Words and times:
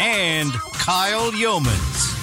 and 0.00 0.52
Kyle 0.72 1.32
Youmans. 1.32 2.21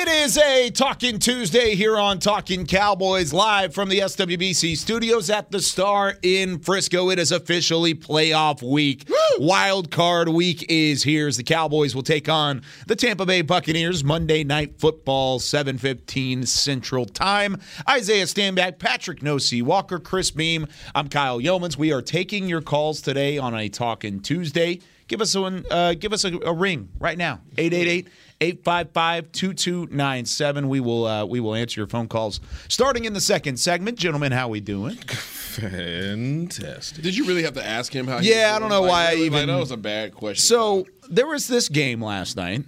It 0.00 0.06
is 0.06 0.38
a 0.38 0.70
Talking 0.70 1.18
Tuesday 1.18 1.74
here 1.74 1.98
on 1.98 2.20
Talking 2.20 2.66
Cowboys 2.66 3.32
live 3.32 3.74
from 3.74 3.88
the 3.88 3.98
SWBC 3.98 4.76
studios 4.76 5.28
at 5.28 5.50
the 5.50 5.60
Star 5.60 6.14
in 6.22 6.60
Frisco. 6.60 7.10
It 7.10 7.18
is 7.18 7.32
officially 7.32 7.96
playoff 7.96 8.62
week. 8.62 9.10
Wild 9.38 9.90
card 9.90 10.28
week 10.28 10.64
is 10.68 11.02
here 11.02 11.26
as 11.26 11.36
the 11.36 11.42
Cowboys 11.42 11.96
will 11.96 12.04
take 12.04 12.28
on 12.28 12.62
the 12.86 12.94
Tampa 12.94 13.26
Bay 13.26 13.42
Buccaneers 13.42 14.04
Monday 14.04 14.44
Night 14.44 14.78
Football 14.78 15.40
7:15 15.40 16.46
Central 16.46 17.04
Time. 17.04 17.60
Isaiah 17.90 18.26
Stanback, 18.26 18.78
Patrick 18.78 19.20
Nosey, 19.20 19.62
Walker, 19.62 19.98
Chris 19.98 20.30
Beam. 20.30 20.68
I'm 20.94 21.08
Kyle 21.08 21.40
Youmans. 21.40 21.76
We 21.76 21.92
are 21.92 22.02
taking 22.02 22.48
your 22.48 22.62
calls 22.62 23.00
today 23.02 23.36
on 23.36 23.52
a 23.52 23.68
Talking 23.68 24.20
Tuesday. 24.20 24.78
Give 25.08 25.20
us 25.20 25.34
a 25.34 25.42
uh, 25.42 25.94
give 25.94 26.12
us 26.12 26.24
a, 26.24 26.38
a 26.44 26.52
ring 26.52 26.90
right 27.00 27.18
now. 27.18 27.40
888- 27.56 28.06
855-2297. 28.40 30.66
We 30.66 30.80
will 30.80 31.06
uh, 31.06 31.24
we 31.24 31.40
will 31.40 31.56
answer 31.56 31.80
your 31.80 31.88
phone 31.88 32.08
calls 32.08 32.40
starting 32.68 33.04
in 33.04 33.12
the 33.12 33.20
second 33.20 33.58
segment. 33.58 33.98
Gentlemen, 33.98 34.30
how 34.32 34.48
we 34.48 34.60
doing? 34.60 34.94
Fantastic. 34.94 37.02
Did 37.02 37.16
you 37.16 37.24
really 37.24 37.42
have 37.42 37.54
to 37.54 37.66
ask 37.66 37.92
him 37.92 38.06
how? 38.06 38.20
Yeah, 38.20 38.52
I 38.54 38.60
don't 38.60 38.68
know 38.68 38.82
like, 38.82 38.90
why 38.90 39.06
I 39.06 39.14
really, 39.14 39.26
even. 39.26 39.38
Like, 39.40 39.48
that 39.48 39.58
was 39.58 39.72
a 39.72 39.76
bad 39.76 40.14
question. 40.14 40.46
So 40.46 40.86
there 41.10 41.26
was 41.26 41.48
this 41.48 41.68
game 41.68 42.00
last 42.00 42.36
night, 42.36 42.62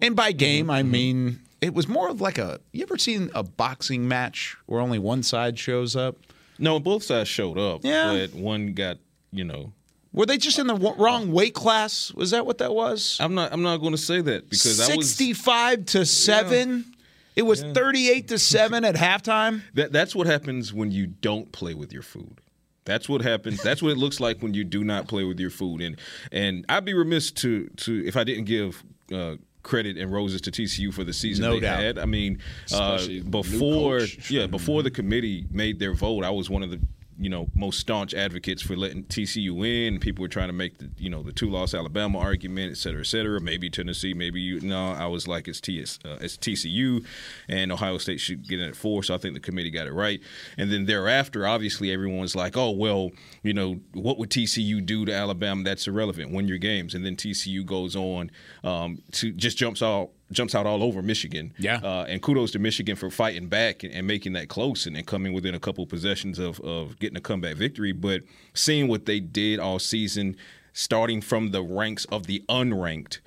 and 0.00 0.16
by 0.16 0.32
game 0.32 0.64
mm-hmm. 0.66 0.70
I 0.70 0.84
mean 0.84 1.40
it 1.60 1.74
was 1.74 1.86
more 1.86 2.08
of 2.08 2.22
like 2.22 2.38
a. 2.38 2.60
You 2.72 2.82
ever 2.82 2.96
seen 2.96 3.30
a 3.34 3.42
boxing 3.42 4.08
match 4.08 4.56
where 4.66 4.80
only 4.80 4.98
one 4.98 5.22
side 5.22 5.58
shows 5.58 5.96
up? 5.96 6.16
No, 6.58 6.80
both 6.80 7.02
sides 7.02 7.28
showed 7.28 7.58
up. 7.58 7.84
Yeah, 7.84 8.14
but 8.14 8.32
one 8.34 8.72
got 8.72 8.96
you 9.32 9.44
know 9.44 9.74
were 10.12 10.26
they 10.26 10.38
just 10.38 10.58
in 10.58 10.66
the 10.66 10.74
wrong 10.74 11.30
weight 11.30 11.54
class? 11.54 12.12
Was 12.12 12.32
that 12.32 12.44
what 12.44 12.58
that 12.58 12.74
was? 12.74 13.16
I'm 13.20 13.34
not. 13.34 13.52
I'm 13.52 13.62
not 13.62 13.78
going 13.78 13.92
to 13.92 13.98
say 13.98 14.20
that 14.20 14.50
because 14.50 14.84
65 14.84 15.78
was, 15.78 15.86
to 15.92 16.06
seven. 16.06 16.78
Yeah. 16.78 16.96
It 17.36 17.42
was 17.42 17.62
yeah. 17.62 17.72
38 17.72 18.28
to 18.28 18.38
seven 18.38 18.84
at 18.84 18.96
halftime. 18.96 19.62
That 19.74 19.92
that's 19.92 20.14
what 20.14 20.26
happens 20.26 20.72
when 20.72 20.90
you 20.90 21.06
don't 21.06 21.50
play 21.52 21.74
with 21.74 21.92
your 21.92 22.02
food. 22.02 22.40
That's 22.84 23.08
what 23.08 23.22
happens. 23.22 23.62
That's 23.62 23.82
what 23.82 23.92
it 23.92 23.98
looks 23.98 24.18
like 24.18 24.40
when 24.40 24.52
you 24.52 24.64
do 24.64 24.82
not 24.82 25.06
play 25.06 25.22
with 25.24 25.38
your 25.38 25.50
food. 25.50 25.80
And 25.80 25.96
and 26.32 26.64
I'd 26.68 26.84
be 26.84 26.94
remiss 26.94 27.30
to 27.32 27.68
to 27.68 28.06
if 28.06 28.16
I 28.16 28.24
didn't 28.24 28.44
give. 28.44 28.82
Uh, 29.12 29.36
credit 29.62 29.98
and 29.98 30.10
roses 30.10 30.40
to 30.40 30.50
TCU 30.50 30.92
for 30.92 31.04
the 31.04 31.12
season 31.12 31.44
no 31.44 31.52
they 31.52 31.60
doubt. 31.60 31.80
had. 31.80 31.98
I 31.98 32.06
mean, 32.06 32.38
uh, 32.72 33.06
before 33.28 34.00
yeah, 34.30 34.46
before 34.46 34.82
the 34.82 34.90
committee 34.90 35.46
made 35.50 35.78
their 35.78 35.92
vote, 35.92 36.24
I 36.24 36.30
was 36.30 36.48
one 36.48 36.62
of 36.62 36.70
the 36.70 36.80
you 37.20 37.28
know 37.28 37.48
most 37.54 37.78
staunch 37.78 38.14
advocates 38.14 38.62
for 38.62 38.74
letting 38.74 39.04
TCU 39.04 39.66
in. 39.66 40.00
People 40.00 40.22
were 40.22 40.28
trying 40.28 40.48
to 40.48 40.54
make 40.54 40.78
the 40.78 40.90
you 40.96 41.10
know 41.10 41.22
the 41.22 41.32
two 41.32 41.50
loss 41.50 41.74
Alabama 41.74 42.18
argument, 42.18 42.72
et 42.72 42.76
cetera, 42.78 43.00
et 43.00 43.06
cetera. 43.06 43.38
Maybe 43.40 43.68
Tennessee, 43.68 44.14
maybe 44.14 44.40
you. 44.40 44.60
No, 44.60 44.92
I 44.92 45.06
was 45.06 45.28
like 45.28 45.46
it's 45.46 45.60
TS, 45.60 45.98
uh, 46.04 46.16
it's 46.22 46.38
TCU, 46.38 47.04
and 47.46 47.70
Ohio 47.70 47.98
State 47.98 48.20
should 48.20 48.48
get 48.48 48.58
in 48.58 48.70
at 48.70 48.74
four. 48.74 49.02
So 49.02 49.14
I 49.14 49.18
think 49.18 49.34
the 49.34 49.40
committee 49.40 49.70
got 49.70 49.86
it 49.86 49.92
right. 49.92 50.20
And 50.56 50.72
then 50.72 50.86
thereafter, 50.86 51.46
obviously, 51.46 51.92
everyone's 51.92 52.34
like, 52.34 52.56
oh 52.56 52.70
well, 52.70 53.10
you 53.42 53.52
know, 53.52 53.80
what 53.92 54.18
would 54.18 54.30
TCU 54.30 54.84
do 54.84 55.04
to 55.04 55.12
Alabama? 55.12 55.62
That's 55.62 55.86
irrelevant. 55.86 56.32
Win 56.32 56.48
your 56.48 56.58
games. 56.58 56.94
And 56.94 57.04
then 57.04 57.16
TCU 57.16 57.66
goes 57.66 57.94
on 57.94 58.30
um, 58.64 59.02
to 59.12 59.30
just 59.32 59.58
jumps 59.58 59.82
out 59.82 60.10
jumps 60.32 60.54
out 60.54 60.66
all 60.66 60.82
over 60.82 61.02
Michigan. 61.02 61.52
Yeah. 61.58 61.80
Uh, 61.82 62.06
and 62.08 62.22
kudos 62.22 62.52
to 62.52 62.58
Michigan 62.58 62.96
for 62.96 63.10
fighting 63.10 63.48
back 63.48 63.82
and, 63.82 63.92
and 63.92 64.06
making 64.06 64.32
that 64.34 64.48
close 64.48 64.86
and, 64.86 64.96
and, 64.96 65.06
coming 65.06 65.32
within 65.32 65.54
a 65.54 65.60
couple 65.60 65.86
possessions 65.86 66.38
of, 66.38 66.60
of 66.60 66.98
getting 66.98 67.16
a 67.16 67.20
comeback 67.20 67.56
victory. 67.56 67.92
But 67.92 68.22
seeing 68.54 68.88
what 68.88 69.06
they 69.06 69.20
did 69.20 69.58
all 69.58 69.78
season, 69.78 70.36
starting 70.72 71.20
from 71.20 71.50
the 71.50 71.62
ranks 71.62 72.04
of 72.06 72.26
the 72.26 72.44
unranked 72.48 73.20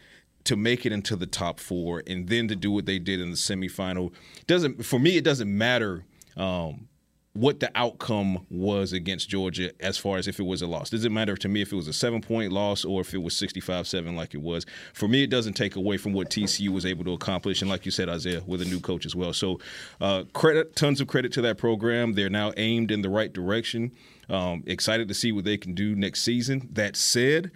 to 0.45 0.55
make 0.55 0.85
it 0.85 0.91
into 0.91 1.15
the 1.15 1.25
top 1.25 1.59
four 1.59 2.03
and 2.07 2.27
then 2.27 2.47
to 2.47 2.55
do 2.55 2.71
what 2.71 2.85
they 2.85 2.99
did 2.99 3.19
in 3.19 3.31
the 3.31 3.37
semifinal 3.37 4.11
doesn't 4.45 4.83
for 4.85 4.99
me 4.99 5.15
it 5.15 5.23
doesn't 5.23 5.55
matter 5.57 6.03
um, 6.35 6.89
what 7.33 7.59
the 7.59 7.71
outcome 7.73 8.45
was 8.49 8.93
against 8.93 9.27
Georgia 9.27 9.71
as 9.79 9.97
far 9.97 10.17
as 10.17 10.27
if 10.27 10.39
it 10.39 10.43
was 10.43 10.61
a 10.61 10.67
loss. 10.67 10.91
Does 10.91 11.03
it 11.03 11.11
matter 11.11 11.35
to 11.35 11.47
me 11.47 11.61
if 11.61 11.73
it 11.73 11.75
was 11.75 11.87
a 11.87 11.93
seven 11.93 12.21
point 12.21 12.51
loss 12.51 12.85
or 12.85 13.01
if 13.01 13.13
it 13.13 13.17
was 13.17 13.35
65 13.35 13.87
7 13.87 14.15
like 14.15 14.35
it 14.35 14.41
was. 14.41 14.65
For 14.93 15.07
me, 15.07 15.23
it 15.23 15.29
doesn't 15.29 15.53
take 15.53 15.75
away 15.75 15.97
from 15.97 16.13
what 16.13 16.29
TCU 16.29 16.69
was 16.69 16.85
able 16.85 17.03
to 17.05 17.13
accomplish. 17.13 17.61
And 17.61 17.69
like 17.69 17.85
you 17.85 17.91
said, 17.91 18.07
Isaiah, 18.07 18.43
with 18.45 18.61
a 18.61 18.65
new 18.65 18.79
coach 18.79 19.05
as 19.05 19.15
well. 19.15 19.33
So, 19.33 19.59
uh, 19.99 20.25
credit, 20.33 20.75
tons 20.75 21.01
of 21.01 21.07
credit 21.07 21.31
to 21.33 21.41
that 21.41 21.57
program. 21.57 22.13
They're 22.13 22.29
now 22.29 22.53
aimed 22.55 22.91
in 22.91 23.01
the 23.01 23.09
right 23.09 23.33
direction. 23.33 23.91
Um, 24.29 24.63
excited 24.67 25.07
to 25.07 25.13
see 25.13 25.31
what 25.31 25.43
they 25.43 25.57
can 25.57 25.73
do 25.73 25.95
next 25.95 26.21
season. 26.21 26.69
That 26.73 26.95
said, 26.95 27.51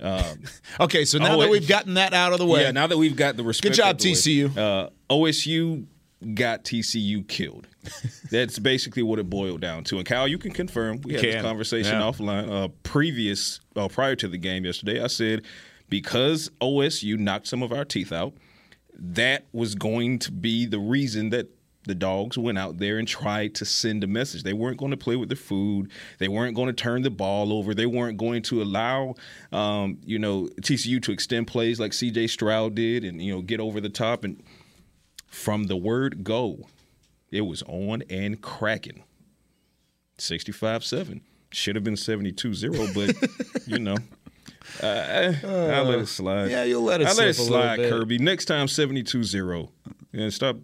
um, 0.00 0.42
okay, 0.80 1.04
so 1.04 1.18
now 1.18 1.36
that 1.38 1.50
we've 1.50 1.68
gotten 1.68 1.94
that 1.94 2.14
out 2.14 2.32
of 2.32 2.38
the 2.38 2.46
way, 2.46 2.62
yeah, 2.62 2.72
now 2.72 2.88
that 2.88 2.98
we've 2.98 3.16
got 3.16 3.36
the 3.36 3.44
respect, 3.44 3.76
good 3.76 3.82
job, 3.82 3.98
TCU. 3.98 4.54
Way, 4.54 4.62
uh, 4.62 4.88
OSU 5.08 5.86
got 6.34 6.64
TCU 6.64 7.26
killed. 7.26 7.66
That's 8.30 8.58
basically 8.58 9.02
what 9.02 9.18
it 9.18 9.30
boiled 9.30 9.60
down 9.60 9.84
to. 9.84 9.96
And 9.96 10.06
Kyle, 10.06 10.28
you 10.28 10.38
can 10.38 10.52
confirm. 10.52 11.00
We 11.02 11.14
had 11.14 11.22
can. 11.22 11.32
this 11.32 11.42
conversation 11.42 11.98
yeah. 11.98 12.06
offline. 12.06 12.50
Uh, 12.50 12.68
previous, 12.82 13.60
uh, 13.76 13.88
prior 13.88 14.16
to 14.16 14.28
the 14.28 14.38
game 14.38 14.64
yesterday, 14.64 15.02
I 15.02 15.06
said 15.06 15.42
because 15.90 16.50
OSU 16.60 17.18
knocked 17.18 17.48
some 17.48 17.62
of 17.62 17.72
our 17.72 17.84
teeth 17.84 18.12
out, 18.12 18.34
that 18.94 19.46
was 19.52 19.74
going 19.74 20.18
to 20.20 20.32
be 20.32 20.66
the 20.66 20.78
reason 20.78 21.30
that 21.30 21.48
the 21.84 21.94
dogs 21.94 22.36
went 22.36 22.58
out 22.58 22.78
there 22.78 22.98
and 22.98 23.08
tried 23.08 23.54
to 23.56 23.64
send 23.64 24.04
a 24.04 24.06
message. 24.06 24.42
They 24.42 24.52
weren't 24.52 24.76
going 24.76 24.90
to 24.90 24.96
play 24.96 25.16
with 25.16 25.30
the 25.30 25.36
food. 25.36 25.90
They 26.18 26.28
weren't 26.28 26.54
going 26.54 26.68
to 26.68 26.74
turn 26.74 27.02
the 27.02 27.10
ball 27.10 27.52
over. 27.52 27.74
They 27.74 27.86
weren't 27.86 28.18
going 28.18 28.42
to 28.42 28.62
allow, 28.62 29.14
um, 29.50 29.98
you 30.04 30.18
know, 30.18 30.48
TCU 30.60 31.02
to 31.02 31.12
extend 31.12 31.46
plays 31.46 31.80
like 31.80 31.92
C.J. 31.92 32.28
Stroud 32.28 32.74
did, 32.74 33.04
and 33.04 33.20
you 33.20 33.34
know, 33.34 33.42
get 33.42 33.60
over 33.60 33.80
the 33.80 33.88
top. 33.88 34.24
And 34.24 34.42
from 35.26 35.64
the 35.64 35.76
word 35.76 36.22
go, 36.22 36.66
it 37.30 37.42
was 37.42 37.62
on 37.66 38.02
and 38.10 38.40
cracking. 38.40 39.04
65 40.18 40.84
7. 40.84 41.20
Should 41.52 41.74
have 41.74 41.84
been 41.84 41.96
72 41.96 42.54
0, 42.54 42.86
but, 42.94 43.16
you 43.66 43.78
know. 43.78 43.96
Uh, 44.82 45.32
I'll 45.42 45.84
let 45.84 45.98
it 45.98 46.06
slide. 46.06 46.50
Yeah, 46.50 46.64
you'll 46.64 46.82
let 46.82 47.00
it, 47.00 47.08
I'll 47.08 47.16
let 47.16 47.28
it 47.28 47.34
slide, 47.34 47.78
Kirby. 47.78 48.18
Next 48.18 48.44
time, 48.44 48.68
72 48.68 49.24
0. 49.24 49.70
Yeah, 50.12 50.28
stop. 50.28 50.56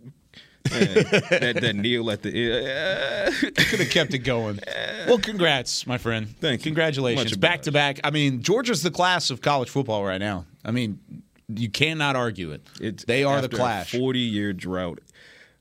that, 0.71 1.59
that 1.61 1.77
kneel 1.77 2.11
at 2.11 2.23
the 2.23 2.31
end. 2.31 3.35
Could 3.57 3.81
have 3.81 3.91
kept 3.91 4.15
it 4.15 4.19
going. 4.19 4.61
Well, 5.07 5.19
congrats, 5.19 5.87
my 5.87 5.99
friend. 5.99 6.35
Thank 6.41 6.63
you. 6.63 6.65
Congratulations. 6.65 7.37
Back 7.37 7.63
to 7.63 7.71
back. 7.71 8.01
I 8.03 8.11
mean, 8.11 8.43
Georgia's 8.43 8.83
the 8.83 8.91
class 8.91 9.31
of 9.31 9.41
college 9.41 9.71
football 9.71 10.05
right 10.05 10.19
now. 10.19 10.47
I 10.65 10.73
mean, 10.73 10.99
you 11.47 11.71
cannot 11.71 12.17
argue 12.17 12.51
it. 12.51 12.67
It's, 12.81 13.05
they 13.05 13.23
are 13.23 13.41
the 13.41 13.49
class. 13.49 13.89
Forty 13.89 14.19
year 14.19 14.53
drought. 14.53 14.99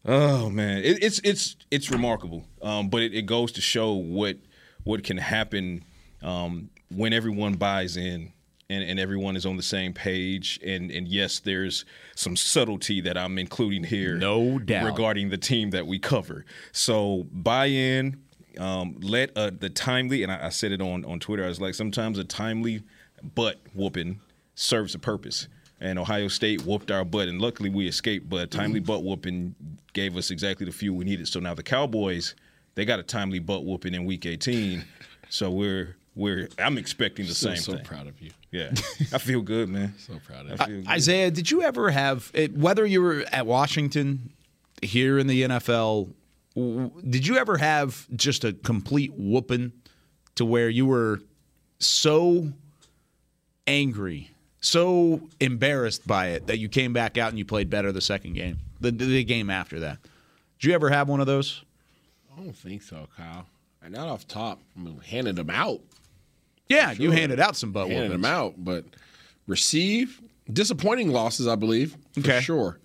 Oh 0.06 0.50
man, 0.50 0.84
it, 0.84 1.04
it's 1.04 1.20
it's 1.24 1.56
it's 1.72 1.90
remarkable. 1.90 2.46
Um, 2.62 2.90
but 2.90 3.02
it, 3.02 3.14
it, 3.14 3.24
goes 3.24 3.52
to 3.54 3.62
show 3.62 3.94
what 3.94 4.38
what 4.84 5.04
can 5.04 5.18
happen 5.18 5.84
um, 6.22 6.70
when 6.90 7.12
everyone 7.12 7.54
buys 7.54 7.98
in 7.98 8.32
and, 8.70 8.84
and 8.84 9.00
everyone 9.00 9.36
is 9.36 9.46
on 9.46 9.58
the 9.58 9.64
same 9.64 9.94
page. 9.94 10.60
And 10.64 10.92
and 10.92 11.08
yes, 11.08 11.40
there's 11.40 11.86
some 12.16 12.36
subtlety 12.36 13.02
that 13.02 13.18
I'm 13.18 13.40
including 13.40 13.84
here, 13.84 14.16
no 14.16 14.60
doubt, 14.60 14.86
regarding 14.86 15.30
the 15.30 15.38
team 15.38 15.72
that 15.72 15.88
we 15.88 16.00
cover. 16.00 16.46
So 16.72 17.26
buy 17.32 17.68
in. 17.68 18.22
Um, 18.58 18.96
let 19.02 19.36
uh, 19.36 19.52
the 19.60 19.70
timely, 19.70 20.24
and 20.24 20.32
I, 20.32 20.46
I 20.46 20.50
said 20.50 20.72
it 20.72 20.82
on 20.82 21.04
on 21.04 21.20
Twitter. 21.20 21.44
I 21.44 21.50
was 21.50 21.60
like, 21.60 21.74
sometimes 21.74 22.18
a 22.18 22.24
timely 22.24 22.84
butt 23.22 23.60
whooping 23.74 24.22
serves 24.54 24.96
a 24.96 25.00
purpose 25.00 25.48
and 25.86 26.00
Ohio 26.00 26.28
State 26.28 26.66
whooped 26.66 26.90
our 26.90 27.06
butt, 27.06 27.28
and 27.28 27.40
luckily 27.40 27.70
we 27.70 27.88
escaped. 27.88 28.28
But 28.28 28.50
timely 28.50 28.80
mm-hmm. 28.80 28.88
butt 28.88 29.04
whooping 29.04 29.56
gave 29.94 30.18
us 30.18 30.32
exactly 30.32 30.66
the 30.66 30.72
fuel 30.72 30.98
we 30.98 31.06
needed. 31.06 31.28
So 31.28 31.40
now 31.40 31.54
the 31.54 31.64
Cowboys, 31.64 32.36
they 32.74 32.86
got 32.86 33.00
a 33.00 33.04
timely 33.04 33.40
butt 33.40 33.66
whooping 33.66 33.94
in 33.94 34.06
Week 34.06 34.26
18. 34.26 34.84
So 35.28 35.50
we're 35.50 35.98
we're 36.14 36.48
I'm 36.60 36.78
expecting 36.78 37.26
the 37.26 37.34
so, 37.34 37.50
same 37.50 37.58
so 37.58 37.72
thing. 37.74 37.84
So 37.84 37.90
proud 37.90 38.08
of 38.08 38.22
you. 38.22 38.30
Yeah, 38.52 38.70
I 39.12 39.18
feel 39.18 39.42
good, 39.42 39.68
man. 39.70 39.96
so 39.98 40.20
proud 40.24 40.48
of 40.48 40.70
you. 40.70 40.84
Isaiah, 40.88 41.32
did 41.32 41.50
you 41.50 41.64
ever 41.64 41.90
have 41.90 42.32
whether 42.54 42.86
you 42.86 43.02
were 43.02 43.26
at 43.32 43.48
Washington, 43.48 44.32
here 44.84 45.18
in 45.18 45.26
the 45.26 45.42
NFL? 45.42 46.14
Did 46.56 47.26
you 47.26 47.38
ever 47.38 47.58
have 47.58 48.08
just 48.16 48.44
a 48.44 48.54
complete 48.54 49.14
whooping 49.18 49.74
to 50.36 50.46
where 50.46 50.70
you 50.70 50.86
were 50.86 51.22
so 51.80 52.54
angry, 53.68 54.30
so 54.66 55.22
embarrassed 55.40 56.06
by 56.08 56.28
it 56.30 56.48
that 56.48 56.58
you 56.58 56.68
came 56.70 56.92
back 56.94 57.18
out 57.18 57.30
and 57.30 57.38
you 57.38 57.46
played 57.46 57.70
better 57.70 57.92
the 57.92 58.02
second 58.02 58.34
game, 58.34 58.58
the, 58.82 58.92
the 58.92 59.24
game 59.24 59.50
after 59.50 59.80
that? 59.82 60.00
Did 60.60 60.68
you 60.70 60.74
ever 60.74 60.90
have 60.90 61.08
one 61.08 61.20
of 61.22 61.28
those? 61.28 61.64
I 62.34 62.42
don't 62.42 62.56
think 62.56 62.82
so, 62.82 63.08
Kyle. 63.16 63.46
And 63.84 63.94
not 63.94 64.08
off 64.08 64.28
top. 64.28 64.60
I 64.76 64.82
mean, 64.82 65.00
handed 65.00 65.36
them 65.36 65.50
out. 65.50 65.80
Yeah, 66.68 66.92
you 66.92 67.12
handed 67.12 67.40
out 67.40 67.56
some 67.56 67.72
butt 67.72 67.88
handed 67.88 68.06
whoopings. 68.10 68.22
them 68.24 68.26
out, 68.32 68.54
but 68.58 68.86
receive 69.48 70.20
disappointing 70.52 71.10
losses, 71.12 71.48
I 71.48 71.56
believe. 71.56 71.96
For 72.14 72.22
Okay. 72.22 72.42
sure. 72.42 72.80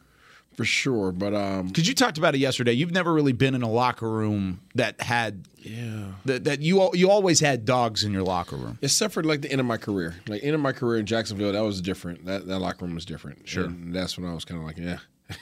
For 0.61 0.67
sure. 0.67 1.11
But 1.11 1.35
um 1.35 1.69
Because 1.69 1.89
you 1.89 1.95
talked 1.95 2.19
about 2.19 2.35
it 2.35 2.39
yesterday. 2.39 2.75
You've 2.75 2.91
never 2.91 3.15
really 3.15 3.33
been 3.33 3.55
in 3.55 3.63
a 3.63 3.71
locker 3.71 4.11
room 4.11 4.61
that 4.75 5.01
had 5.01 5.49
yeah. 5.57 6.09
that, 6.27 6.45
that 6.45 6.61
you 6.61 6.91
you 6.93 7.11
always 7.11 7.41
had 7.41 7.65
dogs 7.65 8.05
in 8.05 8.13
your 8.13 8.25
locker 8.25 8.57
room. 8.57 8.79
Except 8.83 9.15
for 9.15 9.23
like 9.23 9.41
the 9.41 9.51
end 9.51 9.59
of 9.59 9.67
my 9.67 9.79
career. 9.79 10.17
Like 10.29 10.45
end 10.45 10.55
of 10.55 10.61
my 10.61 10.73
career 10.73 11.01
in 11.01 11.07
Jacksonville, 11.07 11.51
that 11.53 11.63
was 11.63 11.81
different. 11.81 12.27
That 12.27 12.47
that 12.47 12.59
locker 12.59 12.85
room 12.85 12.95
was 12.95 13.07
different. 13.07 13.49
Sure. 13.49 13.65
And 13.65 13.95
that's 13.95 14.19
when 14.19 14.29
I 14.29 14.35
was 14.35 14.45
kind 14.45 14.61
of 14.61 14.67
like, 14.67 14.77
yeah. 14.77 14.99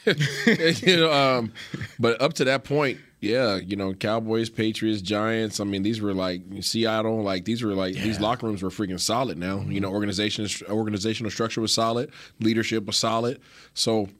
you 0.86 0.98
know, 0.98 1.12
um, 1.12 1.52
but 1.98 2.22
up 2.22 2.34
to 2.34 2.44
that 2.44 2.62
point, 2.62 3.00
yeah, 3.18 3.56
you 3.56 3.74
know, 3.74 3.92
Cowboys, 3.92 4.50
Patriots, 4.50 5.02
Giants. 5.02 5.58
I 5.58 5.64
mean, 5.64 5.82
these 5.82 6.00
were 6.00 6.14
like 6.14 6.42
Seattle. 6.60 7.24
Like 7.24 7.44
these 7.44 7.64
were 7.64 7.74
like 7.74 7.94
these 7.94 8.20
locker 8.20 8.46
rooms 8.46 8.62
were 8.62 8.70
freaking 8.70 9.00
solid. 9.00 9.36
Now, 9.36 9.62
you 9.62 9.80
know, 9.80 9.90
organization 9.90 10.46
organizational 10.68 11.32
structure 11.32 11.60
was 11.60 11.74
solid, 11.74 12.12
leadership 12.38 12.86
was 12.86 12.96
solid. 12.96 13.40
So, 13.74 14.10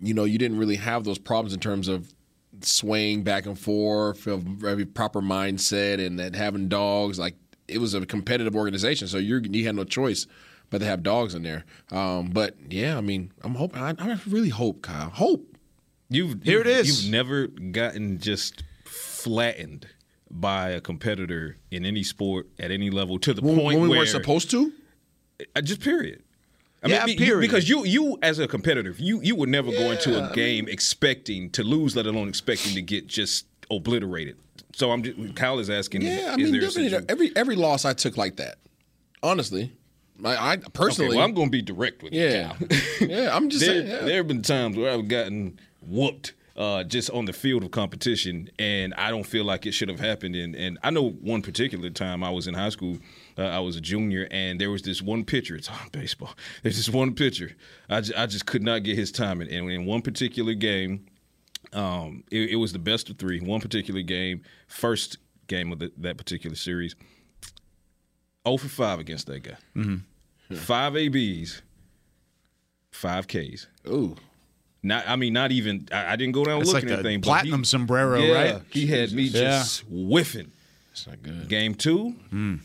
you 0.00 0.14
know, 0.14 0.24
you 0.24 0.38
didn't 0.38 0.58
really 0.58 0.76
have 0.76 1.04
those 1.04 1.18
problems 1.18 1.52
in 1.52 1.60
terms 1.60 1.88
of 1.88 2.12
swaying 2.62 3.22
back 3.22 3.46
and 3.46 3.58
forth, 3.58 4.26
of 4.26 4.42
very 4.42 4.84
proper 4.84 5.20
mindset, 5.20 6.04
and 6.04 6.18
that 6.18 6.34
having 6.34 6.68
dogs. 6.68 7.18
Like 7.18 7.36
it 7.68 7.78
was 7.78 7.94
a 7.94 8.04
competitive 8.06 8.56
organization, 8.56 9.08
so 9.08 9.18
you 9.18 9.40
you 9.50 9.66
had 9.66 9.74
no 9.76 9.84
choice 9.84 10.26
but 10.70 10.78
to 10.78 10.84
have 10.86 11.02
dogs 11.02 11.34
in 11.34 11.42
there. 11.42 11.64
Um, 11.90 12.30
but 12.30 12.54
yeah, 12.68 12.96
I 12.96 13.00
mean, 13.00 13.32
I'm 13.42 13.54
hoping. 13.54 13.82
I, 13.82 13.94
I 13.98 14.18
really 14.28 14.48
hope, 14.50 14.82
Kyle. 14.82 15.10
Hope. 15.10 15.46
You've 16.08 16.42
Here 16.42 16.60
it 16.60 16.66
you've- 16.66 16.78
is. 16.80 17.04
You've 17.04 17.12
never 17.12 17.46
gotten 17.46 18.18
just 18.18 18.62
flattened 18.84 19.86
by 20.30 20.70
a 20.70 20.80
competitor 20.80 21.56
in 21.70 21.84
any 21.84 22.02
sport 22.02 22.48
at 22.58 22.70
any 22.70 22.90
level 22.90 23.18
to 23.18 23.34
the 23.34 23.42
When, 23.42 23.56
point 23.56 23.74
when 23.78 23.82
we 23.82 23.88
where 23.90 23.98
weren't 23.98 24.10
supposed 24.10 24.50
to. 24.52 24.72
Uh, 25.56 25.60
just 25.60 25.80
period. 25.80 26.22
I 26.82 26.88
Yeah, 26.88 27.06
you- 27.06 27.16
period. 27.16 27.40
because 27.40 27.68
you 27.68 27.84
you 27.84 28.18
as 28.22 28.38
a 28.38 28.48
competitor, 28.48 28.94
you 28.98 29.20
you 29.22 29.36
would 29.36 29.48
never 29.48 29.70
go 29.70 29.90
into 29.90 30.16
a 30.30 30.32
game 30.34 30.66
expecting 30.68 31.50
to 31.50 31.62
lose, 31.62 31.94
let 31.96 32.06
alone 32.06 32.28
expecting 32.28 32.74
to 32.74 32.82
get 32.82 33.06
just 33.06 33.46
obliterated. 33.70 34.36
So 34.72 34.90
I'm 34.92 35.02
just, 35.02 35.34
Kyle 35.36 35.58
is 35.58 35.68
asking. 35.68 36.02
Yeah, 36.02 36.10
I 36.30 36.32
is 36.32 36.36
mean, 36.38 36.52
there 36.52 36.60
definitely 36.62 37.06
every 37.08 37.32
every 37.36 37.56
loss 37.56 37.84
I 37.84 37.92
took 37.92 38.16
like 38.16 38.36
that. 38.36 38.56
Honestly, 39.22 39.72
I, 40.24 40.52
I 40.52 40.56
personally. 40.56 41.10
Okay, 41.10 41.16
well, 41.18 41.24
I'm 41.26 41.34
going 41.34 41.48
to 41.48 41.52
be 41.52 41.62
direct 41.62 42.02
with 42.02 42.12
you. 42.14 42.22
yeah, 42.22 42.54
Kyle. 42.56 42.68
yeah. 43.08 43.36
I'm 43.36 43.50
just 43.50 43.64
there, 43.64 43.74
saying. 43.74 43.86
Yeah. 43.88 43.98
there 44.04 44.16
have 44.18 44.28
been 44.28 44.42
times 44.42 44.76
where 44.76 44.92
I've 44.92 45.08
gotten 45.08 45.58
whooped 45.82 46.32
uh, 46.56 46.84
just 46.84 47.10
on 47.10 47.24
the 47.26 47.32
field 47.32 47.62
of 47.64 47.70
competition, 47.70 48.48
and 48.58 48.94
I 48.94 49.10
don't 49.10 49.26
feel 49.26 49.44
like 49.44 49.66
it 49.66 49.72
should 49.72 49.88
have 49.88 50.00
happened. 50.00 50.36
And, 50.36 50.54
and 50.54 50.78
I 50.82 50.90
know 50.90 51.10
one 51.10 51.42
particular 51.42 51.90
time 51.90 52.22
I 52.24 52.30
was 52.30 52.46
in 52.46 52.54
high 52.54 52.68
school, 52.70 52.98
uh, 53.38 53.42
I 53.42 53.58
was 53.60 53.76
a 53.76 53.80
junior, 53.80 54.28
and 54.30 54.60
there 54.60 54.70
was 54.70 54.82
this 54.82 55.00
one 55.02 55.24
pitcher. 55.24 55.56
It's 55.56 55.68
on 55.70 55.88
baseball. 55.92 56.34
There's 56.62 56.76
this 56.76 56.88
one 56.88 57.14
pitcher. 57.14 57.52
I, 57.88 58.00
just 58.00 58.46
could 58.46 58.62
not 58.62 58.82
get 58.82 58.96
his 58.96 59.10
timing. 59.12 59.48
And 59.52 59.70
in 59.70 59.84
one 59.86 60.02
particular 60.02 60.54
game, 60.54 61.06
um, 61.72 62.24
it, 62.30 62.50
it 62.50 62.56
was 62.56 62.72
the 62.72 62.78
best 62.78 63.10
of 63.10 63.18
three. 63.18 63.40
One 63.40 63.60
particular 63.60 64.02
game, 64.02 64.42
first 64.66 65.18
game 65.46 65.72
of 65.72 65.78
the, 65.78 65.92
that 65.98 66.16
particular 66.16 66.56
series. 66.56 66.94
0 68.46 68.56
for 68.56 68.68
5 68.68 68.98
against 69.00 69.26
that 69.26 69.42
guy. 69.42 69.56
Mm-hmm. 69.76 70.54
Five 70.56 70.96
ABs, 70.96 71.62
five 72.90 73.28
Ks. 73.28 73.68
Ooh, 73.86 74.16
Not, 74.82 75.04
I 75.06 75.14
mean, 75.16 75.32
not 75.32 75.52
even. 75.52 75.86
I, 75.92 76.12
I 76.12 76.16
didn't 76.16 76.32
go 76.32 76.44
down 76.44 76.58
looking 76.60 76.72
like 76.74 76.84
at 76.84 76.90
anything. 76.90 77.20
but 77.20 77.26
platinum 77.26 77.60
he- 77.60 77.64
sombrero, 77.66 78.18
yeah, 78.18 78.32
right? 78.54 78.62
He 78.70 78.86
had 78.86 79.12
me 79.12 79.24
Yeah. 79.24 79.40
just 79.60 79.84
whiffing. 79.88 80.50
it's 80.90 81.06
not 81.06 81.22
good. 81.22 81.48
Game 81.48 81.74
two, 81.74 82.10
Hmm. 82.30 82.56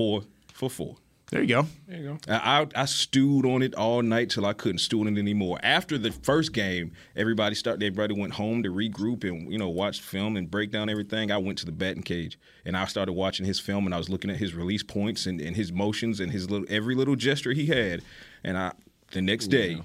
Four 0.00 0.22
for 0.54 0.70
four. 0.70 0.96
There 1.30 1.42
you 1.42 1.48
go. 1.48 1.66
There 1.86 1.98
you 2.00 2.04
go. 2.08 2.18
I, 2.34 2.62
I 2.62 2.82
I 2.82 2.84
stewed 2.86 3.44
on 3.46 3.62
it 3.62 3.74
all 3.74 4.02
night 4.02 4.30
till 4.30 4.44
I 4.46 4.52
couldn't 4.52 4.78
stew 4.80 5.00
on 5.02 5.06
it 5.06 5.18
anymore. 5.20 5.58
After 5.62 5.96
the 5.98 6.10
first 6.10 6.52
game, 6.52 6.90
everybody 7.14 7.54
started. 7.54 7.82
Everybody 7.84 8.18
went 8.20 8.32
home 8.34 8.62
to 8.64 8.70
regroup 8.70 9.22
and 9.22 9.52
you 9.52 9.58
know 9.58 9.68
watch 9.68 10.00
film 10.00 10.36
and 10.36 10.50
break 10.50 10.72
down 10.72 10.88
everything. 10.88 11.30
I 11.30 11.36
went 11.38 11.58
to 11.58 11.66
the 11.66 11.72
batting 11.72 12.02
cage 12.02 12.36
and 12.64 12.76
I 12.76 12.86
started 12.86 13.12
watching 13.12 13.46
his 13.46 13.60
film 13.60 13.84
and 13.86 13.94
I 13.94 13.98
was 13.98 14.08
looking 14.08 14.30
at 14.30 14.38
his 14.38 14.54
release 14.54 14.82
points 14.82 15.26
and, 15.26 15.40
and 15.40 15.54
his 15.54 15.70
motions 15.70 16.18
and 16.18 16.32
his 16.32 16.50
little 16.50 16.66
every 16.68 16.94
little 16.96 17.14
gesture 17.16 17.52
he 17.52 17.66
had. 17.66 18.02
And 18.42 18.56
I 18.58 18.72
the 19.12 19.20
next 19.22 19.48
day. 19.48 19.82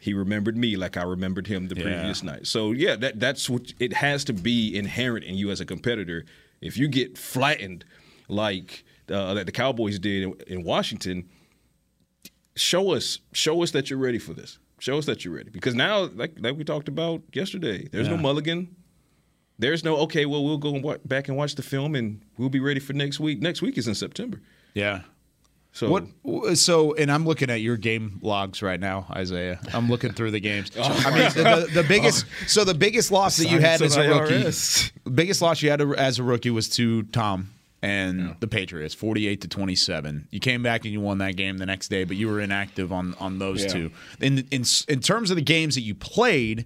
He 0.00 0.14
remembered 0.14 0.56
me 0.56 0.76
like 0.76 0.96
I 0.96 1.02
remembered 1.02 1.48
him 1.48 1.66
the 1.68 1.74
Yeah. 1.76 1.82
previous 1.82 2.22
night. 2.22 2.46
So 2.46 2.70
yeah, 2.72 2.94
that 2.96 3.18
that's 3.20 3.50
what 3.50 3.72
it 3.80 3.92
has 3.94 4.24
to 4.24 4.32
be 4.32 4.76
inherent 4.76 5.24
in 5.24 5.34
you 5.34 5.50
as 5.50 5.60
a 5.60 5.64
competitor. 5.66 6.24
If 6.60 6.76
you 6.76 6.86
get 6.88 7.18
flattened 7.18 7.84
like 8.28 8.84
uh, 9.10 9.34
that 9.34 9.46
the 9.46 9.52
Cowboys 9.52 9.98
did 9.98 10.22
in, 10.22 10.34
in 10.46 10.64
Washington, 10.64 11.28
show 12.56 12.92
us 12.92 13.20
show 13.32 13.62
us 13.62 13.70
that 13.72 13.90
you're 13.90 13.98
ready 13.98 14.18
for 14.18 14.34
this. 14.34 14.58
Show 14.80 14.98
us 14.98 15.06
that 15.06 15.24
you're 15.24 15.34
ready 15.34 15.50
because 15.50 15.74
now, 15.74 16.08
like 16.14 16.34
like 16.38 16.56
we 16.56 16.64
talked 16.64 16.88
about 16.88 17.22
yesterday, 17.32 17.88
there's 17.90 18.08
no 18.08 18.16
mulligan. 18.16 18.74
There's 19.58 19.82
no 19.82 19.96
okay. 19.98 20.24
Well, 20.24 20.44
we'll 20.44 20.58
go 20.58 20.70
wa- 20.70 20.98
back 21.04 21.26
and 21.26 21.36
watch 21.36 21.56
the 21.56 21.64
film, 21.64 21.96
and 21.96 22.22
we'll 22.36 22.48
be 22.48 22.60
ready 22.60 22.78
for 22.78 22.92
next 22.92 23.18
week. 23.18 23.42
Next 23.42 23.60
week 23.60 23.76
is 23.76 23.88
in 23.88 23.94
September. 23.96 24.40
Yeah. 24.74 25.00
So 25.72 25.90
What? 25.90 26.56
So, 26.56 26.94
and 26.94 27.10
I'm 27.10 27.26
looking 27.26 27.50
at 27.50 27.60
your 27.60 27.76
game 27.76 28.20
logs 28.22 28.62
right 28.62 28.78
now, 28.78 29.06
Isaiah. 29.10 29.60
I'm 29.74 29.88
looking 29.88 30.12
through 30.12 30.30
the 30.30 30.40
games. 30.40 30.70
Oh. 30.78 31.02
I 31.04 31.10
mean, 31.10 31.28
the, 31.34 31.66
the, 31.66 31.82
the 31.82 31.88
biggest. 31.88 32.24
So 32.46 32.64
the 32.64 32.74
biggest 32.74 33.10
loss 33.10 33.36
that 33.38 33.50
you 33.50 33.58
had 33.58 33.82
as 33.82 33.96
a 33.96 34.10
of 34.10 34.30
rookie, 34.30 34.92
biggest 35.12 35.42
loss 35.42 35.60
you 35.60 35.70
had 35.70 35.82
as 35.82 36.20
a 36.20 36.22
rookie 36.22 36.50
was 36.50 36.68
to 36.70 37.02
Tom 37.04 37.50
and 37.82 38.34
the 38.40 38.48
Patriots, 38.48 38.94
48 38.94 39.40
to 39.42 39.48
27. 39.48 40.28
You 40.30 40.40
came 40.40 40.62
back 40.62 40.84
and 40.84 40.92
you 40.92 41.00
won 41.00 41.18
that 41.18 41.36
game 41.36 41.58
the 41.58 41.66
next 41.66 41.88
day, 41.88 42.04
but 42.04 42.16
you 42.16 42.26
were 42.28 42.40
inactive 42.40 42.92
on 42.92 43.14
on 43.20 43.38
those 43.38 43.62
Yeah. 43.62 43.68
two. 43.68 43.90
In 44.20 44.38
in 44.50 44.64
in 44.88 45.00
terms 45.00 45.30
of 45.30 45.36
the 45.36 45.42
games 45.42 45.74
that 45.76 45.82
you 45.82 45.94
played, 45.94 46.64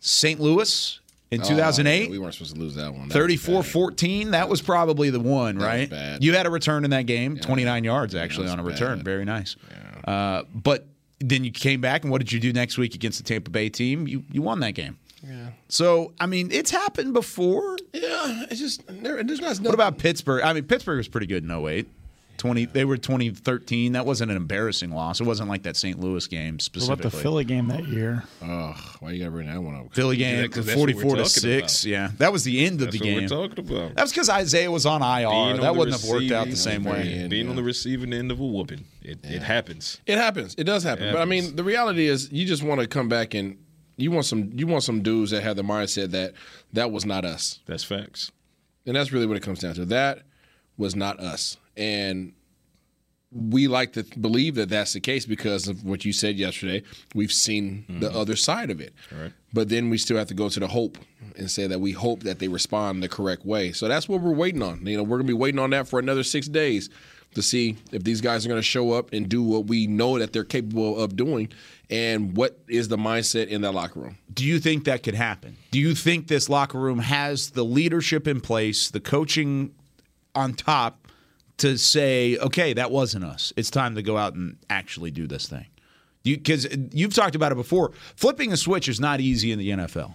St. 0.00 0.38
Louis 0.40 0.98
in 1.30 1.40
Oh, 1.40 1.48
2008. 1.48 2.10
we 2.10 2.18
weren't 2.18 2.34
supposed 2.34 2.54
to 2.54 2.60
lose 2.60 2.74
that 2.74 2.92
one. 2.94 3.08
That 3.08 3.14
34-14 3.14 4.30
That 4.32 4.48
was 4.48 4.60
probably 4.62 5.10
the 5.10 5.20
one, 5.20 5.56
right? 5.58 5.88
bad. 5.88 6.22
You 6.22 6.34
had 6.34 6.46
a 6.46 6.50
return 6.50 6.84
in 6.84 6.90
that 6.90 7.06
game, 7.06 7.36
29 7.38 7.84
yards 7.84 8.14
actually 8.14 8.48
on 8.48 8.58
a 8.60 8.62
return. 8.62 8.98
bad. 8.98 9.04
Very 9.04 9.24
nice. 9.24 9.56
Uh, 10.04 10.42
but 10.54 10.86
then 11.20 11.44
you 11.44 11.52
came 11.52 11.80
back, 11.80 12.02
and 12.02 12.10
what 12.10 12.18
did 12.18 12.32
you 12.32 12.40
do 12.40 12.52
next 12.52 12.76
week 12.78 12.94
against 12.96 13.18
the 13.18 13.24
Tampa 13.24 13.50
Bay 13.50 13.68
team? 13.68 14.06
You 14.08 14.24
you 14.32 14.42
won 14.42 14.60
that 14.60 14.72
game. 14.72 14.98
Yeah. 15.26 15.48
So, 15.68 16.12
I 16.20 16.26
mean, 16.26 16.50
it's 16.50 16.70
happened 16.70 17.12
before. 17.14 17.78
Yeah, 17.92 18.44
it's 18.50 18.60
just 18.60 18.82
there, 18.88 19.22
there's 19.22 19.40
not. 19.40 19.58
What 19.58 19.74
about 19.74 19.98
Pittsburgh? 19.98 20.42
I 20.42 20.52
mean, 20.52 20.64
Pittsburgh 20.64 20.98
was 20.98 21.08
pretty 21.08 21.26
good 21.26 21.44
in 21.44 21.50
08. 21.50 21.86
20, 22.38 22.64
they 22.64 22.84
were 22.84 22.96
2013. 22.96 23.92
That 23.92 24.04
wasn't 24.04 24.32
an 24.32 24.36
embarrassing 24.36 24.90
loss. 24.90 25.20
It 25.20 25.24
wasn't 25.24 25.48
like 25.48 25.62
that 25.62 25.76
St. 25.76 26.00
Louis 26.00 26.26
game 26.26 26.58
specifically 26.58 26.96
What 26.96 27.00
about 27.00 27.12
the 27.12 27.22
Philly 27.22 27.44
game 27.44 27.68
that 27.68 27.86
year? 27.86 28.24
Oh, 28.42 28.74
why 28.98 29.12
you 29.12 29.20
gotta 29.20 29.30
bring 29.30 29.46
that 29.46 29.62
one 29.62 29.76
up? 29.76 29.94
Philly 29.94 30.16
game, 30.16 30.50
'cause 30.50 30.66
that's 30.66 30.76
44 30.76 31.16
to 31.16 31.26
6. 31.26 31.84
about. 31.84 31.88
Yeah. 31.88 32.10
That 32.18 32.32
was 32.32 32.42
the 32.42 32.64
end 32.64 32.80
of 32.80 32.86
that's 32.90 32.94
the 32.94 32.98
what 32.98 33.04
game. 33.04 33.22
we're 33.22 33.28
talking 33.48 33.58
about. 33.64 33.94
That 33.94 34.02
was 34.02 34.10
because 34.10 34.28
Isaiah 34.28 34.72
was 34.72 34.86
on 34.86 35.02
IR. 35.02 35.28
Being 35.28 35.30
on 35.30 35.60
that 35.60 35.72
the 35.72 35.78
wouldn't 35.78 36.00
have 36.00 36.10
worked 36.10 36.32
out 36.32 36.48
the 36.48 36.56
same 36.56 36.82
way. 36.82 37.02
end, 37.12 37.30
Being 37.30 37.48
on 37.48 37.54
the 37.54 37.62
receiving 37.62 38.12
end 38.12 38.32
of 38.32 38.40
a 38.40 38.44
whooping, 38.46 38.86
it, 39.02 39.20
it 39.22 39.42
happens. 39.42 40.00
It 40.06 40.18
happens. 40.18 40.56
It 40.58 40.64
does 40.64 40.82
happen. 40.82 41.04
It 41.04 41.12
But 41.12 41.20
I 41.22 41.26
mean, 41.26 41.54
the 41.54 41.62
reality 41.62 42.08
is, 42.08 42.28
you 42.32 42.44
just 42.44 42.64
want 42.64 42.80
to 42.80 42.88
come 42.88 43.08
back 43.08 43.34
and 43.34 43.56
you 43.96 44.10
want 44.10 44.26
some. 44.26 44.50
You 44.54 44.66
want 44.66 44.82
some 44.84 45.02
dudes 45.02 45.30
that 45.30 45.42
have 45.42 45.56
the 45.56 45.62
mindset 45.62 46.10
that 46.12 46.34
that 46.72 46.90
was 46.90 47.04
not 47.04 47.24
us, 47.24 47.60
That's 47.66 47.84
facts. 47.84 48.30
and 48.86 48.96
that's 48.96 49.12
really 49.12 49.26
what 49.26 49.36
it 49.36 49.42
comes 49.42 49.60
down 49.60 49.74
to. 49.74 49.84
That 49.86 50.22
was 50.76 50.96
not 50.96 51.20
us, 51.20 51.56
and 51.76 52.32
we 53.34 53.66
like 53.66 53.94
to 53.94 54.02
believe 54.20 54.56
that 54.56 54.68
that's 54.68 54.92
the 54.92 55.00
case 55.00 55.24
because 55.24 55.66
of 55.66 55.84
what 55.84 56.04
you 56.04 56.12
said 56.12 56.36
yesterday. 56.36 56.82
We've 57.14 57.32
seen 57.32 57.86
the 57.88 58.08
mm-hmm. 58.08 58.16
other 58.16 58.36
side 58.36 58.70
of 58.70 58.80
it, 58.80 58.92
Right. 59.10 59.32
but 59.54 59.70
then 59.70 59.88
we 59.88 59.96
still 59.96 60.18
have 60.18 60.28
to 60.28 60.34
go 60.34 60.50
to 60.50 60.60
the 60.60 60.68
hope 60.68 60.98
and 61.36 61.50
say 61.50 61.66
that 61.66 61.80
we 61.80 61.92
hope 61.92 62.24
that 62.24 62.40
they 62.40 62.48
respond 62.48 63.02
the 63.02 63.08
correct 63.08 63.46
way. 63.46 63.72
So 63.72 63.88
that's 63.88 64.06
what 64.06 64.20
we're 64.20 64.34
waiting 64.34 64.62
on. 64.62 64.84
You 64.86 64.98
know, 64.98 65.02
we're 65.02 65.16
gonna 65.16 65.28
be 65.28 65.32
waiting 65.32 65.58
on 65.60 65.70
that 65.70 65.88
for 65.88 65.98
another 65.98 66.22
six 66.22 66.46
days 66.46 66.90
to 67.34 67.42
see 67.42 67.76
if 67.92 68.04
these 68.04 68.20
guys 68.20 68.44
are 68.44 68.48
gonna 68.48 68.62
show 68.62 68.92
up 68.92 69.12
and 69.12 69.28
do 69.28 69.42
what 69.42 69.66
we 69.66 69.86
know 69.86 70.18
that 70.18 70.32
they're 70.32 70.44
capable 70.44 70.98
of 70.98 71.16
doing, 71.16 71.48
and 71.90 72.36
what 72.36 72.58
is 72.68 72.88
the 72.88 72.96
mindset 72.96 73.48
in 73.48 73.60
that 73.62 73.72
locker 73.72 74.00
room. 74.00 74.18
Do 74.32 74.44
you 74.44 74.58
think 74.58 74.84
that 74.84 75.02
could 75.02 75.14
happen? 75.14 75.56
Do 75.70 75.78
you 75.78 75.94
think 75.94 76.28
this 76.28 76.48
locker 76.48 76.78
room 76.78 76.98
has 77.00 77.50
the 77.50 77.64
leadership 77.64 78.26
in 78.26 78.40
place, 78.40 78.90
the 78.90 79.00
coaching 79.00 79.74
on 80.34 80.54
top 80.54 81.08
to 81.58 81.76
say, 81.76 82.38
okay, 82.38 82.72
that 82.72 82.90
wasn't 82.90 83.24
us. 83.24 83.52
It's 83.56 83.70
time 83.70 83.94
to 83.94 84.02
go 84.02 84.16
out 84.16 84.34
and 84.34 84.56
actually 84.70 85.10
do 85.10 85.26
this 85.26 85.46
thing? 85.46 85.66
Because 86.24 86.66
you've 86.92 87.14
talked 87.14 87.34
about 87.34 87.52
it 87.52 87.56
before. 87.56 87.92
Flipping 88.16 88.52
a 88.52 88.56
switch 88.56 88.88
is 88.88 89.00
not 89.00 89.20
easy 89.20 89.52
in 89.52 89.58
the 89.58 89.70
NFL. 89.70 90.14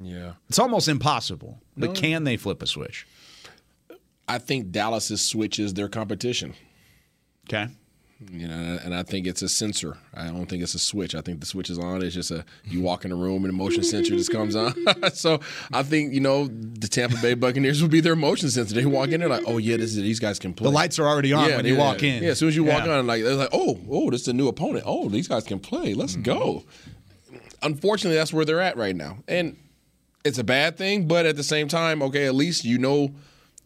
Yeah. 0.00 0.32
It's 0.48 0.58
almost 0.58 0.88
impossible. 0.88 1.58
But 1.76 1.94
can 1.94 2.24
they 2.24 2.36
flip 2.36 2.62
a 2.62 2.66
switch? 2.66 3.06
I 4.28 4.38
think 4.38 4.70
Dallas's 4.70 5.22
switch 5.22 5.58
is 5.58 5.74
their 5.74 5.88
competition. 5.88 6.54
Okay. 7.48 7.68
You 8.32 8.48
know, 8.48 8.78
and 8.82 8.94
I 8.94 9.02
think 9.02 9.26
it's 9.26 9.42
a 9.42 9.48
sensor. 9.48 9.98
I 10.14 10.28
don't 10.28 10.46
think 10.46 10.62
it's 10.62 10.74
a 10.74 10.78
switch. 10.78 11.14
I 11.14 11.20
think 11.20 11.40
the 11.40 11.46
switch 11.46 11.68
is 11.68 11.78
on. 11.78 12.02
It's 12.02 12.14
just 12.14 12.30
a 12.30 12.46
you 12.64 12.80
walk 12.80 13.04
in 13.04 13.12
a 13.12 13.14
room 13.14 13.44
and 13.44 13.52
a 13.52 13.56
motion 13.56 13.82
sensor 13.82 14.16
just 14.16 14.32
comes 14.32 14.56
on. 14.56 14.74
so 15.12 15.38
I 15.70 15.82
think 15.82 16.14
you 16.14 16.20
know 16.20 16.46
the 16.46 16.88
Tampa 16.88 17.18
Bay 17.20 17.34
Buccaneers 17.34 17.82
will 17.82 17.90
be 17.90 18.00
their 18.00 18.16
motion 18.16 18.48
sensor. 18.48 18.74
They 18.74 18.86
walk 18.86 19.10
in 19.10 19.20
there 19.20 19.28
like, 19.28 19.44
oh 19.46 19.58
yeah, 19.58 19.76
this 19.76 19.90
is, 19.90 19.96
these 19.96 20.18
guys 20.18 20.38
can 20.38 20.54
play. 20.54 20.64
The 20.64 20.70
lights 20.70 20.98
are 20.98 21.06
already 21.06 21.34
on 21.34 21.46
yeah, 21.50 21.56
when 21.56 21.66
yeah, 21.66 21.72
you 21.72 21.78
walk 21.78 22.00
yeah. 22.00 22.12
in. 22.12 22.22
Yeah, 22.22 22.30
as 22.30 22.38
soon 22.38 22.48
as 22.48 22.56
you 22.56 22.64
walk 22.64 22.84
on, 22.84 23.06
like 23.06 23.22
they're 23.22 23.34
like, 23.34 23.50
oh, 23.52 23.78
oh, 23.90 24.10
this 24.10 24.22
is 24.22 24.28
a 24.28 24.32
new 24.32 24.48
opponent. 24.48 24.84
Oh, 24.86 25.10
these 25.10 25.28
guys 25.28 25.44
can 25.44 25.60
play. 25.60 25.92
Let's 25.92 26.14
Mm-hmm. 26.14 26.22
go. 26.22 26.64
Unfortunately, 27.62 28.16
that's 28.16 28.32
where 28.32 28.46
they're 28.46 28.60
at 28.62 28.78
right 28.78 28.96
now, 28.96 29.18
and 29.28 29.58
it's 30.24 30.38
a 30.38 30.44
bad 30.44 30.78
thing. 30.78 31.06
But 31.06 31.26
at 31.26 31.36
the 31.36 31.42
same 31.42 31.68
time, 31.68 32.02
okay, 32.02 32.24
at 32.24 32.34
least 32.34 32.64
you 32.64 32.78
know 32.78 33.14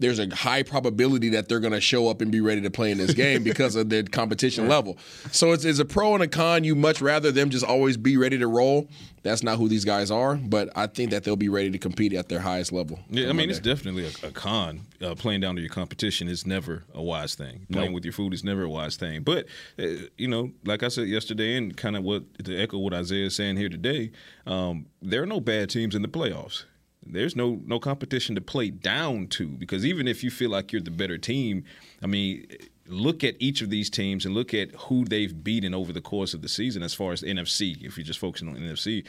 there's 0.00 0.19
a 0.19 0.35
high 0.35 0.62
probability 0.62 1.28
that 1.28 1.49
they're 1.49 1.61
going 1.61 1.73
to 1.73 1.80
show 1.80 2.09
up 2.09 2.21
and 2.21 2.33
be 2.33 2.40
ready 2.40 2.62
to 2.62 2.71
play 2.71 2.90
in 2.90 2.99
this 2.99 3.12
game 3.12 3.42
because 3.45 3.76
of 3.76 3.90
the 3.90 4.02
competition 4.11 4.66
level. 4.66 4.99
So 5.30 5.52
it's, 5.52 5.64
it's 5.64 5.78
a 5.78 5.85
pro 5.85 6.14
and 6.14 6.23
a 6.23 6.28
con. 6.28 6.64
You 6.64 6.75
much 6.75 7.00
rather 7.00 7.30
them 7.30 7.50
just 7.50 7.64
always 7.64 7.97
be 7.97 8.16
ready 8.16 8.38
to 8.38 8.47
roll. 8.47 8.88
That's 9.23 9.42
not 9.42 9.59
who 9.59 9.69
these 9.69 9.85
guys 9.85 10.11
are, 10.11 10.37
but 10.37 10.71
I 10.75 10.87
think 10.87 11.11
that 11.11 11.25
they'll 11.25 11.37
be 11.37 11.50
ready 11.50 11.71
to 11.71 11.78
compete 11.78 12.14
at 12.14 12.30
their 12.30 12.40
highest 12.40 12.73
level. 12.73 12.99
Yeah, 13.11 13.28
I 13.28 13.33
mean, 13.35 13.50
it's 13.50 13.59
definitely 13.59 14.07
a, 14.07 14.28
a 14.28 14.30
con. 14.30 14.80
Uh, 15.02 15.14
playing 15.14 15.42
down 15.42 15.57
to 15.57 15.61
your 15.61 15.71
competition 15.71 16.26
is 16.26 16.47
never 16.47 16.85
a 16.95 17.02
wise 17.02 17.35
thing. 17.35 17.66
Playing 17.71 17.92
with 17.92 18.04
your 18.04 18.12
food 18.12 18.33
is 18.33 18.42
never 18.42 18.62
a 18.62 18.69
wise 18.69 18.97
thing. 18.97 19.23
But, 19.23 19.47
uh, 19.78 20.07
you 20.16 20.28
know, 20.28 20.52
like 20.64 20.83
I 20.83 20.88
said 20.88 21.09
yesterday, 21.09 21.57
and 21.57 21.76
kind 21.76 21.97
of 21.97 22.02
what 22.02 22.23
to 22.45 22.57
echo 22.57 22.78
what 22.78 22.95
Isaiah 22.95 23.26
is 23.26 23.37
saying 23.37 23.59
here 23.59 23.69
today, 23.69 24.11
um, 24.47 24.87
there 25.02 25.23
are 25.23 25.26
no 25.26 25.40
bad 25.40 25.69
teams 25.69 25.95
in 25.95 26.00
the 26.00 26.09
playoffs. 26.09 26.64
There's 27.12 27.37
no 27.37 27.61
no 27.64 27.79
competition 27.79 28.35
to 28.35 28.40
play 28.40 28.71
down 28.71 29.29
to 29.29 29.49
because 29.49 29.85
even 29.85 30.09
if 30.09 30.23
you 30.23 30.31
feel 30.31 30.50
like 30.50 30.73
you're 30.73 30.83
the 30.83 30.90
better 30.90 31.19
team, 31.19 31.64
I 32.02 32.07
mean, 32.07 32.47
look 32.87 33.23
at 33.23 33.37
each 33.38 33.62
of 33.62 33.71
these 33.71 33.88
teams 33.88 34.26
and 34.26 34.35
look 34.35 34.52
at 34.52 34.73
who 34.73 35.05
they've 35.05 35.45
beaten 35.45 35.75
over 35.75 35.93
the 35.93 36.00
course 36.00 36.35
of 36.35 36.43
the 36.43 36.49
season 36.49 36.83
as 36.83 36.93
far 36.93 37.12
as 37.12 37.23
NFC. 37.23 37.83
If 37.83 37.97
you're 37.97 38.05
just 38.05 38.19
focusing 38.19 38.49
on 38.49 38.57
NFC, 38.57 39.07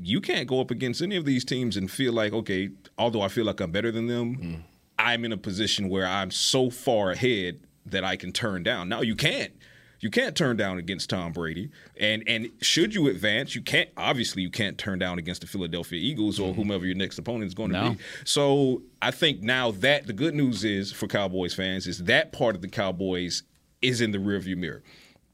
you 0.00 0.20
can't 0.20 0.46
go 0.46 0.60
up 0.60 0.70
against 0.70 1.02
any 1.02 1.16
of 1.16 1.24
these 1.24 1.44
teams 1.44 1.76
and 1.76 1.90
feel 1.90 2.12
like, 2.12 2.32
okay, 2.32 2.70
although 2.96 3.22
I 3.22 3.28
feel 3.28 3.44
like 3.44 3.60
I'm 3.60 3.72
better 3.72 3.90
than 3.90 4.06
them, 4.06 4.36
mm. 4.36 4.62
I'm 4.98 5.24
in 5.24 5.32
a 5.32 5.36
position 5.36 5.88
where 5.88 6.06
I'm 6.06 6.30
so 6.30 6.70
far 6.70 7.10
ahead 7.10 7.60
that 7.86 8.04
I 8.04 8.16
can 8.16 8.32
turn 8.32 8.62
down. 8.62 8.88
now 8.88 9.00
you 9.00 9.16
can't. 9.16 9.52
You 10.00 10.10
can't 10.10 10.36
turn 10.36 10.56
down 10.56 10.78
against 10.78 11.10
Tom 11.10 11.32
Brady. 11.32 11.70
And 11.98 12.22
and 12.26 12.50
should 12.60 12.94
you 12.94 13.08
advance, 13.08 13.54
you 13.54 13.62
can't 13.62 13.88
obviously 13.96 14.42
you 14.42 14.50
can't 14.50 14.78
turn 14.78 14.98
down 14.98 15.18
against 15.18 15.40
the 15.40 15.46
Philadelphia 15.46 15.98
Eagles 16.00 16.38
or 16.38 16.54
whomever 16.54 16.86
your 16.86 16.94
next 16.94 17.18
opponent 17.18 17.44
is 17.48 17.54
going 17.54 17.70
to 17.70 17.80
No. 17.82 17.90
be. 17.90 17.98
So 18.24 18.82
I 19.02 19.10
think 19.10 19.42
now 19.42 19.72
that 19.72 20.06
the 20.06 20.12
good 20.12 20.34
news 20.34 20.64
is 20.64 20.92
for 20.92 21.06
Cowboys 21.08 21.54
fans 21.54 21.86
is 21.86 22.04
that 22.04 22.32
part 22.32 22.54
of 22.54 22.62
the 22.62 22.68
Cowboys 22.68 23.42
is 23.82 24.00
in 24.00 24.12
the 24.12 24.18
rearview 24.18 24.56
mirror. 24.56 24.82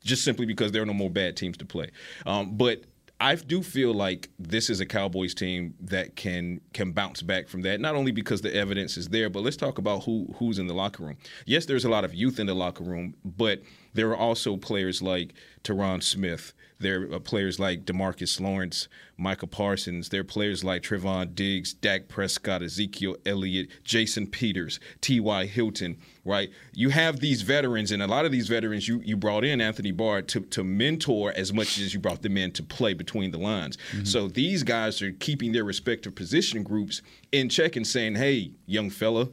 Just 0.03 0.23
simply 0.25 0.45
because 0.47 0.73
there 0.73 0.83
are 0.83 0.87
no 0.87 0.93
more 0.93 1.09
bad 1.11 1.37
teams 1.37 1.57
to 1.59 1.65
play. 1.65 1.91
Um, 2.27 2.57
but 2.57 2.83
I 3.21 3.37
do 3.37 3.63
feel 3.63 3.95
like 3.95 4.29
this 4.39 4.69
is 4.69 4.81
a 4.81 4.87
Cowboys 4.87 5.35
team 5.35 5.75
that 5.81 6.17
can 6.17 6.61
can 6.73 6.93
bounce 6.93 7.23
back 7.23 7.49
from 7.49 7.63
that. 7.63 7.81
Not 7.81 7.95
only 7.95 8.13
because 8.13 8.41
the 8.43 8.55
evidence 8.55 8.97
is 8.97 9.09
there, 9.09 9.31
but 9.31 9.43
let's 9.43 9.57
talk 9.57 9.79
about 9.79 10.05
who 10.05 10.27
who's 10.39 10.59
in 10.59 10.67
the 10.67 10.75
locker 10.75 11.05
room. 11.05 11.17
Yes, 11.47 11.65
there's 11.67 11.85
a 11.85 11.89
lot 11.89 12.05
of 12.05 12.13
youth 12.15 12.39
in 12.41 12.47
the 12.47 12.55
locker 12.55 12.85
room, 12.85 13.15
but 13.25 13.63
there 13.95 14.11
are 14.11 14.17
also 14.17 14.57
players 14.57 15.01
like 15.01 15.35
Tyron 15.63 16.03
Smith. 16.03 16.53
There 16.81 17.11
are 17.13 17.21
players 17.21 17.59
like 17.59 17.85
Demarcus 17.85 18.41
Lawrence, 18.41 18.89
Micah 19.17 19.47
Parsons. 19.47 20.09
There 20.09 20.21
are 20.21 20.25
players 20.25 20.65
like 20.65 20.83
Trevon 20.83 21.35
Diggs, 21.35 21.73
Dak 21.73 22.09
Prescott, 22.09 22.63
Ezekiel 22.63 23.17
Elliott, 23.25 23.69
Jason 23.85 24.27
Peters, 24.27 24.81
T.Y. 25.01 25.47
Hilton, 25.47 25.97
right? 26.25 26.51
You 26.75 26.91
have 26.91 27.21
these 27.21 27.43
veterans, 27.43 27.93
and 27.93 28.03
a 28.03 28.07
lot 28.07 28.27
of 28.27 28.33
these 28.33 28.49
veterans 28.49 28.89
you, 28.89 29.01
you 29.05 29.17
brought 29.17 29.45
in, 29.45 29.61
Anthony 29.61 29.93
Barr, 29.93 30.23
to, 30.23 30.41
to 30.41 30.65
mentor 30.65 31.33
as 31.37 31.53
much 31.53 31.79
as 31.79 31.95
you 31.95 32.01
brought 32.01 32.23
them 32.23 32.37
in 32.37 32.51
to 32.53 32.63
play 32.63 32.93
between 32.93 33.31
the 33.31 33.39
lines. 33.39 33.79
Mm-hmm. 33.93 34.05
So 34.05 34.29
these 34.29 34.63
guys 34.65 35.01
are 35.01 35.13
keeping 35.13 35.53
their 35.53 35.65
respective 35.65 36.15
position 36.15 36.65
groups 36.65 37.03
in 37.31 37.49
check 37.49 37.77
and 37.77 37.87
saying, 37.87 38.17
hey, 38.17 38.51
young 38.67 38.91
fella, 38.91 39.29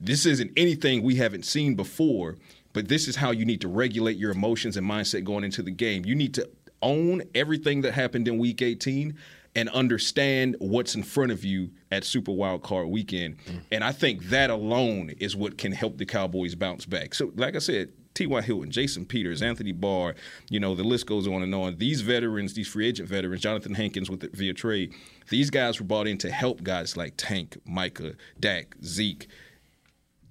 this 0.00 0.26
isn't 0.26 0.52
anything 0.56 1.02
we 1.02 1.16
haven't 1.16 1.44
seen 1.44 1.74
before, 1.74 2.36
but 2.76 2.88
this 2.88 3.08
is 3.08 3.16
how 3.16 3.30
you 3.30 3.46
need 3.46 3.62
to 3.62 3.68
regulate 3.68 4.18
your 4.18 4.30
emotions 4.30 4.76
and 4.76 4.86
mindset 4.86 5.24
going 5.24 5.44
into 5.44 5.62
the 5.62 5.70
game. 5.70 6.04
You 6.04 6.14
need 6.14 6.34
to 6.34 6.46
own 6.82 7.22
everything 7.34 7.80
that 7.80 7.94
happened 7.94 8.28
in 8.28 8.36
week 8.36 8.60
18 8.60 9.16
and 9.54 9.70
understand 9.70 10.56
what's 10.58 10.94
in 10.94 11.02
front 11.02 11.32
of 11.32 11.42
you 11.42 11.70
at 11.90 12.04
Super 12.04 12.32
Wild 12.32 12.62
Card 12.62 12.88
weekend. 12.88 13.38
Mm. 13.46 13.60
And 13.72 13.82
I 13.82 13.92
think 13.92 14.24
that 14.24 14.50
alone 14.50 15.14
is 15.18 15.34
what 15.34 15.56
can 15.56 15.72
help 15.72 15.96
the 15.96 16.04
Cowboys 16.04 16.54
bounce 16.54 16.84
back. 16.84 17.14
So, 17.14 17.32
like 17.36 17.56
I 17.56 17.60
said, 17.60 17.92
T.Y. 18.12 18.42
Hilton, 18.42 18.70
Jason 18.70 19.06
Peters, 19.06 19.40
Anthony 19.40 19.72
Barr, 19.72 20.14
you 20.50 20.60
know, 20.60 20.74
the 20.74 20.84
list 20.84 21.06
goes 21.06 21.26
on 21.26 21.42
and 21.42 21.54
on. 21.54 21.78
These 21.78 22.02
veterans, 22.02 22.52
these 22.52 22.68
free 22.68 22.88
agent 22.88 23.08
veterans, 23.08 23.40
Jonathan 23.40 23.72
Hankins 23.72 24.10
with 24.10 24.20
the, 24.20 24.28
via 24.34 24.52
trade, 24.52 24.92
these 25.30 25.48
guys 25.48 25.80
were 25.80 25.86
brought 25.86 26.08
in 26.08 26.18
to 26.18 26.30
help 26.30 26.62
guys 26.62 26.94
like 26.94 27.14
Tank, 27.16 27.56
Micah, 27.64 28.16
Dak, 28.38 28.76
Zeke, 28.84 29.28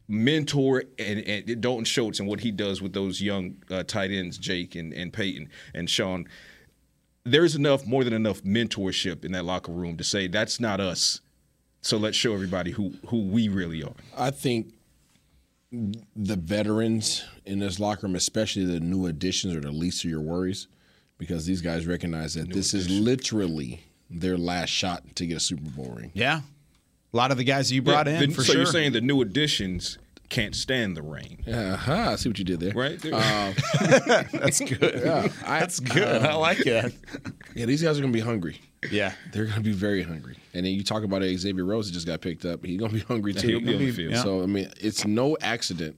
mentor 0.08 0.84
and, 1.00 1.20
and 1.22 1.62
Dalton 1.62 1.86
Schultz 1.86 2.20
and 2.20 2.28
what 2.28 2.42
he 2.42 2.52
does 2.52 2.82
with 2.82 2.94
those 2.94 3.22
young 3.22 3.56
uh, 3.70 3.84
tight 3.84 4.12
ends, 4.12 4.38
Jake 4.38 4.76
and, 4.76 4.94
and 4.94 5.12
Peyton 5.12 5.50
and 5.74 5.90
Sean. 5.90 6.28
There's 7.24 7.56
enough, 7.56 7.88
more 7.88 8.04
than 8.04 8.14
enough 8.14 8.44
mentorship 8.44 9.26
in 9.26 9.32
that 9.32 9.46
locker 9.46 9.72
room 9.72 9.98
to 9.98 10.04
say 10.04 10.28
that's 10.28 10.60
not 10.60 10.80
us. 10.80 11.22
So 11.82 11.98
let's 11.98 12.18
show 12.18 12.34
everybody 12.34 12.72
who 12.72 12.94
who 13.08 13.22
we 13.22 13.48
really 13.48 13.84
are. 13.84 13.94
I 14.18 14.32
think 14.32 14.74
the 15.72 16.36
veterans 16.36 17.24
in 17.46 17.60
this 17.60 17.80
locker 17.80 18.08
room, 18.08 18.16
especially 18.16 18.66
the 18.66 18.80
new 18.80 19.06
additions, 19.06 19.56
are 19.56 19.62
the 19.62 19.72
least 19.72 20.04
of 20.04 20.10
your 20.10 20.22
worries 20.22 20.68
because 21.18 21.46
these 21.46 21.62
guys 21.62 21.86
recognize 21.86 22.34
that 22.34 22.52
this 22.52 22.74
is 22.74 22.90
literally 22.90 23.84
their 24.10 24.38
last 24.38 24.70
shot 24.70 25.04
to 25.16 25.26
get 25.26 25.38
a 25.38 25.40
Super 25.40 25.70
Bowl 25.70 25.94
ring. 25.96 26.12
Yeah. 26.14 26.42
A 27.16 27.18
lot 27.18 27.32
of 27.32 27.38
the 27.38 27.46
guys 27.46 27.72
you 27.72 27.82
brought 27.82 28.08
Yeah, 28.08 28.20
in, 28.20 28.30
the- 28.32 28.36
for 28.36 28.44
so 28.44 28.52
sure. 28.52 28.62
you're 28.64 28.72
saying 28.72 28.92
the 28.92 29.00
new 29.00 29.22
additions 29.22 29.98
can't 30.28 30.54
stand 30.54 30.98
the 30.98 31.02
rain, 31.02 31.42
Uh-huh. 31.48 31.94
I 32.12 32.16
see 32.18 32.28
what 32.28 32.38
you 32.38 32.44
did 32.44 32.60
there. 32.60 32.74
right? 32.74 33.00
That's 33.80 34.60
good. 34.60 35.02
Yeah, 35.06 35.28
I, 35.46 35.60
That's 35.62 35.80
good. 35.80 36.24
I 36.24 36.34
like 36.36 36.58
that. 36.66 36.92
yeah, 37.56 37.66
these 37.66 37.82
guys 37.82 37.98
are 37.98 38.02
going 38.02 38.12
to 38.12 38.18
be 38.18 38.24
hungry. 38.26 38.60
Yeah. 38.92 39.14
They're 39.32 39.46
going 39.46 39.56
to 39.56 39.62
be 39.64 39.72
very 39.72 40.04
hungry. 40.04 40.36
And 40.54 40.66
then 40.66 40.74
you 40.74 40.84
talk 40.84 41.04
about 41.04 41.22
Xavier 41.24 41.64
Rhodes 41.64 41.88
that 41.88 41.94
just 41.94 42.06
got 42.06 42.22
picked 42.22 42.44
up. 42.46 42.66
He's 42.66 42.78
going 42.78 42.92
to 42.92 42.98
be 42.98 43.04
hungry 43.08 43.34
too. 43.34 43.48
he'll 43.48 43.60
be 43.62 43.74
on 43.76 43.80
the 43.80 43.92
field. 43.92 44.16
So, 44.18 44.44
I 44.44 44.46
mean, 44.48 44.70
it's 44.82 45.06
no 45.06 45.38
accident 45.42 45.98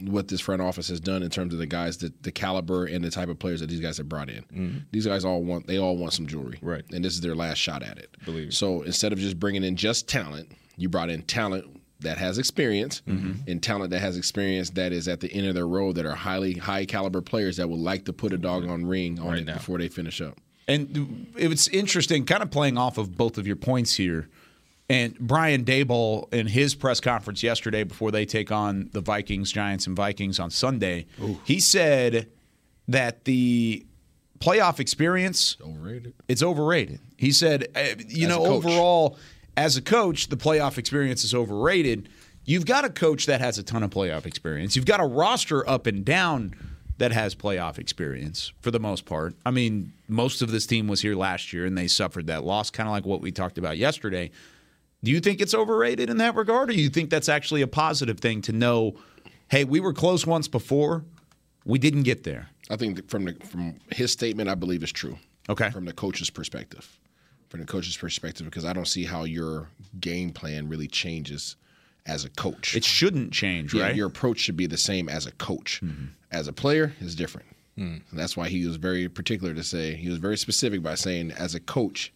what 0.00 0.28
this 0.28 0.40
front 0.40 0.62
office 0.62 0.88
has 0.88 1.00
done 1.00 1.22
in 1.22 1.30
terms 1.30 1.52
of 1.52 1.58
the 1.58 1.66
guys, 1.66 1.98
that 1.98 2.22
the 2.22 2.30
caliber 2.32 2.84
and 2.84 3.04
the 3.04 3.10
type 3.10 3.28
of 3.28 3.38
players 3.38 3.60
that 3.60 3.68
these 3.68 3.80
guys 3.80 3.96
have 3.98 4.08
brought 4.08 4.28
in. 4.30 4.86
These 4.92 5.06
guys 5.06 5.24
all 5.24 5.42
want, 5.42 5.66
they 5.66 5.78
all 5.78 5.96
want 5.96 6.12
some 6.12 6.26
jewelry. 6.26 6.56
Mm-hmm. 6.58 6.66
Right. 6.68 6.84
And 6.92 7.04
this 7.04 7.14
is 7.14 7.20
their 7.20 7.34
last 7.34 7.58
shot 7.58 7.82
at 7.82 7.98
it. 7.98 8.16
Believe 8.24 8.48
it. 8.48 8.54
So 8.54 8.82
instead 8.82 9.12
of 9.12 9.18
just 9.18 9.38
bringing 9.40 9.64
in 9.64 9.76
just 9.76 10.08
talent, 10.08 10.52
you 10.76 10.88
brought 10.88 11.10
in 11.10 11.22
talent 11.22 11.64
that 12.00 12.16
has 12.18 12.38
experience 12.38 13.02
Mm-hmm. 13.08 13.50
and 13.50 13.60
talent 13.60 13.90
that 13.90 13.98
has 13.98 14.16
experience 14.16 14.70
that 14.70 14.92
is 14.92 15.08
at 15.08 15.18
the 15.18 15.32
end 15.32 15.48
of 15.48 15.54
their 15.56 15.66
road 15.66 15.96
that 15.96 16.06
are 16.06 16.14
highly 16.14 16.52
high 16.54 16.84
caliber 16.84 17.20
players 17.20 17.56
that 17.56 17.68
would 17.68 17.80
like 17.80 18.04
to 18.04 18.12
put 18.12 18.32
a 18.32 18.38
doggone 18.38 18.86
ring 18.86 19.18
on 19.18 19.30
Right 19.30 19.38
it 19.40 19.46
now. 19.46 19.54
before 19.54 19.78
they 19.78 19.88
finish 19.88 20.20
up. 20.20 20.38
And 20.68 21.26
it's 21.36 21.66
interesting, 21.68 22.24
kind 22.24 22.42
of 22.42 22.50
playing 22.50 22.78
off 22.78 22.98
of 22.98 23.16
both 23.16 23.36
of 23.38 23.46
your 23.46 23.56
points 23.56 23.94
here. 23.94 24.28
And 24.90 25.18
Brian 25.18 25.64
Daboll, 25.64 26.32
in 26.32 26.46
his 26.46 26.74
press 26.74 26.98
conference 26.98 27.42
yesterday 27.42 27.84
before 27.84 28.10
they 28.10 28.24
take 28.24 28.50
on 28.50 28.88
the 28.92 29.02
Vikings, 29.02 29.52
Giants, 29.52 29.86
and 29.86 29.94
Vikings 29.94 30.40
on 30.40 30.50
Sunday, 30.50 31.06
he 31.44 31.60
said 31.60 32.28
that 32.88 33.24
the 33.26 33.84
playoff 34.38 34.80
experience 34.80 35.56
Overrated. 35.62 36.14
it's 36.26 36.42
overrated. 36.42 37.00
He 37.18 37.32
said, 37.32 37.66
uh, 37.76 38.02
you 38.08 38.26
As 38.26 38.28
know, 38.30 38.46
overall, 38.46 39.18
as 39.58 39.76
a 39.76 39.82
coach, 39.82 40.28
the 40.28 40.36
playoff 40.36 40.78
experience 40.78 41.22
is 41.22 41.34
overrated. 41.34 42.08
You've 42.46 42.64
got 42.64 42.86
a 42.86 42.90
coach 42.90 43.26
that 43.26 43.42
has 43.42 43.58
a 43.58 43.62
ton 43.62 43.82
of 43.82 43.90
playoff 43.90 44.24
experience. 44.24 44.74
You've 44.74 44.86
got 44.86 45.00
a 45.00 45.06
roster 45.06 45.68
up 45.68 45.86
and 45.86 46.02
down 46.02 46.54
that 46.96 47.12
has 47.12 47.34
playoff 47.34 47.78
experience 47.78 48.52
for 48.62 48.70
the 48.70 48.80
most 48.80 49.04
part. 49.04 49.34
I 49.44 49.50
mean, 49.50 49.92
most 50.08 50.40
of 50.40 50.50
this 50.50 50.66
team 50.66 50.88
was 50.88 51.02
here 51.02 51.14
last 51.14 51.52
year 51.52 51.66
and 51.66 51.76
they 51.76 51.88
suffered 51.88 52.26
that 52.28 52.44
loss, 52.44 52.70
kind 52.70 52.88
of 52.88 52.92
like 52.92 53.04
what 53.04 53.20
we 53.20 53.30
talked 53.32 53.58
about 53.58 53.76
yesterday. 53.76 54.30
Do 55.02 55.10
you 55.10 55.20
think 55.20 55.40
it's 55.40 55.54
overrated 55.54 56.10
in 56.10 56.16
that 56.18 56.34
regard, 56.34 56.70
or 56.70 56.72
do 56.72 56.80
you 56.80 56.88
think 56.88 57.10
that's 57.10 57.28
actually 57.28 57.62
a 57.62 57.68
positive 57.68 58.18
thing 58.18 58.42
to 58.42 58.52
know? 58.52 58.96
Hey, 59.48 59.64
we 59.64 59.80
were 59.80 59.92
close 59.92 60.26
once 60.26 60.48
before, 60.48 61.04
we 61.64 61.78
didn't 61.78 62.02
get 62.02 62.24
there. 62.24 62.48
I 62.70 62.76
think 62.76 63.08
from 63.08 63.24
the 63.24 63.34
from 63.44 63.76
his 63.90 64.12
statement, 64.12 64.48
I 64.48 64.54
believe 64.54 64.82
is 64.82 64.92
true. 64.92 65.18
Okay. 65.48 65.70
From 65.70 65.84
the 65.86 65.92
coach's 65.92 66.30
perspective, 66.30 66.98
from 67.48 67.60
the 67.60 67.66
coach's 67.66 67.96
perspective, 67.96 68.44
because 68.44 68.64
I 68.64 68.72
don't 68.72 68.88
see 68.88 69.04
how 69.04 69.24
your 69.24 69.68
game 70.00 70.30
plan 70.30 70.68
really 70.68 70.88
changes 70.88 71.56
as 72.04 72.24
a 72.24 72.30
coach. 72.30 72.74
It 72.74 72.84
shouldn't 72.84 73.32
change, 73.32 73.72
Yeah, 73.72 73.84
right? 73.84 73.94
Your 73.94 74.08
approach 74.08 74.40
should 74.40 74.56
be 74.56 74.66
the 74.66 74.76
same 74.76 75.08
as 75.08 75.26
a 75.26 75.32
coach. 75.32 75.80
Mm-hmm. 75.82 76.06
As 76.30 76.48
a 76.48 76.52
player, 76.52 76.92
is 77.00 77.14
different. 77.14 77.48
And 77.76 78.02
that's 78.12 78.36
why 78.36 78.48
he 78.48 78.66
was 78.66 78.74
very 78.74 79.08
particular 79.08 79.54
to 79.54 79.62
say 79.62 79.94
he 79.94 80.08
was 80.08 80.18
very 80.18 80.36
specific 80.36 80.82
by 80.82 80.96
saying 80.96 81.30
as 81.30 81.54
a 81.54 81.60
coach, 81.60 82.12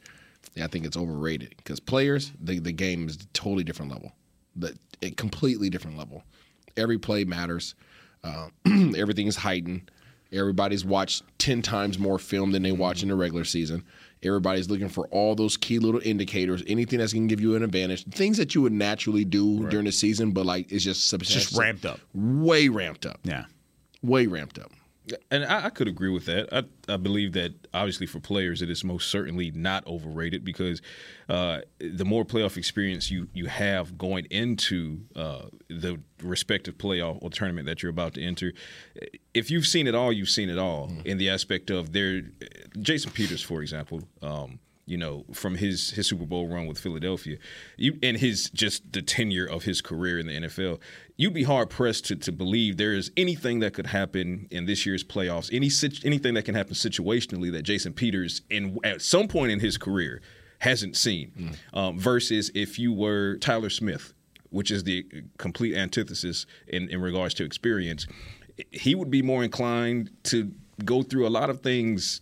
I 0.61 0.67
think 0.67 0.85
it's 0.85 0.97
overrated 0.97 1.55
because 1.57 1.81
players, 1.81 2.33
the 2.41 2.59
the 2.59 2.73
game 2.73 3.09
is 3.09 3.17
a 3.17 3.27
totally 3.33 3.65
different 3.65 3.93
level, 3.93 4.13
the 4.57 4.77
a 5.03 5.11
completely 5.11 5.71
different 5.71 5.99
level. 5.99 6.23
Every 6.77 6.99
play 6.99 7.25
matters. 7.25 7.75
Uh, 8.25 8.49
everything 8.97 9.27
is 9.27 9.37
heightened. 9.37 9.91
Everybody's 10.33 10.85
watched 10.85 11.25
10 11.39 11.61
times 11.61 11.99
more 11.99 12.19
film 12.19 12.53
than 12.53 12.63
they 12.63 12.73
watch 12.73 13.03
in 13.03 13.11
the 13.11 13.15
regular 13.15 13.45
season. 13.45 13.85
Everybody's 14.23 14.71
looking 14.71 14.89
for 14.89 15.07
all 15.09 15.35
those 15.35 15.57
key 15.59 15.79
little 15.79 16.01
indicators, 16.03 16.63
anything 16.67 17.01
that's 17.01 17.13
going 17.13 17.29
to 17.29 17.33
give 17.33 17.41
you 17.43 17.55
an 17.55 17.63
advantage, 17.63 18.05
things 18.07 18.39
that 18.39 18.55
you 18.55 18.63
would 18.63 18.73
naturally 18.73 19.25
do 19.25 19.61
right. 19.61 19.71
during 19.71 19.85
the 19.85 19.93
season, 19.93 20.31
but 20.31 20.47
like 20.47 20.73
it's 20.73 20.85
just 20.85 21.13
it's 21.13 21.29
just 21.29 21.57
ramped 21.57 21.85
up, 21.85 22.01
way 22.15 22.69
ramped 22.69 23.05
up. 23.05 23.19
Yeah, 23.25 23.45
way 24.03 24.27
ramped 24.27 24.59
up. 24.59 24.73
And 25.31 25.45
I, 25.45 25.67
I, 25.67 25.71
could 25.71 25.89
agree 25.89 26.11
with 26.11 26.27
that. 26.27 26.49
I, 26.53 26.93
I, 26.93 26.97
believe 26.97 27.33
that 27.33 27.53
obviously 27.75 28.07
for 28.07 28.21
players, 28.21 28.63
it 28.63 28.71
is 28.71 28.85
most 28.85 29.11
certainly 29.11 29.51
not 29.51 29.85
overrated 29.87 30.45
because 30.45 30.81
uh, 31.29 31.63
the 31.81 32.05
more 32.05 32.25
playoff 32.25 32.57
experience 32.57 33.11
you 33.11 33.29
you 33.35 33.47
have 33.47 33.99
going 33.99 34.27
into 34.31 35.01
uh, 35.17 35.47
the 35.69 35.99
respective 36.23 36.79
playoff 36.79 37.19
or 37.21 37.31
tournament 37.31 37.67
that 37.67 37.83
you're 37.83 37.91
about 37.91 38.15
to 38.15 38.23
enter, 38.23 38.53
if 39.35 39.51
you've 39.51 39.67
seen 39.67 39.89
it 39.89 39.95
all, 39.95 40.13
you've 40.13 40.31
seen 40.31 40.49
it 40.49 40.59
all. 40.59 40.89
Mm. 40.89 41.07
In 41.07 41.19
the 41.19 41.31
aspect 41.31 41.71
of 41.71 41.93
there, 41.93 42.23
Jason 42.81 43.11
Peters, 43.11 43.43
for 43.43 43.61
example. 43.61 44.03
Um, 44.23 44.61
you 44.87 44.97
know, 44.97 45.25
from 45.33 45.57
his 45.57 45.91
his 45.91 46.09
Super 46.09 46.27
Bowl 46.27 46.49
run 46.49 46.67
with 46.67 46.79
Philadelphia, 46.79 47.39
you 47.77 47.99
and 48.03 48.17
his 48.17 48.51
just 48.51 48.93
the 48.93 49.03
tenure 49.03 49.47
of 49.47 49.65
his 49.65 49.81
career 49.81 50.19
in 50.19 50.27
the 50.27 50.33
NFL, 50.33 50.81
you'd 51.17 51.35
be 51.35 51.45
hard 51.45 51.71
pressed 51.71 52.07
to, 52.07 52.17
to 52.17 52.33
believe 52.33 52.77
there 52.77 52.95
is 52.95 53.11
anything 53.17 53.61
that 53.61 53.75
could 53.75 53.87
happen 53.87 54.49
in 54.51 54.67
this 54.67 54.85
year's 54.85 55.05
playoffs, 55.05 55.49
any 55.53 55.71
anything 56.05 56.35
that 56.35 56.45
can 56.45 56.55
happen 56.55 56.75
situationally 56.75 57.53
that 57.53 57.63
Jason 57.63 57.93
Peters, 57.93 58.43
in 58.51 58.79
at 58.83 59.03
some 59.03 59.29
point 59.29 59.53
in 59.53 59.61
his 59.61 59.79
career, 59.79 60.21
hasn't 60.59 60.97
seen. 60.97 61.33
Mm. 61.39 61.79
Um, 61.79 61.99
versus 61.99 62.51
if 62.55 62.79
you 62.79 62.93
were 62.93 63.37
Tyler 63.37 63.71
Smith, 63.71 64.13
which 64.51 64.71
is 64.71 64.83
the 64.85 65.07
complete 65.39 65.77
antithesis 65.77 66.45
in, 66.67 66.89
in 66.91 67.01
regards 67.01 67.35
to 67.35 67.45
experience, 67.45 68.07
he 68.73 68.95
would 68.95 69.11
be 69.11 69.23
more 69.23 69.45
inclined 69.45 70.11
to 70.25 70.53
go 70.85 71.03
through 71.03 71.27
a 71.27 71.31
lot 71.31 71.51
of 71.51 71.61
things 71.61 72.21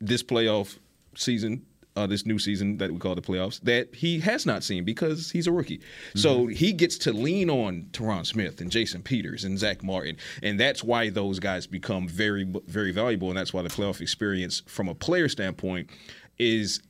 this 0.00 0.22
playoff 0.22 0.78
season 1.14 1.66
uh, 1.96 2.06
this 2.06 2.24
new 2.24 2.38
season 2.38 2.76
that 2.78 2.92
we 2.92 2.98
call 2.98 3.14
the 3.14 3.22
playoffs 3.22 3.60
that 3.62 3.94
he 3.94 4.20
has 4.20 4.46
not 4.46 4.62
seen 4.62 4.84
because 4.84 5.30
he's 5.30 5.46
a 5.46 5.52
rookie. 5.52 5.78
Mm-hmm. 5.78 6.18
So 6.18 6.46
he 6.46 6.72
gets 6.72 6.98
to 6.98 7.12
lean 7.12 7.50
on 7.50 7.88
Tyron 7.92 8.26
Smith 8.26 8.60
and 8.60 8.70
Jason 8.70 9.02
Peters 9.02 9.44
and 9.44 9.58
Zach 9.58 9.82
Martin, 9.82 10.16
and 10.42 10.58
that's 10.58 10.84
why 10.84 11.10
those 11.10 11.38
guys 11.38 11.66
become 11.66 12.08
very, 12.08 12.44
very 12.66 12.92
valuable, 12.92 13.28
and 13.28 13.36
that's 13.36 13.52
why 13.52 13.62
the 13.62 13.68
playoff 13.68 14.00
experience 14.00 14.62
from 14.66 14.88
a 14.88 14.94
player 14.94 15.28
standpoint 15.28 15.90
is 16.38 16.80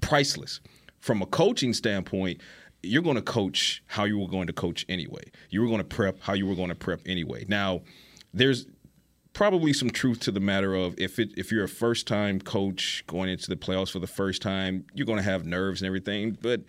priceless. 0.00 0.60
From 1.00 1.22
a 1.22 1.26
coaching 1.26 1.72
standpoint, 1.72 2.40
you're 2.82 3.02
going 3.02 3.16
to 3.16 3.22
coach 3.22 3.82
how 3.86 4.04
you 4.04 4.18
were 4.18 4.28
going 4.28 4.46
to 4.46 4.52
coach 4.52 4.84
anyway. 4.88 5.22
You 5.50 5.60
were 5.62 5.68
going 5.68 5.78
to 5.78 5.84
prep 5.84 6.20
how 6.20 6.34
you 6.34 6.46
were 6.46 6.54
going 6.54 6.68
to 6.68 6.74
prep 6.74 7.00
anyway. 7.06 7.44
Now, 7.48 7.82
there's 8.32 8.66
probably 9.36 9.70
some 9.70 9.90
truth 9.90 10.18
to 10.18 10.30
the 10.30 10.40
matter 10.40 10.74
of 10.74 10.98
if 10.98 11.18
it 11.18 11.30
if 11.36 11.52
you're 11.52 11.62
a 11.62 11.68
first 11.68 12.06
time 12.06 12.40
coach 12.40 13.04
going 13.06 13.28
into 13.28 13.48
the 13.50 13.54
playoffs 13.54 13.90
for 13.90 13.98
the 13.98 14.06
first 14.06 14.40
time, 14.40 14.86
you're 14.94 15.04
going 15.04 15.18
to 15.18 15.22
have 15.22 15.44
nerves 15.44 15.82
and 15.82 15.86
everything, 15.86 16.38
but 16.40 16.62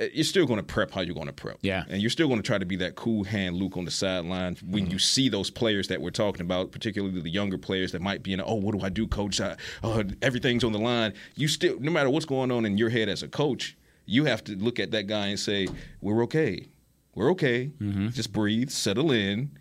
uh, 0.00 0.06
you're 0.12 0.24
still 0.24 0.44
going 0.44 0.58
to 0.58 0.64
prep 0.64 0.90
how 0.90 1.02
you're 1.02 1.14
going 1.14 1.28
to 1.28 1.32
prep. 1.32 1.56
Yeah. 1.62 1.84
And 1.88 2.02
you're 2.02 2.10
still 2.10 2.26
going 2.26 2.42
to 2.42 2.46
try 2.46 2.58
to 2.58 2.64
be 2.64 2.74
that 2.76 2.96
cool 2.96 3.22
hand 3.22 3.54
Luke 3.54 3.76
on 3.76 3.84
the 3.84 3.92
sideline 3.92 4.56
when 4.66 4.84
mm-hmm. 4.84 4.92
you 4.92 4.98
see 4.98 5.28
those 5.28 5.50
players 5.50 5.86
that 5.86 6.00
we're 6.00 6.10
talking 6.10 6.40
about, 6.40 6.72
particularly 6.72 7.20
the 7.20 7.30
younger 7.30 7.58
players 7.58 7.92
that 7.92 8.02
might 8.02 8.24
be 8.24 8.32
in, 8.32 8.40
oh, 8.40 8.54
what 8.54 8.76
do 8.76 8.84
I 8.84 8.88
do, 8.88 9.06
coach? 9.06 9.40
I, 9.40 9.54
oh, 9.84 10.02
everything's 10.20 10.64
on 10.64 10.72
the 10.72 10.80
line. 10.80 11.12
You 11.36 11.46
still, 11.46 11.78
no 11.78 11.92
matter 11.92 12.10
what's 12.10 12.26
going 12.26 12.50
on 12.50 12.66
in 12.66 12.76
your 12.76 12.90
head 12.90 13.08
as 13.08 13.22
a 13.22 13.28
coach, 13.28 13.76
you 14.04 14.24
have 14.24 14.42
to 14.44 14.56
look 14.56 14.80
at 14.80 14.90
that 14.90 15.06
guy 15.06 15.28
and 15.28 15.38
say, 15.38 15.68
we're 16.00 16.24
okay. 16.24 16.66
We're 17.14 17.30
okay. 17.32 17.70
Mm-hmm. 17.80 18.08
Just 18.08 18.32
breathe, 18.32 18.70
settle 18.70 19.12
in, 19.12 19.52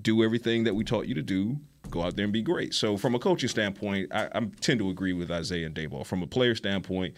do 0.00 0.24
everything 0.24 0.64
that 0.64 0.74
we 0.74 0.84
taught 0.84 1.06
you 1.06 1.14
to 1.16 1.22
do, 1.22 1.58
go 1.92 2.02
out 2.02 2.16
there 2.16 2.24
and 2.24 2.32
be 2.32 2.42
great. 2.42 2.74
So 2.74 2.96
from 2.96 3.14
a 3.14 3.18
coaching 3.18 3.48
standpoint, 3.48 4.12
I, 4.12 4.28
I 4.34 4.40
tend 4.60 4.80
to 4.80 4.90
agree 4.90 5.12
with 5.12 5.30
Isaiah 5.30 5.66
and 5.66 5.74
Daboll. 5.74 6.04
From 6.04 6.22
a 6.22 6.26
player 6.26 6.54
standpoint, 6.54 7.14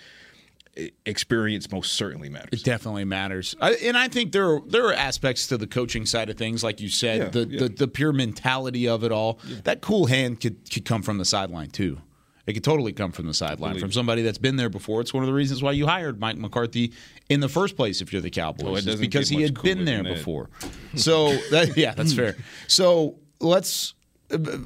experience 1.06 1.70
most 1.70 1.92
certainly 1.92 2.28
matters. 2.28 2.60
It 2.60 2.64
definitely 2.64 3.04
matters, 3.04 3.54
I, 3.60 3.72
and 3.74 3.96
I 3.96 4.08
think 4.08 4.32
there 4.32 4.48
are, 4.50 4.60
there 4.66 4.86
are 4.86 4.92
aspects 4.92 5.46
to 5.48 5.56
the 5.56 5.66
coaching 5.66 6.06
side 6.06 6.30
of 6.30 6.36
things, 6.36 6.64
like 6.64 6.80
you 6.80 6.88
said, 6.88 7.18
yeah, 7.18 7.28
the, 7.28 7.46
yeah. 7.46 7.58
the, 7.60 7.68
the 7.68 7.88
pure 7.88 8.12
mentality 8.12 8.88
of 8.88 9.04
it 9.04 9.12
all. 9.12 9.38
Yeah. 9.46 9.56
That 9.64 9.80
cool 9.80 10.06
hand 10.06 10.40
could 10.40 10.70
could 10.70 10.84
come 10.84 11.02
from 11.02 11.18
the 11.18 11.24
sideline 11.24 11.70
too. 11.70 12.00
It 12.46 12.52
could 12.52 12.64
totally 12.64 12.92
come 12.92 13.10
from 13.10 13.26
the 13.26 13.32
sideline 13.32 13.78
from 13.78 13.90
somebody 13.90 14.20
that's 14.20 14.36
been 14.36 14.56
there 14.56 14.68
before. 14.68 15.00
It's 15.00 15.14
one 15.14 15.22
of 15.22 15.28
the 15.28 15.32
reasons 15.32 15.62
why 15.62 15.72
you 15.72 15.86
hired 15.86 16.20
Mike 16.20 16.36
McCarthy 16.36 16.92
in 17.30 17.40
the 17.40 17.48
first 17.48 17.74
place. 17.74 18.02
If 18.02 18.12
you're 18.12 18.20
the 18.20 18.28
Cowboys, 18.28 18.86
oh, 18.86 18.98
because 18.98 19.30
he 19.30 19.40
had 19.40 19.62
been 19.62 19.86
there 19.86 20.04
before. 20.04 20.50
so 20.94 21.34
that, 21.50 21.74
yeah, 21.76 21.94
that's 21.94 22.12
fair. 22.14 22.36
So 22.66 23.14
let's 23.40 23.94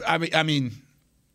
I 0.06 0.18
mean, 0.18 0.30
I 0.34 0.42
mean, 0.42 0.72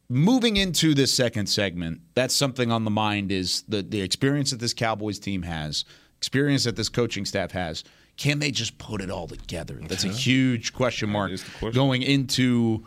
moving 0.10 0.58
into 0.58 0.94
this 0.94 1.14
second 1.14 1.48
segment, 1.48 2.02
that's 2.16 2.36
something 2.36 2.72
on 2.72 2.84
the 2.84 2.92
mind 2.92 3.32
is 3.32 3.64
the 3.68 3.82
the 3.82 4.02
experience 4.02 4.52
that 4.52 4.60
this 4.60 4.74
Cowboys 4.74 5.20
team 5.20 5.44
has, 5.44 5.86
experience 6.18 6.64
that 6.66 6.76
this 6.76 6.90
coaching 6.90 7.26
staff 7.26 7.52
has. 7.52 7.84
Can 8.16 8.38
they 8.38 8.52
just 8.52 8.78
put 8.78 9.02
it 9.02 9.10
all 9.10 9.28
together? 9.28 9.80
That's 9.88 10.04
a 10.04 10.10
huge 10.10 10.72
question 10.72 11.10
mark 11.10 11.32
question. 11.32 11.72
going 11.72 12.04
into 12.04 12.86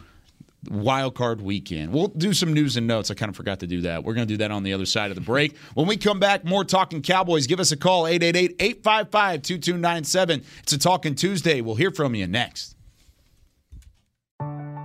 wild 0.71 1.15
card 1.15 1.41
weekend. 1.41 1.93
We'll 1.93 2.09
do 2.09 2.33
some 2.33 2.53
news 2.53 2.77
and 2.77 2.87
notes. 2.87 3.11
I 3.11 3.15
kind 3.15 3.29
of 3.29 3.37
forgot 3.37 3.61
to 3.61 3.67
do 3.67 3.83
that. 3.83 4.05
We're 4.05 4.15
going 4.15 4.27
to 4.27 4.33
do 4.33 4.39
that 4.39 4.51
on 4.51 4.63
the 4.63 4.73
other 4.73 4.87
side 4.87 5.11
of 5.11 5.17
the 5.17 5.21
break. 5.21 5.57
When 5.75 5.87
we 5.87 5.97
come 5.97 6.21
back, 6.21 6.45
more 6.45 6.65
Talking 6.65 7.03
Cowboys. 7.03 7.47
Give 7.47 7.61
us 7.61 7.73
a 7.73 7.77
call, 7.77 8.07
888 8.07 8.57
855 8.61 9.43
2297. 9.43 10.45
It's 10.63 10.73
a 10.73 10.79
Talking 10.79 11.15
Tuesday. 11.15 11.61
We'll 11.61 11.75
hear 11.75 11.91
from 11.91 12.15
you 12.15 12.27
next. 12.29 12.76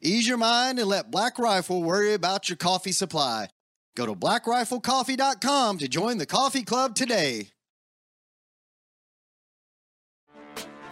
Ease 0.00 0.28
your 0.28 0.38
mind 0.38 0.78
and 0.78 0.88
let 0.88 1.10
Black 1.10 1.38
Rifle 1.38 1.82
worry 1.82 2.12
about 2.12 2.48
your 2.48 2.56
coffee 2.56 2.92
supply. 2.92 3.48
Go 3.96 4.06
to 4.06 4.14
blackriflecoffee.com 4.14 5.78
to 5.78 5.88
join 5.88 6.18
the 6.18 6.26
coffee 6.26 6.62
club 6.62 6.94
today. 6.94 7.50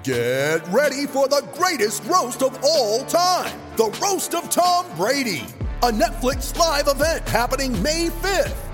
Get 0.02 0.60
ready 0.68 1.06
for 1.06 1.28
the 1.28 1.42
greatest 1.54 2.04
roast 2.04 2.42
of 2.42 2.62
all 2.62 3.04
time 3.04 3.58
the 3.76 3.86
Roast 4.00 4.34
of 4.34 4.48
Tom 4.50 4.86
Brady, 4.96 5.46
a 5.82 5.90
Netflix 5.90 6.56
live 6.56 6.86
event 6.88 7.28
happening 7.28 7.82
May 7.82 8.08
5th. 8.08 8.73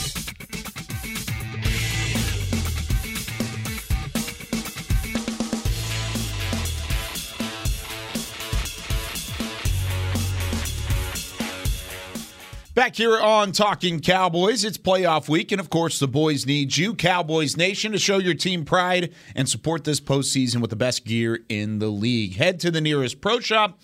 Back 12.81 12.95
here 12.95 13.19
on 13.19 13.51
Talking 13.51 13.99
Cowboys, 13.99 14.65
it's 14.65 14.79
playoff 14.79 15.29
week, 15.29 15.51
and 15.51 15.61
of 15.61 15.69
course, 15.69 15.99
the 15.99 16.07
boys 16.07 16.47
need 16.47 16.75
you, 16.75 16.95
Cowboys 16.95 17.55
Nation, 17.55 17.91
to 17.91 17.99
show 17.99 18.17
your 18.17 18.33
team 18.33 18.65
pride 18.65 19.13
and 19.35 19.47
support 19.47 19.83
this 19.83 20.01
postseason 20.01 20.61
with 20.61 20.71
the 20.71 20.75
best 20.75 21.05
gear 21.05 21.41
in 21.47 21.77
the 21.77 21.89
league. 21.89 22.37
Head 22.37 22.59
to 22.61 22.71
the 22.71 22.81
nearest 22.81 23.21
pro 23.21 23.39
shop, 23.39 23.79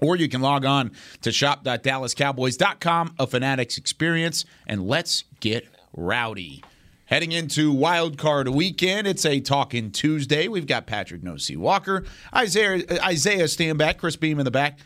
or 0.00 0.14
you 0.14 0.28
can 0.28 0.40
log 0.40 0.64
on 0.64 0.92
to 1.22 1.32
shop.dallascowboys.com, 1.32 3.16
a 3.18 3.26
Fanatics 3.26 3.76
experience, 3.76 4.44
and 4.68 4.86
let's 4.86 5.24
get 5.40 5.66
rowdy. 5.92 6.62
Heading 7.06 7.32
into 7.32 7.72
Wild 7.72 8.18
Card 8.18 8.46
Weekend, 8.50 9.08
it's 9.08 9.26
a 9.26 9.40
Talking 9.40 9.90
Tuesday. 9.90 10.46
We've 10.46 10.66
got 10.68 10.86
Patrick 10.86 11.24
Nosey 11.24 11.56
Walker, 11.56 12.04
Isaiah 12.32 12.84
Isaiah 13.02 13.46
Stanback, 13.46 13.96
Chris 13.96 14.14
Beam 14.14 14.38
in 14.38 14.44
the 14.44 14.52
back. 14.52 14.78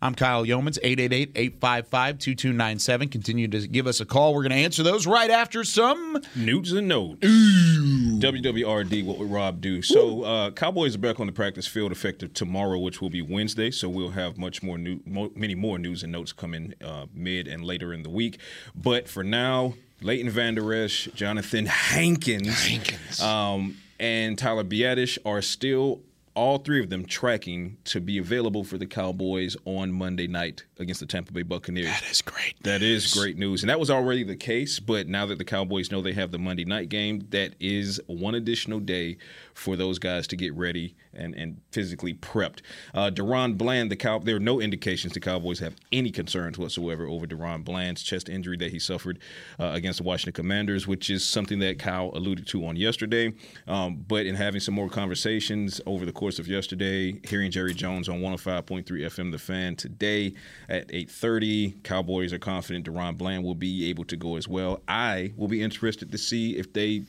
I'm 0.00 0.14
Kyle 0.14 0.44
Youmans, 0.44 0.78
888-855-2297. 0.84 3.10
Continue 3.10 3.48
to 3.48 3.66
give 3.66 3.88
us 3.88 4.00
a 4.00 4.04
call. 4.04 4.32
We're 4.32 4.44
going 4.44 4.52
to 4.52 4.58
answer 4.58 4.84
those 4.84 5.08
right 5.08 5.28
after 5.28 5.64
some 5.64 6.22
Newts 6.36 6.70
and 6.70 6.86
notes. 6.86 7.18
WWRD, 7.26 9.04
what 9.04 9.18
would 9.18 9.28
Rob 9.28 9.60
do? 9.60 9.82
So 9.82 10.22
uh, 10.22 10.52
Cowboys 10.52 10.94
are 10.94 10.98
back 10.98 11.18
on 11.18 11.26
the 11.26 11.32
practice 11.32 11.66
field 11.66 11.90
effective 11.90 12.32
tomorrow, 12.32 12.78
which 12.78 13.02
will 13.02 13.10
be 13.10 13.22
Wednesday. 13.22 13.72
So 13.72 13.88
we'll 13.88 14.10
have 14.10 14.38
much 14.38 14.62
more 14.62 14.78
new, 14.78 15.00
mo- 15.04 15.32
many 15.34 15.56
more 15.56 15.80
news 15.80 16.04
and 16.04 16.12
notes 16.12 16.32
coming 16.32 16.74
uh, 16.84 17.06
mid 17.12 17.48
and 17.48 17.64
later 17.64 17.92
in 17.92 18.04
the 18.04 18.10
week. 18.10 18.38
But 18.76 19.08
for 19.08 19.24
now, 19.24 19.74
Leighton 20.00 20.30
Vander 20.30 20.72
Esch, 20.74 21.08
Jonathan 21.16 21.66
Hankins, 21.66 22.68
Hankins. 22.68 23.20
Um, 23.20 23.78
and 23.98 24.38
Tyler 24.38 24.62
Biadasz 24.62 25.18
are 25.26 25.42
still 25.42 26.02
all 26.38 26.58
three 26.58 26.80
of 26.80 26.88
them 26.88 27.04
tracking 27.04 27.76
to 27.82 28.00
be 28.00 28.16
available 28.16 28.62
for 28.62 28.78
the 28.78 28.86
Cowboys 28.86 29.56
on 29.64 29.90
Monday 29.90 30.28
night 30.28 30.64
against 30.78 31.00
the 31.00 31.06
Tampa 31.06 31.32
Bay 31.32 31.42
Buccaneers. 31.42 31.86
That 31.86 32.08
is 32.08 32.22
great. 32.22 32.54
That 32.62 32.80
is 32.80 33.12
great 33.12 33.36
news. 33.36 33.64
And 33.64 33.70
that 33.70 33.80
was 33.80 33.90
already 33.90 34.22
the 34.22 34.36
case, 34.36 34.78
but 34.78 35.08
now 35.08 35.26
that 35.26 35.38
the 35.38 35.44
Cowboys 35.44 35.90
know 35.90 36.00
they 36.00 36.12
have 36.12 36.30
the 36.30 36.38
Monday 36.38 36.64
night 36.64 36.90
game, 36.90 37.26
that 37.30 37.54
is 37.58 38.00
one 38.06 38.36
additional 38.36 38.78
day 38.78 39.16
for 39.58 39.76
those 39.76 39.98
guys 39.98 40.26
to 40.28 40.36
get 40.36 40.54
ready 40.54 40.94
and, 41.12 41.34
and 41.34 41.60
physically 41.72 42.14
prepped. 42.14 42.60
Uh, 42.94 43.10
DaRon 43.10 43.58
Bland, 43.58 43.90
the 43.90 43.96
Cow, 43.96 44.20
there 44.20 44.36
are 44.36 44.40
no 44.40 44.60
indications 44.60 45.12
the 45.12 45.20
Cowboys 45.20 45.58
have 45.58 45.74
any 45.90 46.10
concerns 46.10 46.58
whatsoever 46.58 47.06
over 47.06 47.26
DaRon 47.26 47.64
Bland's 47.64 48.02
chest 48.02 48.28
injury 48.28 48.56
that 48.58 48.70
he 48.70 48.78
suffered 48.78 49.18
uh, 49.58 49.70
against 49.74 49.98
the 49.98 50.04
Washington 50.04 50.32
Commanders, 50.32 50.86
which 50.86 51.10
is 51.10 51.26
something 51.26 51.58
that 51.58 51.78
Kyle 51.78 52.12
alluded 52.14 52.46
to 52.48 52.64
on 52.66 52.76
yesterday. 52.76 53.32
Um, 53.66 54.04
but 54.06 54.26
in 54.26 54.36
having 54.36 54.60
some 54.60 54.74
more 54.74 54.88
conversations 54.88 55.80
over 55.86 56.06
the 56.06 56.12
course 56.12 56.38
of 56.38 56.46
yesterday, 56.46 57.20
hearing 57.28 57.50
Jerry 57.50 57.74
Jones 57.74 58.08
on 58.08 58.20
105.3 58.20 58.84
FM 58.84 59.32
The 59.32 59.38
Fan 59.38 59.74
today 59.74 60.34
at 60.68 60.88
8:30, 60.88 61.82
Cowboys 61.82 62.32
are 62.32 62.38
confident 62.38 62.86
DaRon 62.86 63.18
Bland 63.18 63.42
will 63.42 63.56
be 63.56 63.90
able 63.90 64.04
to 64.04 64.16
go 64.16 64.36
as 64.36 64.46
well. 64.46 64.82
I 64.86 65.32
will 65.36 65.48
be 65.48 65.62
interested 65.62 66.12
to 66.12 66.18
see 66.18 66.56
if 66.56 66.72
they 66.72 67.02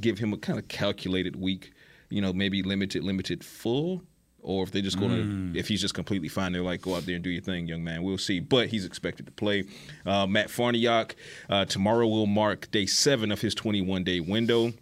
give 0.00 0.18
him 0.18 0.32
a 0.32 0.36
kind 0.36 0.58
of 0.58 0.68
calculated 0.68 1.34
week 1.34 1.72
you 2.10 2.20
know, 2.20 2.32
maybe 2.32 2.62
limited, 2.62 3.04
limited 3.04 3.44
full, 3.44 4.02
or 4.40 4.62
if 4.62 4.70
they're 4.70 4.82
just 4.82 4.98
going 4.98 5.10
to, 5.10 5.22
Mm. 5.22 5.56
if 5.56 5.68
he's 5.68 5.80
just 5.80 5.94
completely 5.94 6.28
fine, 6.28 6.52
they're 6.52 6.62
like, 6.62 6.80
go 6.82 6.94
out 6.94 7.04
there 7.06 7.16
and 7.16 7.24
do 7.24 7.30
your 7.30 7.42
thing, 7.42 7.66
young 7.66 7.82
man. 7.84 8.02
We'll 8.02 8.18
see. 8.18 8.38
But 8.40 8.68
he's 8.68 8.84
expected 8.84 9.26
to 9.26 9.32
play. 9.32 9.64
Uh, 10.06 10.26
Matt 10.26 10.48
Farniok, 10.48 11.12
uh, 11.50 11.64
tomorrow 11.64 12.06
will 12.06 12.26
mark 12.26 12.70
day 12.70 12.86
seven 12.86 13.32
of 13.32 13.40
his 13.40 13.54
21 13.54 14.04
day 14.04 14.20
window. 14.20 14.72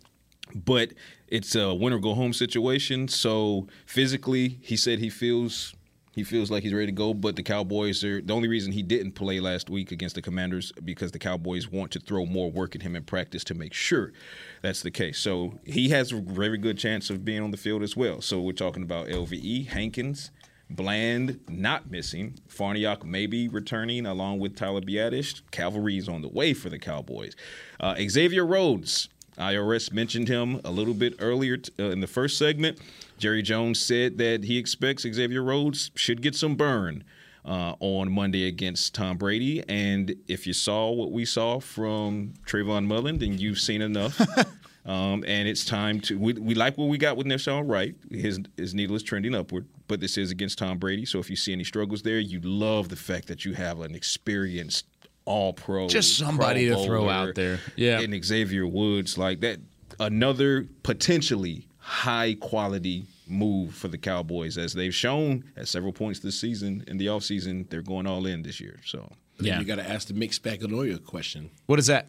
But 0.54 0.92
it's 1.26 1.56
a 1.56 1.74
win 1.74 1.92
or 1.92 1.98
go 1.98 2.14
home 2.14 2.32
situation. 2.32 3.08
So 3.08 3.66
physically, 3.86 4.58
he 4.60 4.76
said 4.76 5.00
he 5.00 5.10
feels 5.10 5.74
he 6.16 6.24
feels 6.24 6.50
like 6.50 6.62
he's 6.62 6.72
ready 6.72 6.86
to 6.86 6.92
go, 6.92 7.12
but 7.12 7.36
the 7.36 7.42
Cowboys 7.42 8.02
are 8.02 8.22
the 8.22 8.32
only 8.32 8.48
reason 8.48 8.72
he 8.72 8.82
didn't 8.82 9.12
play 9.12 9.38
last 9.38 9.68
week 9.68 9.92
against 9.92 10.14
the 10.14 10.22
Commanders 10.22 10.72
because 10.82 11.12
the 11.12 11.18
Cowboys 11.18 11.70
want 11.70 11.90
to 11.92 12.00
throw 12.00 12.24
more 12.24 12.50
work 12.50 12.74
at 12.74 12.80
him 12.80 12.96
in 12.96 13.04
practice 13.04 13.44
to 13.44 13.54
make 13.54 13.74
sure 13.74 14.14
that's 14.62 14.80
the 14.80 14.90
case. 14.90 15.18
So 15.18 15.60
he 15.64 15.90
has 15.90 16.12
a 16.12 16.16
very 16.16 16.56
good 16.56 16.78
chance 16.78 17.10
of 17.10 17.22
being 17.22 17.42
on 17.42 17.50
the 17.50 17.58
field 17.58 17.82
as 17.82 17.98
well. 17.98 18.22
So 18.22 18.40
we're 18.40 18.52
talking 18.52 18.82
about 18.82 19.08
LVE, 19.08 19.66
Hankins, 19.66 20.30
Bland 20.70 21.38
not 21.50 21.90
missing, 21.90 22.38
Farniok 22.48 23.04
maybe 23.04 23.46
returning 23.46 24.06
along 24.06 24.38
with 24.38 24.56
Tyler 24.56 24.80
Biadasz. 24.80 25.42
Cavalry's 25.50 26.08
on 26.08 26.22
the 26.22 26.28
way 26.28 26.54
for 26.54 26.70
the 26.70 26.78
Cowboys. 26.78 27.36
Uh, 27.78 27.94
Xavier 28.08 28.46
Rhodes. 28.46 29.10
IRS 29.38 29.92
mentioned 29.92 30.28
him 30.28 30.60
a 30.64 30.70
little 30.70 30.94
bit 30.94 31.14
earlier 31.18 31.56
t- 31.56 31.72
uh, 31.78 31.90
in 31.90 32.00
the 32.00 32.06
first 32.06 32.38
segment. 32.38 32.78
Jerry 33.18 33.42
Jones 33.42 33.80
said 33.80 34.18
that 34.18 34.44
he 34.44 34.58
expects 34.58 35.02
Xavier 35.02 35.42
Rhodes 35.42 35.90
should 35.94 36.22
get 36.22 36.34
some 36.34 36.54
burn 36.54 37.04
uh, 37.46 37.74
on 37.80 38.10
Monday 38.10 38.48
against 38.48 38.94
Tom 38.94 39.16
Brady. 39.16 39.62
And 39.68 40.14
if 40.26 40.46
you 40.46 40.52
saw 40.52 40.90
what 40.90 41.12
we 41.12 41.24
saw 41.24 41.60
from 41.60 42.34
Trayvon 42.46 42.86
Mullen, 42.86 43.18
then 43.18 43.38
you've 43.38 43.60
seen 43.60 43.82
enough. 43.82 44.20
um, 44.86 45.24
and 45.26 45.48
it's 45.48 45.64
time 45.64 46.00
to. 46.02 46.18
We, 46.18 46.32
we 46.34 46.54
like 46.54 46.76
what 46.76 46.88
we 46.88 46.98
got 46.98 47.16
with 47.16 47.26
Nahshon 47.26 47.68
Wright. 47.68 47.94
His 48.10 48.40
his 48.56 48.74
needle 48.74 48.96
is 48.96 49.02
trending 49.02 49.34
upward, 49.34 49.66
but 49.86 50.00
this 50.00 50.18
is 50.18 50.30
against 50.30 50.58
Tom 50.58 50.78
Brady. 50.78 51.06
So 51.06 51.18
if 51.18 51.30
you 51.30 51.36
see 51.36 51.52
any 51.52 51.64
struggles 51.64 52.02
there, 52.02 52.18
you 52.18 52.40
love 52.40 52.88
the 52.88 52.96
fact 52.96 53.28
that 53.28 53.44
you 53.44 53.54
have 53.54 53.80
an 53.80 53.94
experienced 53.94 54.86
all 55.26 55.52
pro. 55.52 55.88
Just 55.88 56.16
somebody 56.16 56.68
to 56.68 56.82
throw 56.84 57.10
out 57.10 57.34
there. 57.34 57.60
Yeah. 57.76 58.00
And 58.00 58.24
Xavier 58.24 58.66
Woods, 58.66 59.18
like 59.18 59.40
that, 59.40 59.58
another 60.00 60.66
potentially 60.82 61.66
high 61.78 62.34
quality 62.40 63.04
move 63.28 63.74
for 63.74 63.88
the 63.88 63.98
Cowboys 63.98 64.56
as 64.56 64.72
they've 64.72 64.94
shown 64.94 65.44
at 65.56 65.68
several 65.68 65.92
points 65.92 66.20
this 66.20 66.38
season. 66.40 66.84
In 66.86 66.96
the 66.96 67.06
offseason, 67.06 67.68
they're 67.68 67.82
going 67.82 68.06
all 68.06 68.24
in 68.26 68.42
this 68.42 68.60
year. 68.60 68.80
So, 68.86 69.12
Yeah. 69.38 69.58
You 69.58 69.64
got 69.66 69.76
to 69.76 69.88
ask 69.88 70.08
the 70.08 70.14
Mick 70.14 70.30
Spagnola 70.38 71.04
question. 71.04 71.50
What 71.66 71.78
is 71.78 71.86
that? 71.88 72.06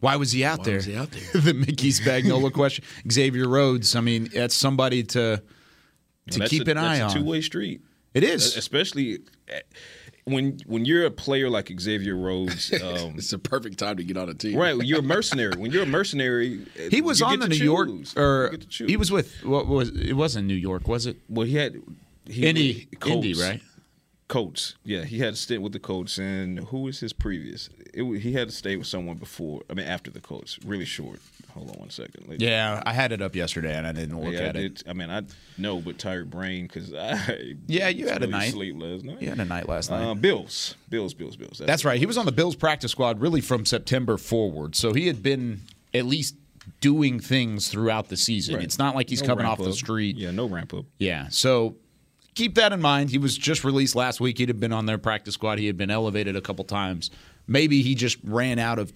Why 0.00 0.16
was 0.16 0.32
he 0.32 0.44
out 0.44 0.58
Why 0.58 0.64
there? 0.64 0.74
was 0.76 0.84
he 0.86 0.96
out 0.96 1.10
there? 1.12 1.40
the 1.40 1.54
Mickey 1.54 1.90
Spagnola 1.90 2.52
question. 2.52 2.84
Xavier 3.10 3.48
Rhodes. 3.48 3.94
I 3.96 4.00
mean, 4.00 4.28
that's 4.34 4.54
somebody 4.54 5.02
to 5.04 5.40
to 6.30 6.38
that's 6.38 6.50
keep 6.50 6.66
a, 6.68 6.72
an 6.72 6.78
eye 6.78 6.98
that's 6.98 7.14
on. 7.14 7.20
two 7.22 7.26
way 7.28 7.40
street. 7.40 7.80
It 8.14 8.22
is. 8.24 8.56
especially 8.56 9.20
eh, 9.48 9.60
when 10.24 10.58
when 10.66 10.84
you're 10.84 11.04
a 11.04 11.10
player 11.10 11.48
like 11.50 11.70
Xavier 11.80 12.16
Rhodes. 12.16 12.72
Um, 12.84 13.14
it's 13.16 13.32
a 13.32 13.38
perfect 13.38 13.78
time 13.78 13.96
to 13.96 14.04
get 14.04 14.16
on 14.16 14.28
a 14.28 14.34
team. 14.34 14.56
Right, 14.58 14.76
you're 14.76 14.98
a 15.00 15.02
mercenary. 15.02 15.56
When 15.56 15.70
you're 15.70 15.84
a 15.84 15.86
mercenary, 15.86 16.60
He 16.90 17.00
was 17.00 17.20
you 17.20 17.26
on 17.26 17.38
get 17.38 17.48
the 17.48 17.54
to 17.54 17.58
New 17.58 17.64
York, 17.64 17.88
or 18.16 18.44
You 18.44 18.50
get 18.52 18.60
to 18.62 18.66
choose. 18.68 18.90
he 18.90 18.96
was 18.96 19.10
with 19.12 19.42
what 19.44 19.66
was 19.66 19.90
it? 19.90 20.12
Wasn't 20.14 20.46
New 20.46 20.54
York, 20.54 20.86
was 20.88 21.06
it? 21.06 21.16
Well, 21.28 21.46
he 21.46 21.56
had 21.56 21.80
he, 22.26 22.46
Indy, 22.46 22.88
Colts. 23.00 23.14
Indy, 23.26 23.34
right? 23.34 23.60
Colts. 24.28 24.74
Yeah, 24.84 25.04
he 25.04 25.18
had 25.18 25.34
a 25.34 25.36
stint 25.36 25.62
with 25.62 25.72
the 25.72 25.78
Colts, 25.78 26.18
and 26.18 26.60
who 26.60 26.80
was 26.82 27.00
his 27.00 27.12
previous? 27.12 27.68
It, 27.92 28.02
he 28.20 28.32
had 28.32 28.48
to 28.48 28.54
stay 28.54 28.76
with 28.76 28.86
someone 28.86 29.16
before. 29.18 29.62
I 29.70 29.74
mean, 29.74 29.86
after 29.86 30.10
the 30.10 30.20
Colts. 30.20 30.58
Really 30.64 30.86
short. 30.86 31.20
Hold 31.54 31.70
on 31.70 31.76
one 31.78 31.90
second. 31.90 32.26
Let- 32.28 32.40
Yeah, 32.40 32.82
I 32.84 32.92
had 32.92 33.12
it 33.12 33.22
up 33.22 33.34
yesterday 33.36 33.74
and 33.76 33.86
I 33.86 33.92
didn't 33.92 34.20
look 34.20 34.32
Yeah, 34.34 34.40
at 34.40 34.56
I 34.56 34.60
it. 34.60 34.82
I 34.88 34.92
mean, 34.92 35.08
I 35.08 35.22
know, 35.56 35.80
but 35.80 35.98
tired 35.98 36.28
brain 36.30 36.66
because 36.66 36.92
I 36.92 37.54
Yeah, 37.68 37.88
you 37.88 38.08
had 38.08 38.22
a 38.22 38.26
night. 38.26 38.52
sleep 38.52 38.74
last 38.76 39.04
night. 39.04 39.22
You 39.22 39.28
had 39.28 39.38
a 39.40 39.44
night 39.44 39.68
last 39.68 39.90
night. 39.90 40.02
Uh, 40.04 40.14
Bills, 40.14 40.74
Bills, 40.90 41.14
Bills, 41.14 41.36
Bills. 41.36 41.62
That's 41.64 41.84
right. 41.84 41.98
He 41.98 42.06
was 42.06 42.18
on 42.18 42.26
the 42.26 42.32
Bills 42.32 42.56
practice 42.56 42.90
squad 42.90 43.20
really 43.20 43.40
from 43.40 43.64
September 43.64 44.16
forward. 44.16 44.74
So 44.74 44.92
he 44.92 45.06
had 45.06 45.22
been 45.22 45.60
at 45.94 46.06
least 46.06 46.34
doing 46.80 47.20
things 47.20 47.68
throughout 47.68 48.08
the 48.08 48.16
season. 48.16 48.56
Right. 48.56 48.64
It's 48.64 48.78
not 48.78 48.94
like 48.96 49.08
he's 49.08 49.20
No 49.22 49.28
coming 49.28 49.46
off 49.46 49.58
the 49.58 49.72
street. 49.72 50.16
Yeah, 50.16 50.32
no 50.32 50.46
ramp 50.46 50.74
up. 50.74 50.86
Yeah. 50.98 51.28
So 51.28 51.76
keep 52.34 52.56
that 52.56 52.72
in 52.72 52.80
mind. 52.80 53.10
He 53.10 53.18
was 53.18 53.38
just 53.38 53.62
released 53.62 53.94
last 53.94 54.20
week. 54.20 54.38
He'd 54.38 54.48
have 54.48 54.58
been 54.58 54.72
on 54.72 54.86
their 54.86 54.98
practice 54.98 55.34
squad. 55.34 55.58
He 55.60 55.66
had 55.66 55.76
been 55.76 55.90
elevated 55.90 56.34
a 56.34 56.40
couple 56.40 56.64
times. 56.64 57.10
Maybe 57.46 57.82
he 57.82 57.94
just 57.94 58.16
ran 58.24 58.58
out 58.58 58.78
of 58.78 58.92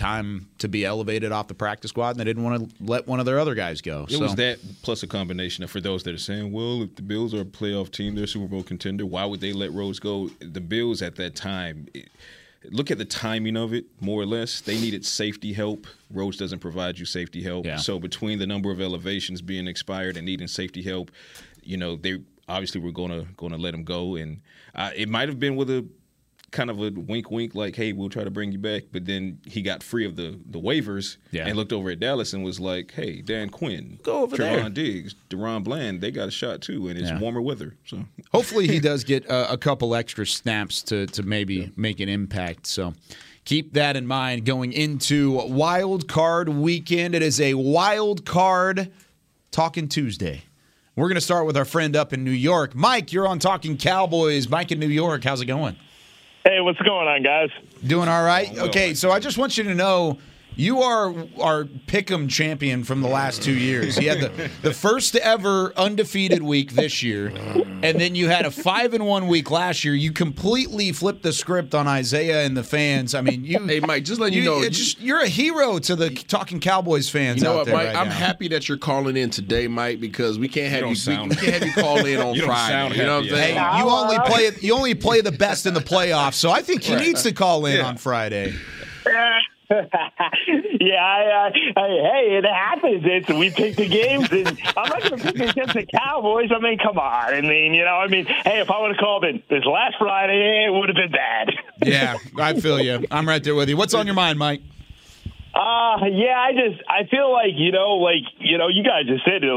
time 0.00 0.48
to 0.58 0.66
be 0.66 0.84
elevated 0.84 1.30
off 1.30 1.46
the 1.46 1.54
practice 1.54 1.90
squad, 1.90 2.10
and 2.10 2.20
they 2.20 2.24
didn't 2.24 2.42
want 2.42 2.70
to 2.70 2.84
let 2.84 3.06
one 3.06 3.20
of 3.20 3.26
their 3.26 3.38
other 3.38 3.54
guys 3.54 3.82
go. 3.82 4.06
It 4.08 4.14
so. 4.14 4.20
was 4.20 4.34
that 4.36 4.58
plus 4.82 5.02
a 5.02 5.06
combination 5.06 5.62
of 5.62 5.70
for 5.70 5.80
those 5.80 6.02
that 6.04 6.14
are 6.14 6.18
saying, 6.18 6.52
well, 6.52 6.82
if 6.82 6.96
the 6.96 7.02
Bills 7.02 7.34
are 7.34 7.42
a 7.42 7.44
playoff 7.44 7.90
team, 7.90 8.14
they're 8.14 8.24
a 8.24 8.28
Super 8.28 8.46
Bowl 8.46 8.62
contender, 8.62 9.04
why 9.04 9.26
would 9.26 9.40
they 9.40 9.52
let 9.52 9.72
Rhodes 9.72 10.00
go? 10.00 10.30
The 10.40 10.60
Bills 10.60 11.02
at 11.02 11.16
that 11.16 11.36
time. 11.36 11.86
It, 11.92 12.08
look 12.70 12.90
at 12.90 12.98
the 12.98 13.04
timing 13.04 13.56
of 13.56 13.74
it, 13.74 13.84
more 14.00 14.22
or 14.22 14.26
less. 14.26 14.62
They 14.62 14.80
needed 14.80 15.04
safety 15.04 15.52
help. 15.52 15.86
Rhodes 16.10 16.38
doesn't 16.38 16.60
provide 16.60 16.98
you 16.98 17.04
safety 17.04 17.42
help. 17.42 17.66
Yeah. 17.66 17.76
So 17.76 17.98
between 17.98 18.38
the 18.38 18.46
number 18.46 18.70
of 18.70 18.80
elevations 18.80 19.42
being 19.42 19.68
expired 19.68 20.16
and 20.16 20.24
needing 20.24 20.48
safety 20.48 20.82
help, 20.82 21.10
you 21.62 21.76
know, 21.76 21.96
they 21.96 22.20
obviously 22.48 22.80
were 22.80 22.92
gonna 22.92 23.26
gonna 23.36 23.58
let 23.58 23.74
him 23.74 23.84
go, 23.84 24.16
and 24.16 24.40
uh, 24.74 24.90
it 24.96 25.08
might 25.10 25.28
have 25.28 25.38
been 25.38 25.56
with 25.56 25.70
a 25.70 25.86
kind 26.50 26.68
of 26.70 26.78
a 26.80 26.90
wink, 26.90 27.30
wink, 27.30 27.54
like, 27.54 27.76
"Hey, 27.76 27.92
we'll 27.92 28.08
try 28.08 28.24
to 28.24 28.30
bring 28.30 28.50
you 28.52 28.58
back." 28.58 28.84
But 28.92 29.04
then 29.06 29.38
he 29.46 29.62
got 29.62 29.82
free 29.82 30.04
of 30.04 30.16
the 30.16 30.38
the 30.50 30.58
waivers 30.60 31.16
Yeah. 31.30 31.46
and 31.46 31.56
looked 31.56 31.72
over 31.72 31.90
at 31.90 32.00
Dallas 32.00 32.32
and 32.32 32.42
was 32.44 32.58
like, 32.60 32.92
"Hey, 32.92 33.22
Dan 33.22 33.50
Quinn, 33.50 33.98
Go 34.02 34.22
over 34.22 34.36
Trevon 34.36 34.60
there." 34.60 34.68
Diggs, 34.70 35.14
DaRon 35.28 35.62
Bland, 35.64 36.00
they 36.00 36.10
got 36.10 36.28
a 36.28 36.30
shot 36.32 36.60
too, 36.60 36.88
and 36.88 36.98
it's 36.98 37.08
Yeah. 37.10 37.18
warmer 37.20 37.40
weather." 37.42 37.76
So 37.86 38.04
Hopefully, 38.32 38.66
he 38.66 38.80
does 38.90 39.04
get 39.04 39.28
uh, 39.30 39.46
a 39.50 39.56
couple 39.58 39.94
extra 39.94 40.26
snaps 40.26 40.82
to 40.84 41.06
to 41.06 41.22
maybe 41.22 41.70
make 41.76 42.00
an 42.00 42.08
impact. 42.08 42.66
So. 42.66 42.94
Keep 43.46 43.72
that 43.72 43.96
in 43.96 44.06
mind 44.06 44.44
going 44.44 44.70
into 44.72 45.32
wild 45.48 46.06
card 46.06 46.50
weekend. 46.50 47.14
It 47.14 47.22
is 47.22 47.40
a 47.40 47.54
wild 47.54 48.26
card 48.26 48.92
talking 49.50 49.88
Tuesday. 49.88 50.42
We're 50.94 51.08
going 51.08 51.16
to 51.16 51.22
start 51.22 51.46
with 51.46 51.56
our 51.56 51.64
friend 51.64 51.96
up 51.96 52.12
in 52.12 52.22
New 52.22 52.30
York. 52.32 52.74
Mike, 52.74 53.12
you're 53.14 53.26
on 53.26 53.38
Talking 53.38 53.78
Cowboys. 53.78 54.48
Mike 54.50 54.70
in 54.72 54.78
New 54.78 54.88
York, 54.88 55.24
how's 55.24 55.40
it 55.40 55.46
going? 55.46 55.76
Hey, 56.44 56.60
what's 56.60 56.78
going 56.80 57.06
on, 57.06 57.22
guys? 57.22 57.50
Doing 57.86 58.08
all 58.08 58.22
right? 58.24 58.56
Okay, 58.56 58.94
so 58.94 59.10
I 59.10 59.20
just 59.20 59.36
want 59.36 59.58
you 59.58 59.64
to 59.64 59.74
know 59.74 60.18
you 60.56 60.80
are 60.82 61.14
our 61.40 61.64
pick'em 61.64 62.28
champion 62.28 62.84
from 62.84 63.00
the 63.02 63.08
last 63.08 63.42
two 63.42 63.52
years. 63.56 63.96
You 63.96 64.08
had 64.10 64.20
the, 64.20 64.50
the 64.62 64.74
first 64.74 65.16
ever 65.16 65.72
undefeated 65.76 66.42
week 66.42 66.72
this 66.72 67.02
year, 67.02 67.28
and 67.82 68.00
then 68.00 68.14
you 68.14 68.28
had 68.28 68.44
a 68.44 68.50
five 68.50 68.92
and 68.92 69.06
one 69.06 69.26
week 69.26 69.50
last 69.50 69.84
year. 69.84 69.94
You 69.94 70.12
completely 70.12 70.92
flipped 70.92 71.22
the 71.22 71.32
script 71.32 71.74
on 71.74 71.86
Isaiah 71.88 72.44
and 72.44 72.56
the 72.56 72.62
fans. 72.64 73.14
I 73.14 73.20
mean, 73.22 73.44
you. 73.44 73.58
Hey, 73.66 73.80
Mike, 73.80 74.04
just 74.04 74.20
letting 74.20 74.38
you, 74.38 74.44
know, 74.44 74.60
it's 74.62 74.76
just 74.76 75.00
you're 75.00 75.20
a 75.20 75.28
hero 75.28 75.78
to 75.78 75.96
the 75.96 76.10
Talking 76.10 76.60
Cowboys 76.60 77.08
fans. 77.08 77.38
You 77.38 77.44
know 77.44 77.52
out 77.52 77.56
what, 77.58 77.66
there 77.66 77.74
Mike? 77.76 77.86
right 77.88 77.96
I'm 77.96 78.08
now. 78.08 78.14
happy 78.14 78.48
that 78.48 78.68
you're 78.68 78.78
calling 78.78 79.16
in 79.16 79.30
today, 79.30 79.66
Mike, 79.68 80.00
because 80.00 80.38
we 80.38 80.48
can't 80.48 80.70
have 80.72 80.80
don't 80.80 80.90
you. 80.90 80.94
sound- 80.96 81.30
we, 81.30 81.36
we 81.36 81.42
can't 81.42 81.62
have 81.64 81.66
you 81.76 81.82
call 81.82 82.04
in 82.04 82.20
on 82.20 82.34
You 82.34 82.40
don't 82.42 82.48
Friday. 82.50 82.72
sound 82.72 82.96
you 82.96 83.02
know 83.04 83.16
what 83.20 83.24
I'm 83.24 83.30
saying? 83.30 83.56
Hey, 83.56 83.78
you 83.78 83.88
only 83.88 84.18
play 84.26 84.50
you 84.60 84.74
only 84.74 84.94
play 84.94 85.20
the 85.20 85.32
best 85.32 85.66
in 85.66 85.74
the 85.74 85.80
playoffs, 85.80 86.34
so 86.34 86.50
I 86.50 86.60
think 86.62 86.82
he 86.82 86.94
Right. 86.94 87.06
needs 87.06 87.22
to 87.22 87.32
call 87.32 87.64
in 87.66 87.76
Yeah. 87.78 87.86
on 87.86 87.96
Friday. 87.96 88.54
yeah, 89.06 89.38
I, 89.70 89.76
uh, 89.76 91.80
I, 91.80 91.88
hey, 91.88 92.38
it 92.38 92.44
happens. 92.44 93.02
It's 93.04 93.28
we 93.28 93.50
pick 93.50 93.76
the 93.76 93.88
games, 93.88 94.30
and 94.32 94.48
I'm 94.76 94.88
not 94.88 95.02
going 95.02 95.18
to 95.18 95.32
pick 95.32 95.50
against 95.50 95.74
the 95.74 95.86
Cowboys. 95.86 96.50
I 96.54 96.58
mean, 96.58 96.78
come 96.78 96.98
on. 96.98 97.34
I 97.34 97.40
mean, 97.40 97.74
you 97.74 97.84
know, 97.84 97.94
I 97.94 98.08
mean, 98.08 98.26
hey, 98.26 98.60
if 98.60 98.70
I 98.70 98.80
would 98.80 98.90
have 98.90 98.98
called 98.98 99.24
it 99.24 99.48
this 99.48 99.64
last 99.64 99.96
Friday, 99.98 100.66
it 100.66 100.72
would 100.72 100.88
have 100.88 100.96
been 100.96 101.12
bad. 101.12 101.50
Yeah, 101.84 102.16
I 102.36 102.60
feel 102.60 102.80
you. 102.80 103.06
I'm 103.10 103.28
right 103.28 103.42
there 103.42 103.54
with 103.54 103.68
you. 103.68 103.76
What's 103.76 103.94
on 103.94 104.06
your 104.06 104.16
mind, 104.16 104.38
Mike? 104.38 104.60
Uh, 105.60 106.06
yeah, 106.08 106.40
I 106.40 106.52
just 106.56 106.80
I 106.88 107.04
feel 107.10 107.30
like 107.30 107.52
you 107.56 107.70
know, 107.70 108.00
like 108.00 108.24
you 108.38 108.56
know, 108.56 108.68
you 108.68 108.82
guys 108.82 109.04
just 109.04 109.26
said, 109.26 109.42
you 109.42 109.48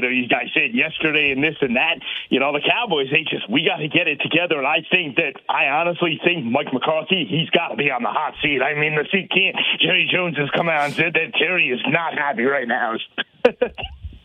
know, 0.00 0.08
you 0.08 0.26
guys 0.26 0.48
said 0.54 0.72
yesterday 0.72 1.32
and 1.32 1.44
this 1.44 1.56
and 1.60 1.76
that. 1.76 2.00
You 2.30 2.40
know, 2.40 2.50
the 2.52 2.64
Cowboys 2.64 3.08
they 3.12 3.28
just 3.28 3.44
we 3.50 3.62
got 3.62 3.76
to 3.76 3.88
get 3.88 4.08
it 4.08 4.22
together, 4.22 4.56
and 4.56 4.66
I 4.66 4.80
think 4.90 5.16
that 5.16 5.36
I 5.50 5.66
honestly 5.66 6.18
think 6.24 6.46
Mike 6.46 6.72
McCarthy 6.72 7.26
he's 7.28 7.50
got 7.50 7.68
to 7.68 7.76
be 7.76 7.90
on 7.90 8.02
the 8.02 8.08
hot 8.08 8.32
seat. 8.40 8.62
I 8.62 8.72
mean, 8.72 8.94
the 8.94 9.04
seat 9.12 9.28
can't. 9.28 9.56
Jerry 9.82 10.08
Jones 10.10 10.38
has 10.38 10.48
come 10.56 10.70
out 10.70 10.86
and 10.86 10.94
said 10.94 11.12
that 11.12 11.34
Terry 11.36 11.68
is 11.68 11.80
not 11.88 12.14
happy 12.14 12.44
right 12.44 12.66
now. 12.66 12.96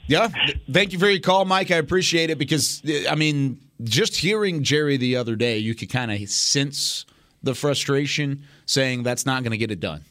Yeah. 0.08 0.28
Thank 0.72 0.94
you 0.94 1.00
for 1.00 1.10
your 1.10 1.20
call, 1.20 1.46
Mike. 1.46 1.72
I 1.72 1.78
appreciate 1.78 2.30
it 2.30 2.38
because, 2.38 2.84
I 3.10 3.16
mean, 3.16 3.60
just 3.84 4.16
hearing 4.16 4.62
Jerry 4.62 4.98
the 4.98 5.16
other 5.16 5.36
day, 5.36 5.58
you 5.58 5.74
could 5.74 5.90
kind 5.90 6.12
of 6.12 6.30
sense 6.30 7.08
the 7.42 7.56
frustration 7.56 8.44
saying 8.68 9.02
that's 9.02 9.26
not 9.26 9.42
going 9.42 9.50
to 9.50 9.58
get 9.58 9.72
it 9.72 9.80
done. 9.80 10.04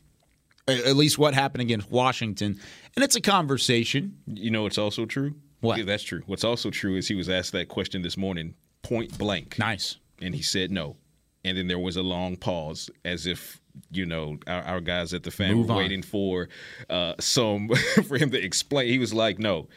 At 0.66 0.96
least 0.96 1.18
what 1.18 1.35
happened 1.35 1.62
against 1.62 1.90
Washington. 1.90 2.59
And 2.96 3.05
it's 3.05 3.16
a 3.16 3.20
conversation. 3.20 4.16
You 4.27 4.50
know, 4.50 4.66
it's 4.66 4.79
also 4.79 5.05
true. 5.05 5.35
What? 5.61 5.79
Yeah, 5.79 5.85
that's 5.85 6.03
true. 6.03 6.22
What's 6.27 6.44
also 6.44 6.70
true 6.70 6.96
is 6.96 7.09
he 7.09 7.14
was 7.14 7.29
asked 7.29 7.53
that 7.53 7.68
question 7.68 8.03
this 8.03 8.16
morning, 8.16 8.55
point 8.83 9.16
blank. 9.18 9.59
Nice. 9.59 9.96
And 10.22 10.35
he 10.35 10.42
said 10.42 10.70
no. 10.70 10.96
And 11.44 11.59
then 11.59 11.68
there 11.68 11.79
was 11.79 11.96
a 11.96 12.03
long 12.03 12.37
pause, 12.37 12.88
as 13.05 13.27
if 13.27 13.61
you 13.90 14.07
know 14.07 14.38
our, 14.46 14.62
our 14.62 14.81
guys 14.81 15.12
at 15.12 15.22
the 15.24 15.31
fan 15.31 15.55
Move 15.55 15.66
were 15.68 15.72
on. 15.72 15.79
waiting 15.79 16.03
for 16.03 16.48
uh, 16.88 17.14
some 17.20 17.68
for 18.09 18.16
him 18.16 18.31
to 18.31 18.42
explain. 18.42 18.88
He 18.88 18.98
was 18.98 19.12
like, 19.12 19.38
"No," 19.38 19.68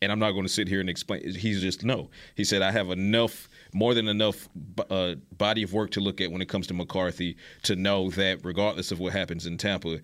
and 0.00 0.10
I'm 0.10 0.18
not 0.18 0.32
going 0.32 0.44
to 0.44 0.52
sit 0.52 0.66
here 0.66 0.80
and 0.80 0.90
explain. 0.90 1.22
He's 1.34 1.60
just 1.60 1.84
no. 1.84 2.10
He 2.34 2.42
said, 2.44 2.60
"I 2.62 2.72
have 2.72 2.90
enough, 2.90 3.48
more 3.72 3.94
than 3.94 4.08
enough 4.08 4.48
uh, 4.90 5.14
body 5.38 5.62
of 5.62 5.72
work 5.72 5.90
to 5.92 6.00
look 6.00 6.20
at 6.20 6.32
when 6.32 6.42
it 6.42 6.48
comes 6.48 6.66
to 6.68 6.74
McCarthy 6.74 7.36
to 7.62 7.76
know 7.76 8.10
that 8.10 8.40
regardless 8.44 8.90
of 8.90 8.98
what 8.98 9.12
happens 9.12 9.46
in 9.46 9.58
Tampa, 9.58 10.00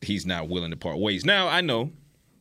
he's 0.00 0.26
not 0.26 0.48
willing 0.48 0.70
to 0.70 0.76
part 0.76 0.98
ways." 0.98 1.24
Now 1.24 1.48
I 1.48 1.60
know 1.60 1.90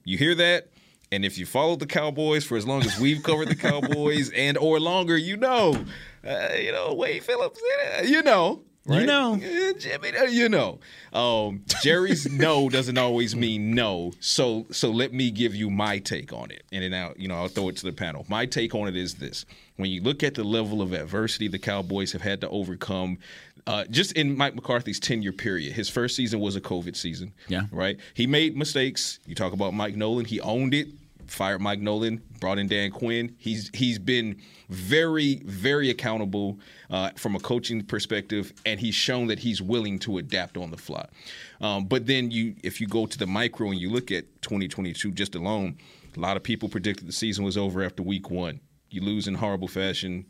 you 0.03 0.17
hear 0.17 0.35
that. 0.35 0.69
And 1.11 1.25
if 1.25 1.39
you 1.39 1.47
followed 1.47 1.79
the 1.79 1.87
Cowboys 1.87 2.45
for 2.45 2.55
as 2.55 2.67
long 2.67 2.83
as 2.83 2.99
we've 2.99 3.23
covered 3.23 3.47
the 3.47 3.55
Cowboys 3.55 4.29
and 4.35 4.59
or 4.59 4.79
longer, 4.79 5.17
you 5.17 5.37
know, 5.37 5.83
uh, 6.23 6.49
you 6.55 6.71
know 6.71 6.93
Wade 6.93 7.23
Phillips, 7.23 7.59
uh, 7.97 8.03
you 8.03 8.21
know, 8.21 8.61
You 8.85 9.05
know. 9.05 9.33
Uh, 9.35 9.73
Jimmy, 9.77 10.17
uh, 10.17 10.23
you 10.23 10.49
know. 10.49 10.79
Um, 11.13 11.63
Jerry's 11.81 12.31
no 12.39 12.69
doesn't 12.69 12.97
always 12.97 13.35
mean 13.35 13.71
no. 13.71 14.13
So 14.19 14.65
so 14.71 14.89
let 14.89 15.13
me 15.13 15.31
give 15.31 15.53
you 15.53 15.69
my 15.69 15.99
take 15.99 16.33
on 16.33 16.51
it, 16.51 16.63
and 16.71 16.83
then 16.83 16.93
I'll, 16.93 17.13
you 17.17 17.27
know 17.27 17.35
I'll 17.35 17.47
throw 17.49 17.69
it 17.69 17.77
to 17.77 17.85
the 17.85 17.91
panel. 17.91 18.25
My 18.29 18.45
take 18.45 18.73
on 18.73 18.87
it 18.87 18.95
is 18.95 19.15
this: 19.15 19.45
when 19.75 19.91
you 19.91 20.01
look 20.01 20.23
at 20.23 20.35
the 20.35 20.43
level 20.43 20.81
of 20.81 20.93
adversity 20.93 21.47
the 21.47 21.59
Cowboys 21.59 22.11
have 22.13 22.21
had 22.21 22.41
to 22.41 22.49
overcome. 22.49 23.17
Uh, 23.69 23.85
just 23.91 24.13
in 24.13 24.35
Mike 24.35 24.55
McCarthy's 24.55 24.99
tenure 24.99 25.31
period, 25.31 25.73
his 25.73 25.89
first 25.89 26.15
season 26.15 26.39
was 26.39 26.55
a 26.55 26.61
COVID 26.61 26.95
season. 26.95 27.31
Yeah. 27.47 27.67
Right? 27.71 27.99
He 28.15 28.25
made 28.25 28.57
mistakes. 28.57 29.19
You 29.27 29.35
talk 29.35 29.53
about 29.53 29.75
Mike 29.75 29.95
Nolan, 29.95 30.25
he 30.25 30.41
owned 30.41 30.73
it, 30.73 30.87
fired 31.27 31.61
Mike 31.61 31.79
Nolan, 31.79 32.19
brought 32.39 32.57
in 32.57 32.67
Dan 32.67 32.89
Quinn. 32.89 33.35
He's 33.37 33.69
he's 33.75 33.99
been 33.99 34.41
very, 34.69 35.35
very 35.45 35.91
accountable 35.91 36.57
uh, 36.89 37.11
from 37.15 37.35
a 37.35 37.39
coaching 37.39 37.83
perspective, 37.83 38.53
and 38.65 38.79
he's 38.79 38.95
shown 38.95 39.27
that 39.27 39.37
he's 39.37 39.61
willing 39.61 39.99
to 39.99 40.17
adapt 40.17 40.57
on 40.57 40.71
the 40.71 40.77
fly. 40.77 41.07
Um, 41.61 41.85
but 41.85 42.07
then 42.07 42.31
you 42.31 42.55
if 42.63 42.81
you 42.81 42.87
go 42.87 43.05
to 43.05 43.17
the 43.19 43.27
micro 43.27 43.69
and 43.69 43.79
you 43.79 43.91
look 43.91 44.11
at 44.11 44.41
2022 44.41 45.11
just 45.11 45.35
alone, 45.35 45.77
a 46.17 46.19
lot 46.19 46.37
of 46.37 46.41
people 46.41 46.69
predicted 46.69 47.07
the 47.07 47.13
season 47.13 47.43
was 47.43 47.55
over 47.55 47.83
after 47.83 48.01
week 48.01 48.31
one. 48.31 48.61
You 48.91 49.01
lose 49.01 49.27
in 49.27 49.35
horrible 49.35 49.67
fashion 49.67 50.25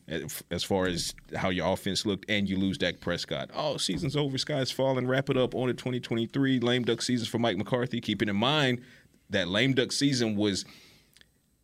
as- 0.52 0.64
far 0.64 0.88
as 0.88 1.14
how 1.36 1.50
your 1.50 1.72
offense 1.72 2.06
looked, 2.06 2.30
and 2.30 2.50
you 2.50 2.58
lose 2.58 2.78
Dak 2.78 3.00
Prescott. 3.00 3.50
Oh, 3.54 3.78
season's 3.78 4.16
over, 4.18 4.38
sky's 4.38 4.70
falling. 4.72 5.08
Wrap 5.08 5.30
it 5.30 5.38
up 5.38 5.56
on 5.56 5.68
to 5.68 5.74
2023 5.74 6.60
lame 6.60 6.84
duck 6.84 7.02
season 7.02 7.28
for 7.28 7.40
Mike 7.40 7.58
McCarthy. 7.58 8.02
Keeping 8.02 8.28
in 8.28 8.36
mind 8.36 8.82
that 9.30 9.48
lame 9.48 9.74
duck 9.74 9.92
season 9.92 10.36
was 10.36 10.66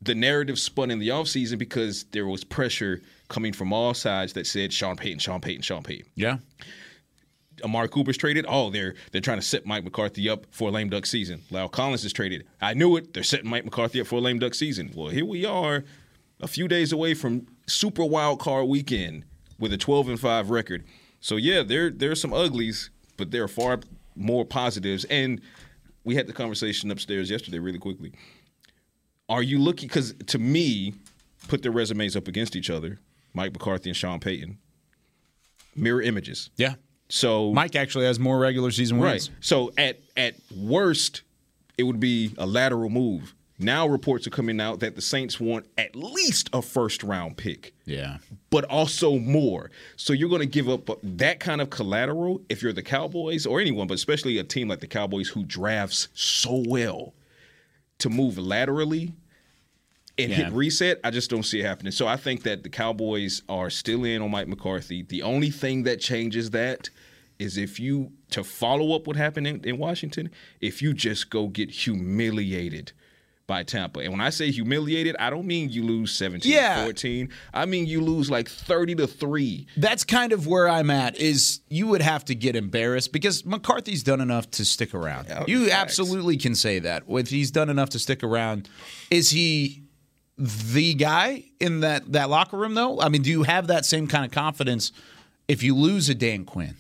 the 0.02 0.16
narrative 0.16 0.58
spun 0.60 0.92
in 0.92 1.00
the 1.00 1.10
offseason 1.10 1.58
because 1.58 2.06
there 2.12 2.28
was 2.28 2.44
pressure 2.44 3.02
coming 3.28 3.52
from 3.54 3.74
all 3.74 3.94
sides 3.94 4.34
that 4.34 4.46
said 4.48 4.72
Sean 4.72 4.96
Payton, 4.96 5.20
Sean 5.20 5.42
Payton, 5.42 5.64
Sean 5.64 5.84
Payton. 5.84 6.06
Yeah. 6.16 6.38
Amari 7.64 7.88
Cooper's 7.88 8.18
traded. 8.18 8.46
Oh, 8.48 8.70
they're 8.70 8.96
they're 9.12 9.22
trying 9.22 9.40
to 9.40 9.46
set 9.46 9.66
Mike 9.66 9.84
McCarthy 9.84 10.30
up 10.30 10.46
for 10.52 10.70
a 10.70 10.72
lame 10.72 10.90
duck 10.90 11.06
season. 11.06 11.42
La'el 11.52 11.72
Collins 11.72 12.04
is 12.06 12.14
traded. 12.14 12.46
I 12.62 12.74
knew 12.74 12.98
it. 12.98 13.14
They're 13.14 13.24
setting 13.24 13.50
Mike 13.50 13.64
McCarthy 13.66 14.02
up 14.02 14.08
for 14.08 14.16
a 14.18 14.22
lame 14.22 14.40
duck 14.40 14.54
season. 14.54 14.92
Well, 14.94 15.08
here 15.10 15.26
we 15.26 15.46
are, 15.46 15.86
a 16.46 16.48
few 16.48 16.68
days 16.68 16.92
away 16.92 17.16
from 17.16 17.48
Super 17.66 18.06
Wild 18.06 18.40
Card 18.40 18.68
Weekend 18.68 19.26
with 19.58 19.74
a 19.74 19.78
12 19.78 20.10
and 20.10 20.20
5 20.20 20.52
record. 20.52 20.84
So 21.20 21.38
yeah, 21.38 21.64
there 21.64 21.90
there's 21.90 22.22
some 22.22 22.34
uglies, 22.34 22.92
but 23.18 23.32
there 23.32 23.44
are 23.44 23.48
far 23.48 23.80
more 24.16 24.46
positives. 24.46 25.06
And 25.06 25.42
we 26.04 26.14
had 26.14 26.28
the 26.28 26.34
conversation 26.34 26.92
upstairs 26.92 27.32
yesterday, 27.32 27.58
really 27.58 27.80
quickly. 27.80 28.14
Are 29.28 29.42
you 29.42 29.58
looking? 29.58 29.88
Because 29.88 30.14
to 30.28 30.38
me, 30.38 30.94
put 31.48 31.64
their 31.64 31.72
resumes 31.72 32.16
up 32.16 32.28
against 32.28 32.56
each 32.56 32.70
other, 32.70 33.00
Mike 33.34 33.52
McCarthy 33.54 33.90
and 33.90 33.98
Sean 33.98 34.20
Payton, 34.20 34.60
mirror 35.76 36.04
images. 36.04 36.52
Yeah. 36.58 36.76
So 37.10 37.54
Mike 37.54 37.76
actually 37.76 38.06
has 38.06 38.20
more 38.20 38.38
regular 38.38 38.70
season 38.70 39.00
wins. 39.00 39.30
Right. 39.30 39.38
So 39.40 39.72
at 39.80 40.00
at 40.16 40.36
worst, 40.56 41.24
it 41.76 41.84
would 41.84 42.00
be 42.00 42.36
a 42.38 42.46
lateral 42.46 42.92
move. 42.92 43.34
Now 43.58 43.88
reports 43.88 44.28
are 44.28 44.32
coming 44.32 44.60
out 44.60 44.82
that 44.82 44.96
the 44.96 45.02
Saints 45.02 45.40
want 45.40 45.66
at 45.78 45.96
least 45.96 46.50
a 46.52 46.62
first 46.62 47.04
round 47.04 47.38
pick. 47.38 47.74
Yeah. 47.86 48.18
But 48.50 48.66
also 48.66 49.18
more. 49.18 49.72
So 49.96 50.12
you're 50.12 50.28
going 50.30 50.42
to 50.42 50.46
give 50.48 50.68
up 50.68 50.90
that 51.04 51.40
kind 51.40 51.62
of 51.62 51.70
collateral 51.70 52.42
if 52.50 52.62
you're 52.62 52.74
the 52.74 52.84
Cowboys 52.84 53.46
or 53.46 53.62
anyone, 53.62 53.88
but 53.88 53.94
especially 53.94 54.38
a 54.40 54.44
team 54.44 54.68
like 54.68 54.82
the 54.82 54.88
Cowboys 54.88 55.30
who 55.30 55.44
drafts 55.46 56.10
so 56.14 56.64
well 56.68 57.14
to 58.00 58.10
move 58.10 58.38
laterally 58.38 59.14
and 60.18 60.32
Yeah. 60.32 60.36
hit 60.38 60.52
reset. 60.54 61.00
I 61.06 61.12
just 61.12 61.30
don't 61.30 61.44
see 61.44 61.62
it 61.62 61.66
happening. 61.66 61.94
So 61.94 62.08
I 62.08 62.18
think 62.18 62.44
that 62.44 62.64
the 62.64 62.70
Cowboys 62.70 63.42
are 63.48 63.70
still 63.70 64.04
in 64.04 64.22
on 64.22 64.32
Mike 64.32 64.50
McCarthy. 64.50 65.04
The 65.04 65.22
only 65.22 65.50
thing 65.50 65.84
that 65.84 66.02
changes 66.02 66.50
that 66.50 66.90
is 67.40 67.58
if 67.58 67.80
you 67.80 68.12
to 68.32 68.44
follow 68.44 68.94
up 68.96 69.08
what 69.08 69.16
happened 69.16 69.48
in, 69.48 69.64
in 69.64 69.78
Washington, 69.78 70.30
if 70.60 70.82
you 70.82 70.94
just 70.94 71.30
go 71.30 71.48
get 71.48 71.70
humiliated 71.70 72.92
by 73.48 73.64
Tampa. 73.64 74.00
And 74.00 74.12
when 74.12 74.22
I 74.22 74.30
say 74.30 74.50
humiliated, 74.52 75.16
I 75.20 75.30
don't 75.30 75.46
mean 75.46 75.70
you 75.70 75.84
lose 75.84 76.12
17 76.14 76.52
Yeah. 76.52 76.84
14. 76.84 77.30
I 77.54 77.66
mean 77.66 77.86
you 77.86 78.02
lose 78.02 78.30
like 78.32 78.50
30 78.50 78.96
to 78.96 79.08
3. 79.08 79.68
That's 79.78 80.04
kind 80.04 80.32
of 80.34 80.48
where 80.48 80.68
I'm 80.68 80.90
at. 80.90 81.16
Is 81.18 81.60
you 81.70 81.88
would 81.88 82.02
have 82.02 82.26
to 82.26 82.36
get 82.36 82.56
embarrassed 82.56 83.12
because 83.12 83.46
McCarthy's 83.46 84.04
done 84.04 84.22
enough 84.22 84.50
to 84.52 84.66
stick 84.66 84.94
around. 84.94 85.28
Oh, 85.32 85.46
you 85.48 85.70
absolutely 85.72 86.38
can 86.38 86.56
say 86.56 86.80
that. 86.80 87.04
If 87.08 87.30
he's 87.30 87.52
done 87.52 87.70
enough 87.70 87.90
to 87.92 88.00
stick 88.00 88.24
around, 88.24 88.68
is 89.12 89.30
he 89.30 89.84
the 90.38 90.94
guy 90.96 91.44
in 91.60 91.82
that 91.82 92.12
that 92.14 92.30
locker 92.30 92.58
room 92.58 92.74
though? 92.74 93.00
I 93.00 93.10
mean, 93.10 93.22
do 93.22 93.30
you 93.30 93.44
have 93.44 93.68
that 93.68 93.86
same 93.86 94.08
kind 94.08 94.26
of 94.26 94.32
confidence 94.32 94.92
if 95.48 95.62
you 95.64 95.76
lose 95.76 96.10
a 96.10 96.16
Dan 96.16 96.46
Quinn? 96.46 96.76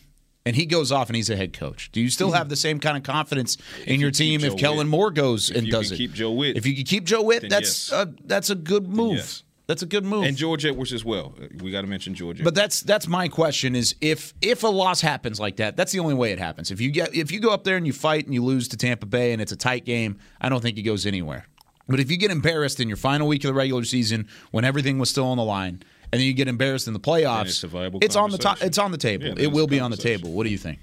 And 0.46 0.56
he 0.56 0.66
goes 0.68 0.92
off 0.92 1.10
and 1.10 1.16
he's 1.16 1.30
a 1.32 1.36
head 1.36 1.54
coach. 1.54 1.92
Do 1.92 2.00
you 2.00 2.10
still 2.10 2.32
have 2.32 2.50
the 2.50 2.56
same 2.56 2.80
kind 2.80 2.96
of 2.98 3.04
confidence 3.04 3.58
in 3.88 4.00
your 4.00 4.12
team 4.12 4.42
if 4.44 4.52
Joe 4.52 4.58
Kellen 4.58 4.78
Whitt. 4.80 4.88
Moore 4.88 5.10
goes 5.12 5.50
If 5.50 5.58
and 5.58 5.66
you 5.66 5.72
does 5.72 5.88
can 5.88 5.96
it? 5.96 5.98
keep 5.98 6.14
Joe 6.14 6.32
Whitt, 6.32 6.56
If 6.56 6.68
you 6.68 6.76
can 6.76 6.84
keep 6.86 7.04
Joe 7.06 7.24
Whitt, 7.24 7.50
that's 7.50 7.90
yes. 7.90 7.92
a, 7.92 8.14
that's 8.26 8.50
a 8.52 8.56
good 8.56 8.88
move. 8.88 9.18
yes. 9.18 9.42
That's 9.68 9.82
a 9.82 9.88
good 9.88 10.06
move. 10.06 10.26
And 10.26 10.38
George 10.38 10.64
Edwards 10.64 10.94
as 10.94 11.04
well. 11.04 11.34
We 11.60 11.72
got 11.72 11.82
to 11.82 11.88
mention 11.88 12.14
George 12.14 12.44
But 12.44 12.54
that's 12.54 12.82
that's 12.82 13.08
my 13.08 13.28
question 13.28 13.76
is 13.76 13.96
if 14.00 14.36
if 14.40 14.62
a 14.62 14.68
loss 14.68 15.02
happens 15.02 15.40
like 15.40 15.56
that, 15.56 15.76
that's 15.76 15.92
the 15.92 15.98
only 15.98 16.14
way 16.14 16.32
it 16.32 16.38
happens. 16.38 16.70
If 16.70 16.80
you 16.80 16.92
get 16.92 17.16
if 17.16 17.32
you 17.32 17.40
go 17.40 17.50
up 17.50 17.64
there 17.64 17.76
and 17.76 17.88
you 17.88 17.92
fight 17.92 18.26
and 18.26 18.34
you 18.36 18.44
lose 18.44 18.68
to 18.68 18.78
Tampa 18.78 19.08
Bay 19.08 19.34
and 19.34 19.42
it's 19.42 19.52
a 19.52 19.56
tight 19.56 19.84
game, 19.84 20.20
I 20.40 20.50
don't 20.50 20.62
think 20.62 20.78
he 20.78 20.84
goes 20.84 21.08
anywhere. 21.08 21.48
But 21.88 22.00
if 22.00 22.12
you 22.12 22.18
get 22.18 22.30
embarrassed 22.30 22.80
in 22.80 22.88
your 22.88 22.98
final 22.98 23.28
week 23.28 23.44
of 23.44 23.48
the 23.48 23.54
regular 23.56 23.84
season 23.86 24.28
when 24.52 24.66
everything 24.66 25.00
was 25.00 25.10
still 25.10 25.26
on 25.26 25.38
the 25.38 25.44
line, 25.44 25.82
and 26.12 26.20
then 26.20 26.28
you 26.28 26.34
get 26.34 26.48
embarrassed 26.48 26.88
in 26.88 26.94
the 26.94 27.00
playoffs, 27.00 27.46
it's 27.48 27.64
a 27.64 27.68
viable 27.68 28.00
it's 28.02 28.16
on 28.16 28.32
the 28.32 28.38
top. 28.38 28.62
It's 28.62 28.78
on 28.78 28.92
the 28.92 28.98
table. 28.98 29.26
Yeah, 29.28 29.34
it 29.38 29.52
will 29.52 29.68
be 29.68 29.80
on 29.80 29.92
the 29.92 29.98
table. 29.98 30.32
What 30.32 30.44
do 30.44 30.50
you 30.50 30.58
think? 30.58 30.80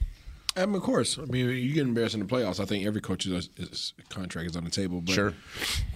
I 0.54 0.66
mean, 0.66 0.74
of 0.74 0.82
course. 0.82 1.18
I 1.18 1.22
mean, 1.24 1.48
you 1.48 1.72
get 1.72 1.86
embarrassed 1.86 2.12
in 2.12 2.20
the 2.20 2.26
playoffs. 2.26 2.60
I 2.60 2.66
think 2.66 2.84
every 2.84 3.00
coach's 3.00 3.94
contract 4.10 4.50
is 4.50 4.54
on 4.54 4.64
the 4.64 4.70
table. 4.70 5.00
But 5.00 5.14
Sure. 5.14 5.32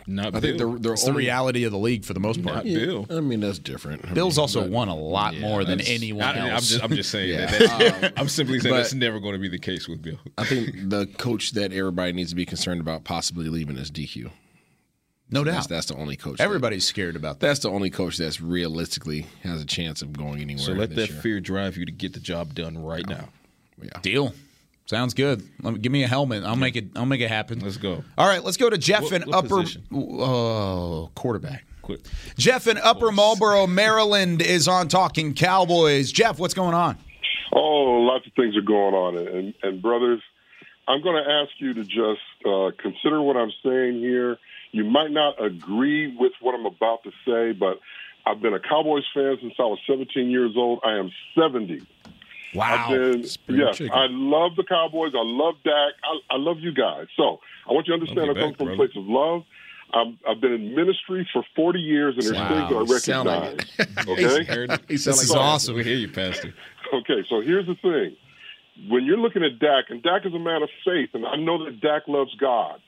Not 0.07 0.35
I 0.35 0.41
think 0.41 0.57
Bill. 0.57 0.73
the, 0.73 0.79
the 0.79 0.93
It's 0.93 1.05
the 1.05 1.13
reality 1.13 1.65
of 1.65 1.73
the 1.73 1.79
league 1.79 2.07
for 2.07 2.15
the 2.15 2.21
most 2.21 2.43
part. 2.43 2.57
Not 2.57 2.65
Bill. 2.65 3.07
I 3.11 3.21
mean, 3.21 3.41
that's 3.41 3.59
different. 3.59 4.07
I 4.09 4.15
Bill's 4.15 4.37
mean, 4.39 4.43
also 4.43 4.63
but- 4.63 4.71
won 4.71 4.89
a 4.89 4.97
lot 4.97 5.37
more 5.37 5.63
than 5.67 5.83
anyone 5.83 6.25
I, 6.25 6.49
else. 6.49 6.73
am 6.73 6.79
just, 6.79 6.85
I'm 6.85 6.97
just 6.97 7.11
saying 7.11 7.29
Yeah. 7.39 7.47
that. 7.51 7.79
that- 8.01 8.05
Um, 8.05 8.13
I'm 8.17 8.29
simply 8.31 8.59
saying 8.61 8.73
but- 8.73 8.79
that's 8.79 8.95
never 8.95 9.21
going 9.21 9.35
to 9.35 9.39
be 9.41 9.49
the 9.49 9.59
case 9.59 9.89
with 9.89 10.01
Bill. 10.01 10.19
I 10.39 10.47
think 10.47 10.71
the 10.89 11.05
coach 11.19 11.51
that 11.51 11.75
everybody 11.75 12.13
needs 12.13 12.31
to 12.31 12.37
be 12.37 12.47
concerned 12.47 12.81
about 12.81 13.05
possibly 13.05 13.51
leaving 13.51 13.77
is 13.77 13.91
DQ. 13.91 14.31
No 15.31 15.45
doubt. 15.45 15.55
That's, 15.55 15.67
that's 15.67 15.87
the 15.87 15.97
only 15.97 16.17
coach. 16.17 16.39
that- 16.39 16.45
Everybody's 16.45 16.87
scared 16.87 17.17
about 17.17 17.41
that. 17.41 17.47
that's 17.47 17.61
the 17.61 17.71
only 17.71 17.91
coach 17.91 18.17
that's 18.17 18.41
realistically 18.41 19.27
has 19.43 19.61
a 19.63 19.67
chance 19.67 20.03
of 20.03 20.13
going 20.13 20.41
anywhere. 20.41 20.65
So 20.65 20.73
let 20.73 20.91
this 20.91 21.09
that 21.09 21.13
year. 21.13 21.23
fear 21.23 21.41
drive 21.41 21.77
you 21.77 21.85
to 21.87 21.93
get 21.93 22.13
the 22.13 22.21
job 22.21 22.55
done 22.55 22.79
right 22.83 23.07
now. 23.09 23.29
Yeah. 23.83 23.91
Deal. 24.03 24.33
Sounds 24.87 25.15
good. 25.15 25.43
Let 25.63 25.75
me, 25.75 25.81
give 25.81 25.91
me 25.91 26.05
a 26.05 26.07
helmet. 26.07 26.45
I'll 26.45 26.55
make 26.55 26.77
it. 26.77 26.87
I'll 26.95 27.07
make 27.07 27.21
it 27.21 27.29
happen. 27.29 27.59
Let's 27.59 27.77
go. 27.77 28.05
All 28.17 28.27
right, 28.29 28.43
let's 28.45 28.57
go 28.57 28.71
to 28.71 28.79
Jeff 28.79 29.03
What- 29.03 29.13
in 29.15 29.23
what 29.23 29.35
Upper 29.39 29.49
position? 29.63 29.83
oh, 29.93 31.11
quarterback. 31.15 31.65
Quit. 31.83 32.09
Jeff 32.37 32.67
in 32.67 32.79
Upper 32.79 33.13
Marlboro, 33.13 33.67
Maryland 33.67 34.43
is 34.43 34.67
on 34.67 34.89
Talking 34.89 35.35
Cowboys. 35.35 36.11
Jeff, 36.11 36.39
what's 36.39 36.55
going 36.55 36.75
on? 36.75 36.99
Oh, 37.53 38.01
lots 38.03 38.27
of 38.27 38.33
things 38.35 38.57
are 38.57 38.61
going 38.63 38.95
on, 38.95 39.17
and 39.19 39.55
and 39.63 39.81
brothers, 39.83 40.21
I'm 40.89 41.03
going 41.03 41.23
to 41.23 41.31
ask 41.31 41.51
you 41.59 41.75
to 41.75 41.83
just 41.85 42.47
uh, 42.47 42.71
consider 42.81 43.21
what 43.23 43.37
I'm 43.37 43.53
saying 43.65 43.99
here. 44.01 44.37
You 44.77 44.85
might 44.85 45.11
not 45.11 45.43
agree 45.43 46.15
with 46.19 46.33
what 46.43 46.55
I'm 46.55 46.67
about 46.67 47.03
to 47.05 47.11
say, 47.27 47.53
but 47.59 47.81
I've 48.27 48.43
been 48.43 48.53
a 48.53 48.61
Cowboys 48.61 49.05
fan 49.15 49.39
since 49.41 49.55
I 49.59 49.63
was 49.63 49.79
17 49.89 50.29
years 50.31 50.53
old. 50.55 50.81
I 50.85 50.99
am 50.99 51.11
70. 51.35 51.87
Wow. 52.55 52.75
I've 52.75 52.91
been, 52.91 53.21
yes, 53.49 53.77
chicken. 53.79 53.91
I 53.93 54.07
love 54.11 54.57
the 54.57 54.65
Cowboys. 54.65 55.13
I 55.15 55.23
love 55.25 55.55
Dak. 55.65 55.93
I, 56.05 56.35
I 56.35 56.37
love 56.37 56.59
you 56.61 56.73
guys. 56.73 57.07
So 57.17 57.41
I 57.69 57.73
want 57.73 57.87
you 57.87 57.97
to 57.97 58.01
understand 58.01 58.31
I 58.31 58.33
Love 58.35 58.37
come 58.37 58.55
from 58.55 58.69
a 58.75 58.77
place 58.77 58.91
of 58.97 59.05
love. 59.07 59.43
I'm, 59.95 60.19
I've 60.29 60.41
been 60.43 60.53
in 60.53 60.75
ministry 60.75 61.27
for 61.33 61.43
40 61.55 61.79
years, 61.79 62.17
and 62.19 62.27
there's 62.27 62.37
Wow. 62.37 62.49
things 62.49 62.69
that 62.69 62.95
I 62.95 62.99
Sound 62.99 63.29
like 63.29 63.65
it. 63.79 64.09
okay? 64.09 64.79
He 64.89 64.95
This 64.97 65.07
like 65.07 65.23
is 65.25 65.31
awesome. 65.35 65.75
We 65.77 65.85
hear 65.85 65.97
you, 65.97 66.09
Pastor. 66.09 66.53
Okay, 66.93 67.25
so 67.29 67.41
here's 67.41 67.67
the 67.67 67.75
thing. 67.83 68.17
When 68.89 69.05
you're 69.07 69.17
looking 69.19 69.43
at 69.43 69.59
Dak, 69.59 69.87
and 69.91 70.01
Dak 70.05 70.25
is 70.25 70.33
a 70.35 70.39
man 70.39 70.63
of 70.63 70.69
faith, 70.85 71.11
and 71.15 71.27
I 71.27 71.35
know 71.35 71.65
that 71.65 71.81
Dak 71.81 72.03
loves 72.07 72.33
God. 72.37 72.81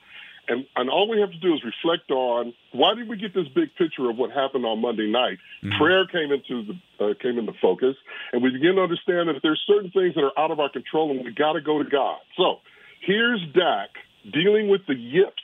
And, 0.49 0.65
and 0.75 0.89
all 0.89 1.07
we 1.07 1.21
have 1.21 1.31
to 1.31 1.37
do 1.37 1.53
is 1.53 1.61
reflect 1.63 2.09
on 2.09 2.53
why 2.73 2.95
did 2.95 3.07
we 3.07 3.17
get 3.17 3.35
this 3.35 3.47
big 3.53 3.69
picture 3.77 4.09
of 4.09 4.17
what 4.17 4.31
happened 4.31 4.65
on 4.65 4.81
Monday 4.81 5.05
night? 5.09 5.37
Prayer 5.77 6.07
came 6.07 6.31
into 6.31 6.65
the 6.65 7.05
uh, 7.05 7.13
came 7.21 7.37
into 7.37 7.53
focus, 7.61 7.95
and 8.33 8.41
we 8.41 8.49
begin 8.49 8.75
to 8.75 8.81
understand 8.81 9.29
that 9.29 9.39
there's 9.43 9.61
certain 9.67 9.91
things 9.91 10.15
that 10.15 10.23
are 10.23 10.37
out 10.37 10.49
of 10.49 10.59
our 10.59 10.69
control, 10.69 11.11
and 11.11 11.23
we 11.23 11.31
got 11.31 11.53
to 11.53 11.61
go 11.61 11.81
to 11.81 11.87
God. 11.87 12.17
So 12.35 12.57
here's 13.05 13.41
Dak 13.53 13.89
dealing 14.33 14.69
with 14.69 14.81
the 14.87 14.95
yips, 14.95 15.43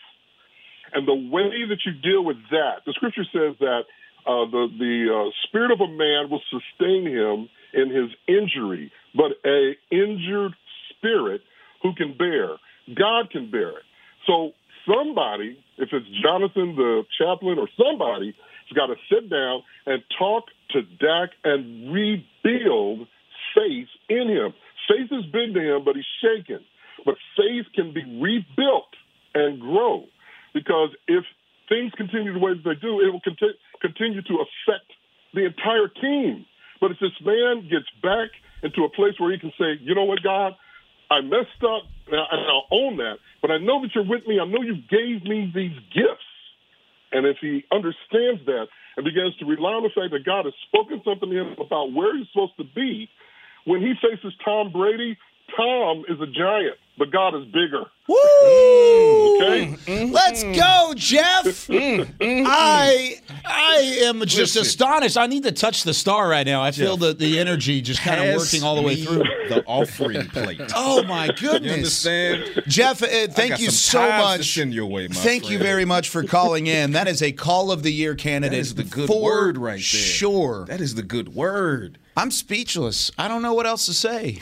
and 0.94 1.08
the 1.08 1.14
way 1.14 1.64
that 1.70 1.80
you 1.86 1.94
deal 1.94 2.26
with 2.26 2.38
that. 2.52 2.82
The 2.86 2.94
scripture 2.94 3.26
says 3.32 3.56
that 3.60 3.86
uh, 4.26 4.50
the 4.50 4.68
the 4.74 4.96
uh, 5.14 5.30
spirit 5.48 5.72
of 5.72 5.82
a 5.82 5.88
man 5.88 6.30
will 6.32 6.42
sustain 6.50 7.06
him 7.06 7.48
in 7.74 7.94
his 7.94 8.10
injury, 8.28 8.92
but 9.14 9.38
a 9.46 9.78
injured 9.92 10.54
spirit 10.90 11.42
who 11.84 11.94
can 11.94 12.18
bear, 12.18 12.58
God 12.96 13.30
can 13.30 13.52
bear 13.52 13.70
it. 13.70 13.86
So 14.26 14.54
somebody, 14.88 15.58
if 15.78 15.90
it's 15.92 16.08
Jonathan 16.24 16.76
the 16.76 17.04
chaplain 17.20 17.60
or 17.60 17.68
somebody, 17.78 18.34
has 18.70 18.76
got 18.76 18.88
to 18.88 18.96
sit 19.12 19.30
down 19.30 19.64
and 19.86 20.04
talk 20.18 20.46
to 20.72 20.82
Dak 20.82 21.30
and 21.44 21.94
rebuild 21.94 23.08
faith 23.54 23.88
in 24.10 24.28
him. 24.30 24.54
Faith 24.88 25.10
is 25.12 25.26
big 25.32 25.54
to 25.54 25.62
him, 25.62 25.84
but 25.86 25.96
he's 25.96 26.06
shaken. 26.22 26.60
But 27.06 27.16
faith 27.38 27.66
can 27.74 27.94
be 27.94 28.04
rebuilt 28.04 28.94
and 29.34 29.60
grow 29.60 30.06
because 30.54 30.90
if 31.08 31.24
things 31.70 31.92
continue 31.98 32.34
the 32.34 32.40
way 32.40 32.54
that 32.54 32.64
they 32.64 32.80
do, 32.80 33.02
it 33.02 33.12
will 33.12 33.22
conti- 33.22 33.60
continue 33.82 34.22
to 34.22 34.36
affect 34.42 34.90
the 35.34 35.46
entire 35.46 35.88
team. 36.02 36.46
But 36.80 36.92
if 36.92 37.00
this 37.00 37.16
man 37.24 37.68
gets 37.70 37.90
back 38.02 38.30
into 38.64 38.84
a 38.84 38.90
place 38.90 39.14
where 39.20 39.32
he 39.32 39.40
can 39.40 39.52
say, 39.60 39.78
you 39.82 39.94
know 39.94 40.06
what, 40.06 40.24
God, 40.24 40.54
I 41.12 41.22
messed 41.22 41.64
up 41.64 41.84
and 42.08 42.20
I'll 42.20 42.68
own 42.72 42.98
that, 42.98 43.18
but 43.42 43.52
I 43.52 43.58
know 43.58 43.82
that 43.82 43.92
you're 43.94 44.08
with 44.08 44.28
me. 44.28 44.40
I 44.40 44.46
know 44.46 44.62
you 44.62 44.76
gave 44.90 45.24
me 45.24 45.52
these 45.54 45.78
gifts. 45.94 46.30
And 47.12 47.26
if 47.26 47.38
he 47.40 47.64
understands 47.72 48.44
that 48.46 48.68
and 48.98 49.06
begins 49.06 49.36
to 49.38 49.46
rely 49.46 49.80
on 49.80 49.84
the 49.84 49.90
fact 49.90 50.12
that 50.12 50.26
God 50.26 50.46
has 50.46 50.54
spoken 50.68 51.02
something 51.06 51.30
to 51.30 51.36
him 51.36 51.56
about 51.60 51.94
where 51.94 52.18
he's 52.18 52.28
supposed 52.34 52.58
to 52.58 52.66
be, 52.76 53.08
when 53.66 53.82
he 53.82 53.94
faces 54.02 54.34
Tom 54.44 54.72
Brady, 54.72 55.18
Tom 55.56 56.04
is 56.10 56.20
a 56.20 56.28
giant, 56.28 56.78
but 56.98 57.12
God 57.12 57.36
is 57.36 57.46
bigger. 57.46 57.86
Woo! 58.08 58.16
Okay? 59.38 59.76
Mm-hmm. 59.86 60.12
Let's 60.14 60.44
go, 60.44 60.94
Jeff. 60.96 61.46
Mm-hmm. 61.68 62.44
I 62.48 63.18
mm-hmm. 63.18 63.36
I 63.46 63.76
am 64.04 64.20
just 64.22 64.56
Listen. 64.56 64.62
astonished. 64.62 65.18
I 65.18 65.28
need 65.28 65.44
to 65.44 65.52
touch 65.52 65.84
the 65.84 65.94
star 65.94 66.28
right 66.30 66.46
now. 66.46 66.62
I 66.62 66.72
feel 66.72 66.98
the, 66.98 67.14
the 67.14 67.40
energy 67.40 67.82
just 67.82 68.02
kind 68.02 68.24
of 68.24 68.36
working 68.36 68.64
all 68.64 68.76
the 68.76 68.82
way 68.82 68.96
through. 68.96 69.24
The 69.50 69.64
offering 69.66 70.28
plate. 70.28 70.62
Oh 70.76 71.04
my 71.04 71.26
You 71.26 71.34
goodness. 71.34 71.74
understand? 71.74 72.64
Jeff, 72.68 73.04
uh, 73.04 73.08
I 73.08 73.28
thank 73.28 73.52
got 73.52 73.60
you 73.60 73.70
some 73.72 73.72
so 73.74 74.00
tithes 74.00 74.34
to 74.34 74.38
much. 74.40 74.54
send 74.54 74.74
your 74.74 74.86
way, 74.88 75.08
my 75.08 75.16
Thank 75.16 75.50
you 75.50 75.58
very 75.60 75.86
much 75.86 76.10
for 76.10 76.24
calling 76.24 76.68
in. 76.68 76.92
That 76.92 77.08
is 77.08 77.22
a 77.22 77.32
call 77.32 77.72
of 77.72 77.84
the 77.84 77.92
year 77.92 78.16
candidate. 78.16 78.52
That 78.52 78.60
is 78.60 78.76
the 78.76 78.84
good 78.84 79.10
word 79.10 79.58
right 79.58 79.74
there. 79.74 79.80
Sure. 79.80 80.66
That 80.66 80.82
is 80.82 80.96
the 80.96 81.04
good 81.04 81.36
word. 81.36 81.98
I'm 82.18 82.32
speechless. 82.32 83.12
I 83.18 83.28
don't 83.28 83.42
know 83.42 83.54
what 83.54 83.66
else 83.66 83.86
to 83.88 83.94
say. 83.94 84.40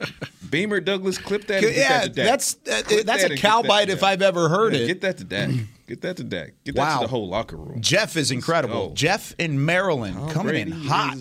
Beamer 0.50 0.80
Douglas, 0.80 1.18
clip 1.18 1.46
that. 1.46 1.62
Yeah, 1.62 2.02
that 2.08 2.14
that's 2.14 2.54
uh, 2.70 2.82
that's 3.04 3.22
that 3.22 3.30
a 3.30 3.36
cow 3.36 3.62
bite 3.62 3.88
if 3.90 4.02
I've 4.02 4.22
ever 4.22 4.48
heard 4.48 4.74
Yeah, 4.74 4.80
it. 4.80 4.86
Get 4.88 5.00
that 5.02 5.18
to 5.18 5.24
Dak. 5.24 5.50
Get 5.86 6.00
that 6.02 6.16
to 6.18 6.24
Dak. 6.24 6.52
Get 6.64 6.74
that 6.74 6.80
Wow. 6.80 6.98
to 7.00 7.04
the 7.04 7.08
whole 7.10 7.28
locker 7.28 7.56
room. 7.56 7.80
Jeff 7.80 8.16
is 8.16 8.30
incredible. 8.30 8.92
Jeff 8.94 9.34
in 9.38 9.64
Maryland 9.64 10.14
Tom 10.16 10.30
coming 10.30 10.56
in 10.56 10.70
hot. 10.72 11.16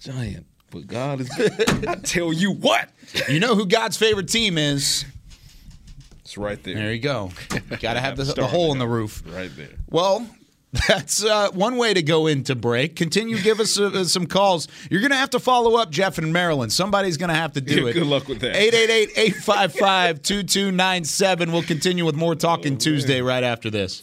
giant, 0.00 0.46
but 0.70 0.86
God 0.86 1.20
is. 1.20 1.30
I 1.86 1.94
tell 2.02 2.32
you 2.32 2.52
what, 2.52 2.90
You 3.28 3.38
know 3.40 3.54
who 3.54 3.64
God's 3.66 3.96
favorite 3.96 4.28
team 4.28 4.58
is? 4.58 5.04
it's 6.20 6.36
right 6.36 6.62
there. 6.62 6.74
There 6.74 6.92
you 6.92 7.00
go. 7.00 7.30
Got 7.80 7.94
to 7.94 8.00
have 8.00 8.16
the, 8.16 8.24
the 8.24 8.46
hole 8.46 8.72
in 8.72 8.78
the 8.78 8.88
roof. 8.88 9.22
Right 9.26 9.50
there. 9.56 9.70
Well, 9.88 10.28
that's 10.88 11.24
uh, 11.24 11.50
one 11.52 11.76
way 11.76 11.94
to 11.94 12.02
go 12.02 12.26
into 12.26 12.54
break. 12.54 12.94
Continue, 12.96 13.40
give 13.40 13.58
us 13.60 13.78
uh, 13.78 14.04
some 14.04 14.26
calls. 14.26 14.68
You're 14.90 15.00
going 15.00 15.12
to 15.12 15.16
have 15.16 15.30
to 15.30 15.40
follow 15.40 15.76
up, 15.76 15.90
Jeff 15.90 16.18
in 16.18 16.30
Maryland. 16.32 16.72
Somebody's 16.72 17.16
going 17.16 17.30
to 17.30 17.34
have 17.34 17.52
to 17.54 17.60
do 17.60 17.82
Yeah, 17.82 17.88
it. 17.88 17.92
good 17.94 18.06
luck 18.06 18.28
with 18.28 18.40
that. 18.40 18.54
888 18.54 19.10
855 19.16 20.22
2297. 20.22 21.52
We'll 21.52 21.62
continue 21.62 22.04
with 22.04 22.16
more 22.16 22.34
Talking 22.34 22.76
Tuesday 22.78 23.20
right 23.22 23.42
after 23.44 23.70
this. 23.70 24.02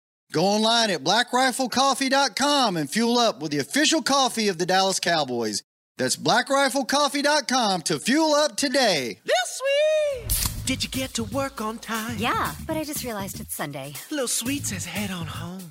Go 0.31 0.45
online 0.45 0.91
at 0.91 1.03
blackriflecoffee.com 1.03 2.77
and 2.77 2.89
fuel 2.89 3.17
up 3.17 3.41
with 3.41 3.51
the 3.51 3.59
official 3.59 4.01
coffee 4.01 4.47
of 4.47 4.57
the 4.57 4.65
Dallas 4.65 4.99
Cowboys. 4.99 5.61
That's 5.97 6.15
blackriflecoffee.com 6.15 7.81
to 7.83 7.99
fuel 7.99 8.33
up 8.33 8.55
today. 8.55 9.19
This 9.25 9.59
sweet. 9.59 10.65
Did 10.65 10.83
you 10.83 10.89
get 10.89 11.13
to 11.15 11.25
work 11.25 11.59
on 11.59 11.79
time? 11.79 12.15
Yeah, 12.17 12.53
but 12.65 12.77
I 12.77 12.85
just 12.85 13.03
realized 13.03 13.41
it's 13.41 13.53
Sunday. 13.53 13.93
Little 14.09 14.27
Sweet 14.27 14.65
says 14.65 14.85
head 14.85 15.11
on 15.11 15.25
home. 15.25 15.63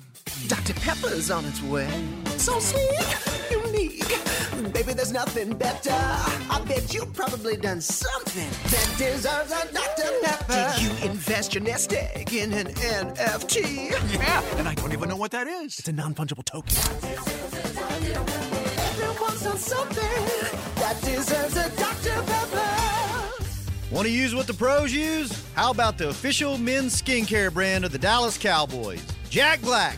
Dr. 0.47 0.73
Pepper's 0.75 1.31
on 1.31 1.43
its 1.45 1.61
way. 1.63 1.89
So 2.37 2.59
sweet, 2.59 2.99
unique. 3.71 4.73
Baby, 4.73 4.93
there's 4.93 5.11
nothing 5.11 5.55
better. 5.57 5.91
I 5.91 6.61
bet 6.67 6.93
you 6.93 7.05
probably 7.07 7.57
done 7.57 7.81
something 7.81 8.49
that 8.69 8.95
deserves 8.97 9.51
a 9.51 9.73
Dr. 9.73 10.11
Pepper. 10.23 10.73
Did 10.75 10.81
you 10.81 10.89
invest 11.09 11.53
your 11.53 11.63
nest 11.63 11.93
egg 11.93 12.33
in 12.33 12.53
an 12.53 12.67
NFT? 12.67 13.91
Yeah, 14.13 14.41
and 14.57 14.67
I 14.67 14.75
don't 14.75 14.93
even 14.93 15.09
know 15.09 15.15
what 15.15 15.31
that 15.31 15.47
is. 15.47 15.79
It's 15.79 15.87
a 15.87 15.93
non 15.93 16.13
fungible 16.13 16.45
token. 16.45 16.75
Everyone's 19.01 19.41
done 19.43 19.57
something 19.57 20.23
that 20.75 21.01
deserves 21.01 21.57
a 21.57 21.69
Dr. 21.75 22.21
Pepper. 22.23 22.67
Want 23.91 24.07
to 24.07 24.13
use 24.13 24.33
what 24.33 24.47
the 24.47 24.53
pros 24.53 24.93
use? 24.93 25.45
How 25.53 25.71
about 25.71 25.97
the 25.97 26.09
official 26.09 26.57
men's 26.57 27.01
skincare 27.01 27.51
brand 27.53 27.83
of 27.83 27.91
the 27.91 27.97
Dallas 27.97 28.37
Cowboys? 28.37 29.05
Jack 29.29 29.61
Black. 29.61 29.97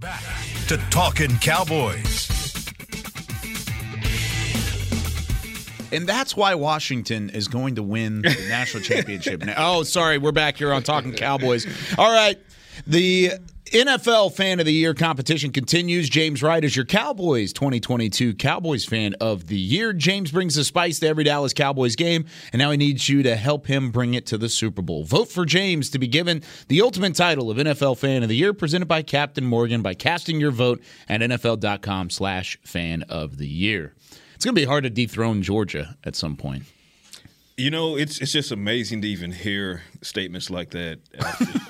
Back 0.00 0.22
to 0.68 0.78
Talking 0.88 1.36
Cowboys. 1.40 2.26
And 5.92 6.06
that's 6.06 6.34
why 6.34 6.54
Washington 6.54 7.28
is 7.28 7.48
going 7.48 7.74
to 7.74 7.82
win 7.82 8.22
the 8.22 8.46
national 8.48 8.82
championship. 8.82 9.44
Now. 9.44 9.54
Oh, 9.58 9.82
sorry, 9.82 10.16
we're 10.16 10.32
back 10.32 10.56
here 10.56 10.72
on 10.72 10.82
Talking 10.84 11.12
Cowboys. 11.12 11.66
All 11.98 12.10
right, 12.10 12.38
the 12.86 13.32
NFL 13.70 14.32
Fan 14.32 14.58
of 14.58 14.66
the 14.66 14.72
Year 14.72 14.94
competition 14.94 15.52
continues. 15.52 16.08
James 16.08 16.42
Wright 16.42 16.64
is 16.64 16.74
your 16.74 16.84
Cowboys 16.84 17.52
2022 17.52 18.34
Cowboys 18.34 18.84
Fan 18.84 19.14
of 19.20 19.46
the 19.46 19.56
Year. 19.56 19.92
James 19.92 20.32
brings 20.32 20.56
the 20.56 20.64
spice 20.64 20.98
to 20.98 21.06
every 21.06 21.22
Dallas 21.22 21.52
Cowboys 21.52 21.94
game, 21.94 22.24
and 22.52 22.58
now 22.58 22.72
he 22.72 22.76
needs 22.76 23.08
you 23.08 23.22
to 23.22 23.36
help 23.36 23.68
him 23.68 23.92
bring 23.92 24.14
it 24.14 24.26
to 24.26 24.36
the 24.36 24.48
Super 24.48 24.82
Bowl. 24.82 25.04
Vote 25.04 25.28
for 25.28 25.44
James 25.44 25.88
to 25.90 26.00
be 26.00 26.08
given 26.08 26.42
the 26.66 26.82
ultimate 26.82 27.14
title 27.14 27.48
of 27.48 27.58
NFL 27.58 27.96
Fan 27.96 28.24
of 28.24 28.28
the 28.28 28.34
Year, 28.34 28.52
presented 28.52 28.86
by 28.86 29.02
Captain 29.02 29.46
Morgan, 29.46 29.82
by 29.82 29.94
casting 29.94 30.40
your 30.40 30.50
vote 30.50 30.82
at 31.08 31.20
NFL.com 31.20 32.10
slash 32.10 32.58
fan 32.64 33.04
of 33.04 33.38
the 33.38 33.46
year. 33.46 33.94
It's 34.34 34.44
going 34.44 34.56
to 34.56 34.60
be 34.60 34.66
hard 34.66 34.82
to 34.82 34.90
dethrone 34.90 35.42
Georgia 35.42 35.96
at 36.02 36.16
some 36.16 36.34
point. 36.36 36.64
You 37.60 37.70
know, 37.70 37.94
it's 37.94 38.22
it's 38.22 38.32
just 38.32 38.52
amazing 38.52 39.02
to 39.02 39.08
even 39.08 39.32
hear 39.32 39.82
statements 40.00 40.48
like 40.48 40.70
that. 40.70 40.98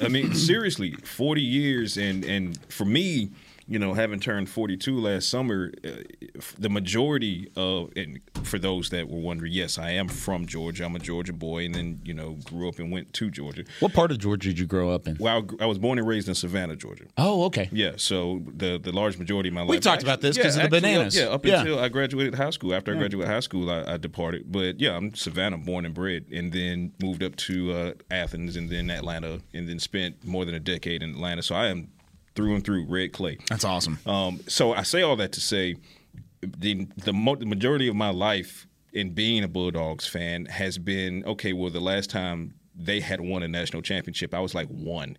I 0.01 0.07
mean, 0.07 0.35
seriously, 0.51 0.93
forty 0.93 1.43
years, 1.43 1.97
and 1.97 2.25
and 2.25 2.57
for 2.71 2.85
me, 2.85 3.31
you 3.71 3.79
know, 3.79 3.95
having 3.95 4.19
turned 4.19 4.51
42 4.51 4.99
last 4.99 5.29
summer, 5.29 5.71
uh, 5.85 5.91
the 6.59 6.69
majority 6.69 7.49
of, 7.55 7.91
and 7.95 8.19
for 8.43 8.59
those 8.59 8.91
that 8.91 9.09
were 9.09 9.21
wondering, 9.21 9.53
yes, 9.53 9.79
I 9.79 9.91
am 9.93 10.09
from 10.09 10.45
Georgia. 10.47 10.85
I'm 10.85 10.97
a 10.97 10.99
Georgia 10.99 11.33
boy, 11.33 11.67
and 11.67 11.75
then, 11.77 12.01
you 12.05 12.13
know, 12.13 12.33
grew 12.45 12.69
up 12.69 12.81
and 12.81 12.91
went 12.91 13.13
to 13.13 13.31
Georgia. 13.31 13.63
What 13.79 13.93
part 13.93 14.11
of 14.11 14.19
Georgia 14.19 14.49
did 14.49 14.59
you 14.59 14.67
grow 14.67 14.91
up 14.91 15.07
in? 15.07 15.17
Well, 15.21 15.47
I 15.61 15.67
was 15.67 15.79
born 15.79 16.01
and 16.01 16.09
raised 16.09 16.29
in 16.29 16.35
Savannah, 16.35 16.75
Georgia. 16.75 17.05
Oh, 17.17 17.45
okay. 17.45 17.69
Yeah, 17.71 17.93
so 17.97 18.43
the 18.57 18.77
the 18.79 18.91
large 18.91 19.17
majority 19.19 19.51
of 19.51 19.55
my 19.55 19.61
life. 19.61 19.71
We 19.71 19.79
talked 19.79 20.03
about 20.03 20.21
this 20.21 20.37
because 20.37 20.57
yeah, 20.57 20.65
of 20.65 20.71
the 20.71 20.77
actually, 20.79 20.93
bananas. 20.95 21.17
Yeah, 21.17 21.27
up 21.29 21.47
Yeah. 21.47 21.61
until 21.61 21.79
I 21.79 21.89
graduated 21.89 22.35
high 22.35 22.51
school. 22.51 22.75
After 22.75 22.93
I 22.93 22.99
graduated 22.99 23.31
high 23.31 23.39
school, 23.41 23.71
I, 23.71 23.85
I 23.95 23.97
departed. 23.99 24.51
But 24.51 24.81
yeah, 24.81 24.97
I'm 24.97 25.15
Savannah 25.15 25.59
born 25.59 25.87
and 25.87 25.95
bred, 25.95 26.25
and 26.33 26.53
then 26.53 26.93
moved 27.01 27.23
up 27.23 27.37
to 27.37 27.73
uh, 27.73 27.93
Athens, 28.11 28.57
and 28.57 28.69
then 28.69 28.91
Atlanta, 28.91 29.41
and 29.55 29.69
then 29.69 29.79
spent 29.79 30.25
more 30.25 30.45
than 30.45 30.57
a 30.57 30.61
decade 30.61 31.05
in 31.05 31.11
Atlanta. 31.11 31.43
So 31.45 31.55
I 31.55 31.69
am 31.69 31.89
through 32.35 32.55
and 32.55 32.65
through 32.65 32.87
red 32.87 33.13
clay. 33.13 33.39
That's 33.49 33.65
awesome. 33.65 33.99
Um, 34.07 34.41
so 34.47 34.73
I 34.73 34.83
say 34.83 35.03
all 35.03 35.17
that 35.17 35.33
to 35.33 35.41
say, 35.41 35.77
the 36.43 36.87
the, 37.05 37.13
mo- 37.13 37.37
the 37.37 37.47
majority 37.47 37.89
of 37.89 37.97
my 37.97 38.11
life 38.11 38.67
in 38.93 39.11
being 39.11 39.45
a 39.45 39.49
Bulldogs 39.49 40.07
fan 40.07 40.47
has 40.47 40.79
been 40.79 41.25
okay. 41.25 41.53
Well, 41.53 41.71
the 41.71 41.81
last 41.81 42.11
time 42.11 42.55
they 42.75 43.01
had 43.01 43.21
won 43.21 43.43
a 43.43 43.49
national 43.49 43.83
championship, 43.83 44.35
I 44.35 44.41
was 44.41 44.55
like 44.55 44.69
one, 44.69 45.19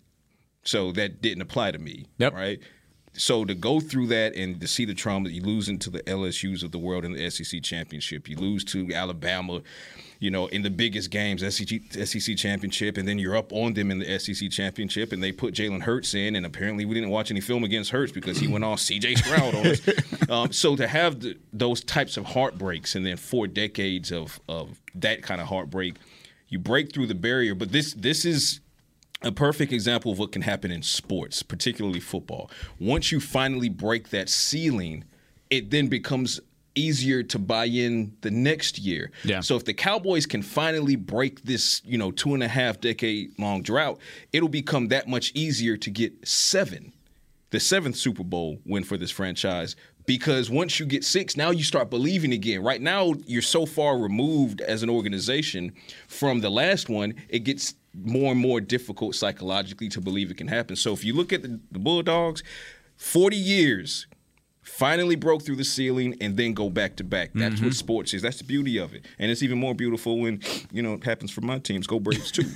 so 0.64 0.92
that 0.92 1.22
didn't 1.22 1.42
apply 1.42 1.72
to 1.72 1.78
me. 1.78 2.06
Yep. 2.18 2.34
Right. 2.34 2.60
So 3.14 3.44
to 3.44 3.54
go 3.54 3.78
through 3.78 4.06
that 4.06 4.34
and 4.36 4.58
to 4.60 4.66
see 4.66 4.86
the 4.86 4.94
trauma, 4.94 5.28
you 5.28 5.42
losing 5.42 5.78
to 5.80 5.90
the 5.90 6.00
LSU's 6.04 6.62
of 6.62 6.72
the 6.72 6.78
world 6.78 7.04
in 7.04 7.12
the 7.12 7.30
SEC 7.30 7.62
championship, 7.62 8.26
you 8.26 8.36
lose 8.36 8.64
to 8.64 8.90
Alabama, 8.94 9.60
you 10.22 10.30
know, 10.30 10.46
in 10.46 10.62
the 10.62 10.70
biggest 10.70 11.10
games, 11.10 11.42
SEC, 11.42 11.80
SEC 12.06 12.36
championship, 12.36 12.96
and 12.96 13.08
then 13.08 13.18
you're 13.18 13.36
up 13.36 13.52
on 13.52 13.74
them 13.74 13.90
in 13.90 13.98
the 13.98 14.18
SEC 14.20 14.50
championship, 14.50 15.12
and 15.12 15.20
they 15.20 15.32
put 15.32 15.52
Jalen 15.52 15.82
Hurts 15.82 16.14
in, 16.14 16.36
and 16.36 16.46
apparently 16.46 16.84
we 16.84 16.94
didn't 16.94 17.10
watch 17.10 17.32
any 17.32 17.40
film 17.40 17.64
against 17.64 17.90
Hurts 17.90 18.12
because 18.12 18.38
he 18.38 18.46
went 18.46 18.62
off 18.64 18.78
C.J. 18.78 19.14
Stroud 19.16 19.52
on 19.56 19.66
us. 19.66 19.80
Um, 20.30 20.52
so 20.52 20.76
to 20.76 20.86
have 20.86 21.20
the, 21.20 21.36
those 21.52 21.82
types 21.82 22.16
of 22.16 22.24
heartbreaks, 22.24 22.94
and 22.94 23.04
then 23.04 23.16
four 23.16 23.48
decades 23.48 24.12
of 24.12 24.38
of 24.48 24.80
that 24.94 25.22
kind 25.24 25.40
of 25.40 25.48
heartbreak, 25.48 25.96
you 26.48 26.60
break 26.60 26.94
through 26.94 27.08
the 27.08 27.16
barrier. 27.16 27.56
But 27.56 27.72
this 27.72 27.92
this 27.92 28.24
is 28.24 28.60
a 29.22 29.32
perfect 29.32 29.72
example 29.72 30.12
of 30.12 30.20
what 30.20 30.30
can 30.30 30.42
happen 30.42 30.70
in 30.70 30.82
sports, 30.82 31.42
particularly 31.42 32.00
football. 32.00 32.48
Once 32.78 33.10
you 33.10 33.18
finally 33.18 33.68
break 33.68 34.10
that 34.10 34.28
ceiling, 34.28 35.02
it 35.50 35.70
then 35.70 35.88
becomes 35.88 36.40
easier 36.74 37.22
to 37.22 37.38
buy 37.38 37.66
in 37.66 38.16
the 38.20 38.30
next 38.30 38.78
year. 38.78 39.10
Yeah. 39.24 39.40
So 39.40 39.56
if 39.56 39.64
the 39.64 39.74
Cowboys 39.74 40.26
can 40.26 40.42
finally 40.42 40.96
break 40.96 41.42
this, 41.42 41.82
you 41.84 41.98
know, 41.98 42.10
two 42.10 42.34
and 42.34 42.42
a 42.42 42.48
half 42.48 42.80
decade 42.80 43.38
long 43.38 43.62
drought, 43.62 43.98
it'll 44.32 44.48
become 44.48 44.88
that 44.88 45.08
much 45.08 45.32
easier 45.34 45.76
to 45.76 45.90
get 45.90 46.26
seven, 46.26 46.92
the 47.50 47.60
seventh 47.60 47.96
Super 47.96 48.24
Bowl 48.24 48.58
win 48.64 48.84
for 48.84 48.96
this 48.96 49.10
franchise. 49.10 49.76
Because 50.04 50.50
once 50.50 50.80
you 50.80 50.86
get 50.86 51.04
six, 51.04 51.36
now 51.36 51.50
you 51.50 51.62
start 51.62 51.88
believing 51.88 52.32
again. 52.32 52.62
Right 52.62 52.80
now, 52.80 53.14
you're 53.24 53.40
so 53.40 53.66
far 53.66 53.96
removed 53.96 54.60
as 54.60 54.82
an 54.82 54.90
organization 54.90 55.72
from 56.08 56.40
the 56.40 56.50
last 56.50 56.88
one, 56.88 57.14
it 57.28 57.40
gets 57.40 57.74
more 57.94 58.32
and 58.32 58.40
more 58.40 58.60
difficult 58.60 59.14
psychologically 59.14 59.88
to 59.90 60.00
believe 60.00 60.30
it 60.30 60.36
can 60.36 60.48
happen. 60.48 60.76
So 60.76 60.92
if 60.92 61.04
you 61.04 61.14
look 61.14 61.32
at 61.32 61.42
the, 61.42 61.60
the 61.70 61.78
Bulldogs, 61.78 62.42
40 62.96 63.36
years 63.36 64.06
finally 64.62 65.16
broke 65.16 65.42
through 65.42 65.56
the 65.56 65.64
ceiling 65.64 66.16
and 66.20 66.36
then 66.36 66.54
go 66.54 66.70
back 66.70 66.96
to 66.96 67.04
back. 67.04 67.30
That's 67.34 67.56
Mm-hmm. 67.56 67.64
what 67.66 67.74
sports 67.74 68.14
is. 68.14 68.22
That's 68.22 68.38
the 68.38 68.44
beauty 68.44 68.78
of 68.78 68.94
it. 68.94 69.04
And 69.18 69.30
it's 69.30 69.42
even 69.42 69.58
more 69.58 69.74
beautiful 69.74 70.18
when, 70.20 70.40
you 70.70 70.82
know, 70.82 70.94
it 70.94 71.04
happens 71.04 71.30
for 71.30 71.40
my 71.40 71.58
teams. 71.58 71.86
Go 71.86 71.98
Braves 72.00 72.30
too. 72.30 72.44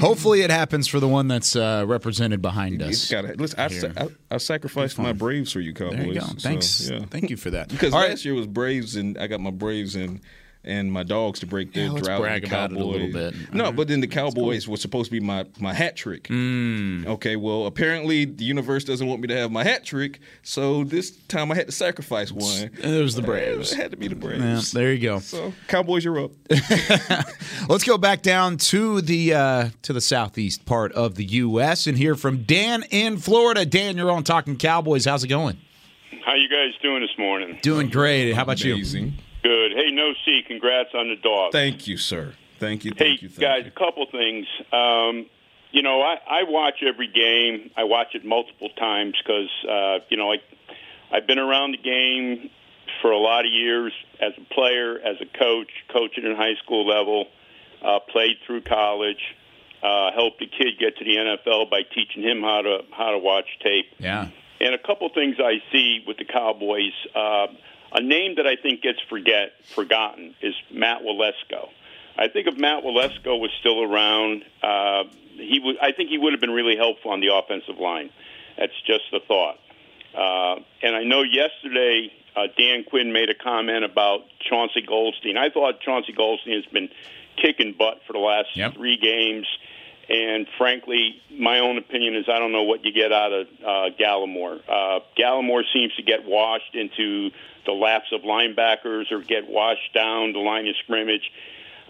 Hopefully, 0.00 0.42
it 0.42 0.50
happens 0.50 0.86
for 0.88 1.00
the 1.00 1.08
one 1.08 1.28
that's 1.28 1.56
uh, 1.56 1.84
represented 1.86 2.40
behind 2.42 2.82
us. 2.82 2.90
It's 2.90 3.10
gotta, 3.10 3.34
listen, 3.34 3.58
I. 3.98 4.02
I, 4.04 4.08
I 4.32 4.36
sacrificed 4.38 4.98
my 4.98 5.12
Braves 5.12 5.52
for 5.52 5.60
you, 5.60 5.74
Cowboys. 5.74 5.96
There 5.98 6.06
you 6.06 6.14
go. 6.14 6.20
So, 6.26 6.34
Thanks. 6.38 6.88
yeah. 6.90 7.04
Thank 7.10 7.30
you 7.30 7.36
for 7.36 7.50
that. 7.50 7.68
Because 7.68 7.92
All 7.92 8.00
right. 8.00 8.10
last 8.10 8.24
year 8.24 8.34
was 8.34 8.46
Braves, 8.46 8.96
and 8.96 9.18
I 9.18 9.26
got 9.26 9.40
my 9.40 9.50
Braves 9.50 9.94
and 9.96 10.20
and 10.64 10.92
my 10.92 11.02
dogs 11.02 11.40
to 11.40 11.46
break 11.46 11.72
their 11.72 11.86
Yeah, 11.86 11.90
let's 11.92 12.06
drought. 12.06 12.20
brag 12.20 12.44
about 12.46 12.70
it 12.72 12.78
a 12.78 12.84
little 12.84 13.10
bit. 13.12 13.34
No, 13.52 13.72
but 13.72 13.88
then 13.88 14.00
the 14.00 14.06
Cowboys 14.06 14.68
were 14.68 14.76
supposed 14.76 15.06
to 15.06 15.10
be 15.12 15.20
my 15.20 15.44
my 15.58 15.72
hat 15.74 15.96
trick. 15.96 16.24
Mm. 16.24 17.06
Okay, 17.06 17.36
well 17.36 17.66
apparently 17.66 18.24
the 18.24 18.44
universe 18.44 18.84
doesn't 18.84 19.06
want 19.06 19.20
me 19.20 19.28
to 19.28 19.36
have 19.36 19.50
my 19.50 19.64
hat 19.64 19.84
trick, 19.84 20.20
so 20.42 20.84
this 20.84 21.10
time 21.26 21.50
I 21.50 21.56
had 21.56 21.66
to 21.66 21.72
sacrifice 21.72 22.30
one. 22.30 22.70
It 22.82 23.02
was 23.02 23.14
the 23.14 23.22
Braves. 23.22 23.72
It 23.72 23.76
had 23.76 23.90
to 23.90 23.96
be 23.96 24.08
the 24.08 24.14
Braves. 24.14 24.72
Yeah, 24.74 24.80
there 24.80 24.92
you 24.92 25.00
go. 25.00 25.18
So 25.20 25.52
Cowboys, 25.68 26.04
you're 26.04 26.24
up. 26.24 26.30
Let's 27.68 27.84
go 27.84 27.98
back 27.98 28.22
down 28.22 28.56
to 28.58 29.00
the 29.00 29.34
uh, 29.34 29.68
to 29.82 29.92
the 29.92 30.00
southeast 30.00 30.64
part 30.64 30.92
of 30.92 31.14
the 31.16 31.24
U.S. 31.24 31.86
and 31.86 31.96
hear 31.96 32.14
from 32.14 32.44
Dan 32.44 32.84
in 32.90 33.16
Florida. 33.18 33.64
Dan, 33.66 33.96
you're 33.96 34.10
on 34.10 34.24
Talking 34.24 34.56
Cowboys. 34.56 35.04
How's 35.04 35.24
it 35.24 35.28
going? 35.28 35.58
How 36.24 36.34
you 36.34 36.48
guys 36.48 36.78
doing 36.82 37.00
this 37.02 37.16
morning? 37.18 37.58
Doing 37.62 37.88
great. 37.88 38.32
How 38.32 38.42
about 38.42 38.62
Amazing. 38.62 39.06
you? 39.06 39.12
Good. 39.42 39.72
Hey, 39.72 39.90
no 39.90 40.12
C. 40.24 40.42
Congrats 40.46 40.90
on 40.94 41.08
the 41.08 41.16
dog. 41.16 41.52
Thank 41.52 41.86
you, 41.88 41.96
sir. 41.96 42.34
Thank 42.58 42.84
you. 42.84 42.92
Hey, 42.96 43.04
Thank 43.04 43.22
you. 43.22 43.28
Thank 43.28 43.40
guys, 43.40 43.66
a 43.66 43.70
couple 43.70 44.06
things. 44.06 44.46
Um, 44.72 45.26
you 45.72 45.82
know, 45.82 46.00
I, 46.02 46.18
I 46.28 46.42
watch 46.44 46.82
every 46.86 47.08
game. 47.08 47.70
I 47.76 47.84
watch 47.84 48.14
it 48.14 48.24
multiple 48.24 48.68
times 48.78 49.14
because, 49.18 49.50
uh, 49.68 50.04
you 50.10 50.16
know, 50.16 50.32
I, 50.32 50.36
I've 51.10 51.26
been 51.26 51.38
around 51.38 51.72
the 51.72 51.78
game 51.78 52.50
for 53.00 53.10
a 53.10 53.18
lot 53.18 53.44
of 53.46 53.52
years 53.52 53.92
as 54.20 54.32
a 54.38 54.54
player, 54.54 54.98
as 54.98 55.16
a 55.20 55.38
coach, 55.38 55.70
coaching 55.92 56.24
in 56.24 56.36
high 56.36 56.54
school 56.62 56.86
level, 56.86 57.26
uh, 57.82 57.98
played 58.10 58.36
through 58.46 58.60
college, 58.60 59.34
uh, 59.82 60.12
helped 60.12 60.40
a 60.40 60.46
kid 60.46 60.78
get 60.78 60.96
to 60.98 61.04
the 61.04 61.16
NFL 61.16 61.70
by 61.70 61.82
teaching 61.82 62.22
him 62.22 62.42
how 62.42 62.62
to 62.62 62.84
how 62.92 63.10
to 63.10 63.18
watch 63.18 63.46
tape. 63.62 63.86
Yeah. 63.98 64.28
And 64.60 64.74
a 64.74 64.78
couple 64.78 65.08
things 65.08 65.36
I 65.40 65.60
see 65.72 66.04
with 66.06 66.18
the 66.18 66.24
Cowboys. 66.24 66.92
Uh, 67.14 67.48
a 67.94 68.00
name 68.00 68.36
that 68.36 68.46
I 68.46 68.56
think 68.56 68.82
gets 68.82 68.98
forget 69.08 69.52
forgotten 69.74 70.34
is 70.40 70.54
Matt 70.70 71.02
Waletzko. 71.02 71.68
I 72.16 72.28
think 72.28 72.46
if 72.46 72.56
Matt 72.56 72.84
Waletzko 72.84 73.38
was 73.40 73.50
still 73.60 73.82
around, 73.82 74.44
uh, 74.62 75.04
he 75.34 75.60
would. 75.62 75.78
I 75.78 75.92
think 75.92 76.10
he 76.10 76.18
would 76.18 76.32
have 76.32 76.40
been 76.40 76.50
really 76.50 76.76
helpful 76.76 77.10
on 77.10 77.20
the 77.20 77.34
offensive 77.34 77.78
line. 77.78 78.10
That's 78.58 78.78
just 78.86 79.04
a 79.12 79.20
thought. 79.20 79.58
Uh, 80.14 80.62
and 80.82 80.94
I 80.94 81.04
know 81.04 81.22
yesterday 81.22 82.12
uh, 82.36 82.48
Dan 82.56 82.84
Quinn 82.84 83.12
made 83.12 83.30
a 83.30 83.34
comment 83.34 83.84
about 83.84 84.24
Chauncey 84.40 84.82
Golston. 84.82 85.36
I 85.38 85.48
thought 85.48 85.80
Chauncey 85.80 86.12
Golston 86.12 86.54
has 86.54 86.66
been 86.66 86.90
kicking 87.36 87.74
butt 87.78 88.00
for 88.06 88.12
the 88.12 88.18
last 88.18 88.48
three 88.74 88.98
games. 88.98 89.46
And 90.12 90.46
frankly, 90.58 91.22
my 91.30 91.60
own 91.60 91.78
opinion 91.78 92.16
is 92.16 92.26
I 92.28 92.38
don't 92.38 92.52
know 92.52 92.64
what 92.64 92.84
you 92.84 92.92
get 92.92 93.12
out 93.12 93.32
of 93.32 93.46
uh, 93.46 93.96
Gallimore. 93.98 94.60
Uh, 94.68 95.00
Gallimore 95.18 95.62
seems 95.72 95.94
to 95.94 96.02
get 96.02 96.26
washed 96.26 96.74
into 96.74 97.30
the 97.64 97.72
laps 97.72 98.12
of 98.12 98.20
linebackers 98.20 99.10
or 99.10 99.20
get 99.20 99.48
washed 99.48 99.94
down 99.94 100.34
the 100.34 100.38
line 100.38 100.68
of 100.68 100.76
scrimmage. 100.84 101.32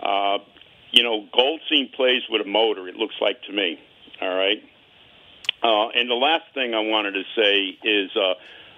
Uh, 0.00 0.38
you 0.92 1.02
know, 1.02 1.26
Golston 1.34 1.92
plays 1.92 2.22
with 2.30 2.40
a 2.42 2.48
motor, 2.48 2.86
it 2.86 2.94
looks 2.94 3.16
like 3.20 3.42
to 3.44 3.52
me. 3.52 3.80
All 4.20 4.32
right. 4.32 4.62
Uh, 5.60 5.88
and 5.88 6.08
the 6.08 6.14
last 6.14 6.44
thing 6.54 6.74
I 6.74 6.80
wanted 6.80 7.14
to 7.14 7.24
say 7.34 7.76
is 7.82 8.16
uh, 8.16 8.34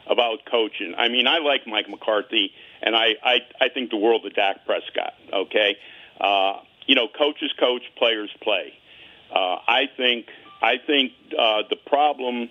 about 0.07 0.47
coaching. 0.51 0.95
I 0.97 1.09
mean, 1.09 1.27
I 1.27 1.39
like 1.39 1.67
Mike 1.67 1.91
McCarthy, 1.91 2.53
and 2.81 2.97
I, 2.97 3.17
I, 3.23 3.41
I 3.61 3.69
think 3.69 3.91
the 3.91 3.99
world 3.99 4.25
of 4.25 4.35
Dak 4.35 4.65
Prescott, 4.65 5.13
okay? 5.31 5.77
Uh, 6.19 6.61
you 6.87 6.95
know, 6.95 7.09
coaches 7.09 7.53
coach, 7.59 7.83
players 7.99 8.31
play. 8.41 8.73
Uh, 9.31 9.57
I 9.67 9.89
think 9.97 10.27
I 10.63 10.79
think 10.87 11.13
uh, 11.39 11.63
the 11.69 11.77
problem 11.77 12.49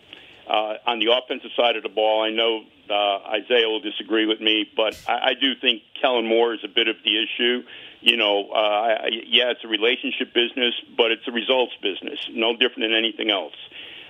uh, 0.48 0.76
on 0.86 1.00
the 1.00 1.12
offensive 1.14 1.52
side 1.56 1.76
of 1.76 1.84
the 1.84 1.90
ball. 1.90 2.22
I 2.24 2.30
know 2.30 2.64
uh, 2.90 3.40
Isaiah 3.40 3.68
will 3.68 3.80
disagree 3.80 4.26
with 4.26 4.42
me, 4.42 4.70
but 4.76 5.00
I, 5.08 5.30
I 5.30 5.34
do 5.40 5.56
think 5.60 5.84
Kellen 6.02 6.28
Moore 6.28 6.54
is 6.54 6.60
a 6.64 6.68
bit 6.68 6.88
of 6.88 6.98
the 7.04 7.24
issue. 7.24 7.64
You 8.02 8.18
know, 8.18 8.50
uh, 8.50 9.06
yeah, 9.10 9.52
it's 9.52 9.64
a 9.64 9.68
relationship 9.68 10.34
business, 10.34 10.74
but 10.98 11.12
it's 11.12 11.28
a 11.28 11.32
results 11.32 11.74
business. 11.82 12.20
No 12.32 12.54
different 12.54 12.82
than 12.82 12.94
anything 12.94 13.32
else. 13.32 13.56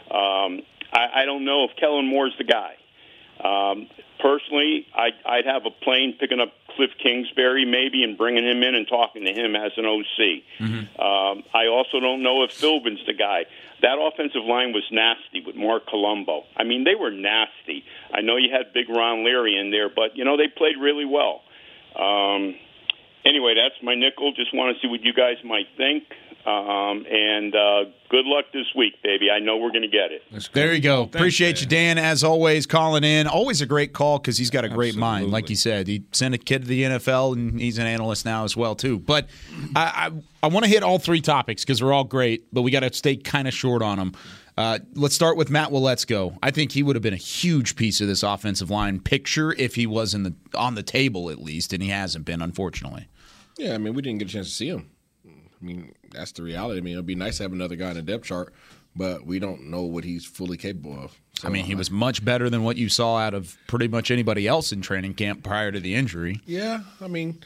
Um, 0.10 0.64
I, 0.92 1.22
I 1.22 1.26
don't 1.26 1.46
know 1.46 1.66
if 1.66 1.76
Kellen 1.78 2.08
Moore's 2.08 2.36
the 2.38 2.44
guy. 2.44 2.76
Um, 3.40 3.88
personally, 4.20 4.88
I'd, 4.96 5.14
I'd 5.26 5.46
have 5.46 5.66
a 5.66 5.72
plane 5.72 6.16
picking 6.20 6.40
up 6.40 6.54
Cliff 6.76 6.92
Kingsbury 7.02 7.66
maybe 7.66 8.04
and 8.04 8.18
bringing 8.18 8.46
him 8.46 8.64
in 8.64 8.76
and 8.76 8.88
talking 8.88 9.26
to 9.26 9.34
him 9.34 9.56
as 9.56 9.72
an 9.78 9.86
OC. 9.86 10.44
Um, 11.00 11.44
I 11.54 11.68
also 11.68 12.00
don't 12.00 12.24
know 12.24 12.44
if 12.44 12.52
Philbin's 12.52 13.06
the 13.06 13.14
guy. 13.14 13.46
That 13.82 13.98
offensive 14.00 14.44
line 14.44 14.72
was 14.72 14.84
nasty 14.92 15.44
with 15.46 15.56
Marc 15.56 15.88
Colombo. 15.88 16.46
I 16.56 16.64
mean, 16.64 16.84
they 16.84 16.96
were 16.96 17.12
nasty. 17.12 17.84
I 18.14 18.22
know 18.22 18.38
you 18.38 18.50
had 18.52 18.74
Big 18.74 18.90
Ron 18.90 19.26
Leary 19.26 19.58
in 19.58 19.72
there, 19.72 19.90
but 19.90 20.16
you 20.16 20.24
know 20.24 20.38
they 20.38 20.48
played 20.48 20.78
really 20.80 21.06
well. 21.06 21.42
Um, 21.96 22.56
anyway, 23.26 23.56
that's 23.56 23.76
my 23.84 23.96
nickel. 23.96 24.32
Just 24.34 24.54
want 24.54 24.76
to 24.76 24.82
see 24.82 24.88
what 24.90 25.02
you 25.04 25.14
guys 25.14 25.38
might 25.44 25.68
think. 25.76 26.04
Um, 26.46 27.06
and 27.10 27.56
uh, 27.56 27.86
good 28.10 28.26
luck 28.26 28.46
this 28.54 28.66
week, 28.76 29.02
baby. 29.02 29.32
I 29.32 29.40
know 29.40 29.58
we're 29.58 29.72
going 29.72 29.84
to 29.84 29.88
get 29.88 30.12
it. 30.12 30.50
There 30.52 30.74
you 30.74 30.82
go. 30.82 31.04
Appreciate 31.04 31.62
you, 31.62 31.68
Dan, 31.68 31.98
as 31.98 32.24
always, 32.24 32.66
calling 32.66 33.06
in. 33.06 33.28
Always 33.28 33.62
a 33.62 33.66
great 33.66 33.94
call 33.94 34.20
because 34.20 34.38
he's 34.38 34.50
got 34.50 34.66
a 34.66 34.70
great 34.70 34.96
mind. 34.96 35.32
Like 35.32 35.50
you 35.50 35.56
said, 35.56 35.88
he 35.88 36.04
sent 36.12 36.36
a 36.36 36.38
kid 36.38 36.64
to 36.64 36.68
the 36.68 36.84
NFL, 36.84 37.34
and 37.34 37.60
he's 37.60 37.78
an 37.78 37.88
analyst 37.88 38.26
now 38.26 38.44
as 38.44 38.58
well, 38.58 38.76
too. 38.76 39.00
But 39.00 39.30
I, 39.76 40.12
I, 40.12 40.12
I 40.44 40.48
want 40.48 40.66
to 40.66 40.70
hit 40.70 40.84
all 40.84 41.00
three 41.00 41.22
topics 41.22 41.64
because 41.64 41.80
they're 41.80 41.94
all 41.94 42.04
great, 42.04 42.54
but 42.54 42.64
we 42.64 42.72
got 42.72 42.82
to 42.82 42.94
stay 42.94 43.16
kind 43.16 43.48
of 43.48 43.54
short 43.54 43.82
on 43.82 43.98
them. 43.98 44.14
Uh, 44.58 44.80
let's 44.94 45.16
start 45.16 45.38
with 45.38 45.50
Matt 45.50 45.70
Waletzko. 45.70 46.38
I 46.44 46.52
think 46.52 46.74
he 46.74 46.84
would 46.84 46.96
have 46.96 47.02
been 47.02 47.14
a 47.14 47.18
huge 47.18 47.76
piece 47.76 48.02
of 48.02 48.08
this 48.08 48.22
offensive 48.22 48.70
line 48.70 49.00
picture 49.00 49.54
if 49.54 49.76
he 49.76 49.88
was 49.88 50.14
in 50.14 50.24
the 50.24 50.34
on 50.54 50.76
the 50.76 50.84
table 50.84 51.30
at 51.30 51.42
least, 51.42 51.74
and 51.74 51.82
he 51.82 51.90
hasn't 51.90 52.26
been, 52.26 52.42
unfortunately. 52.42 53.08
Yeah, 53.58 53.74
I 53.74 53.78
mean, 53.78 53.94
we 53.94 54.02
didn't 54.02 54.20
get 54.20 54.30
a 54.30 54.32
chance 54.32 54.50
to 54.50 54.54
see 54.54 54.68
him. 54.70 54.90
I 55.26 55.66
mean, 55.66 55.94
that's 56.14 56.32
the 56.32 56.44
reality. 56.44 56.80
I 56.80 56.82
mean, 56.82 56.94
it'd 56.94 57.06
be 57.06 57.16
nice 57.16 57.38
to 57.38 57.44
have 57.44 57.54
another 57.54 57.76
guy 57.76 57.90
in 57.90 57.96
the 57.96 58.02
depth 58.02 58.26
chart, 58.26 58.54
but 58.96 59.26
we 59.26 59.40
don't 59.40 59.70
know 59.70 59.84
what 59.84 60.04
he's 60.04 60.26
fully 60.26 60.58
capable 60.58 60.98
of. 61.00 61.20
I 61.44 61.50
mean, 61.50 61.66
he 61.66 61.76
was 61.76 61.92
much 61.92 62.24
better 62.24 62.50
than 62.50 62.64
what 62.64 62.78
you 62.78 62.88
saw 62.88 63.18
out 63.18 63.34
of 63.34 63.58
pretty 63.68 63.88
much 63.88 64.12
anybody 64.12 64.48
else 64.48 64.72
in 64.72 64.82
training 64.82 65.16
camp 65.16 65.44
prior 65.44 65.72
to 65.72 65.80
the 65.80 65.96
injury. 65.96 66.40
Yeah, 66.46 66.82
I 67.02 67.08
mean, 67.08 67.44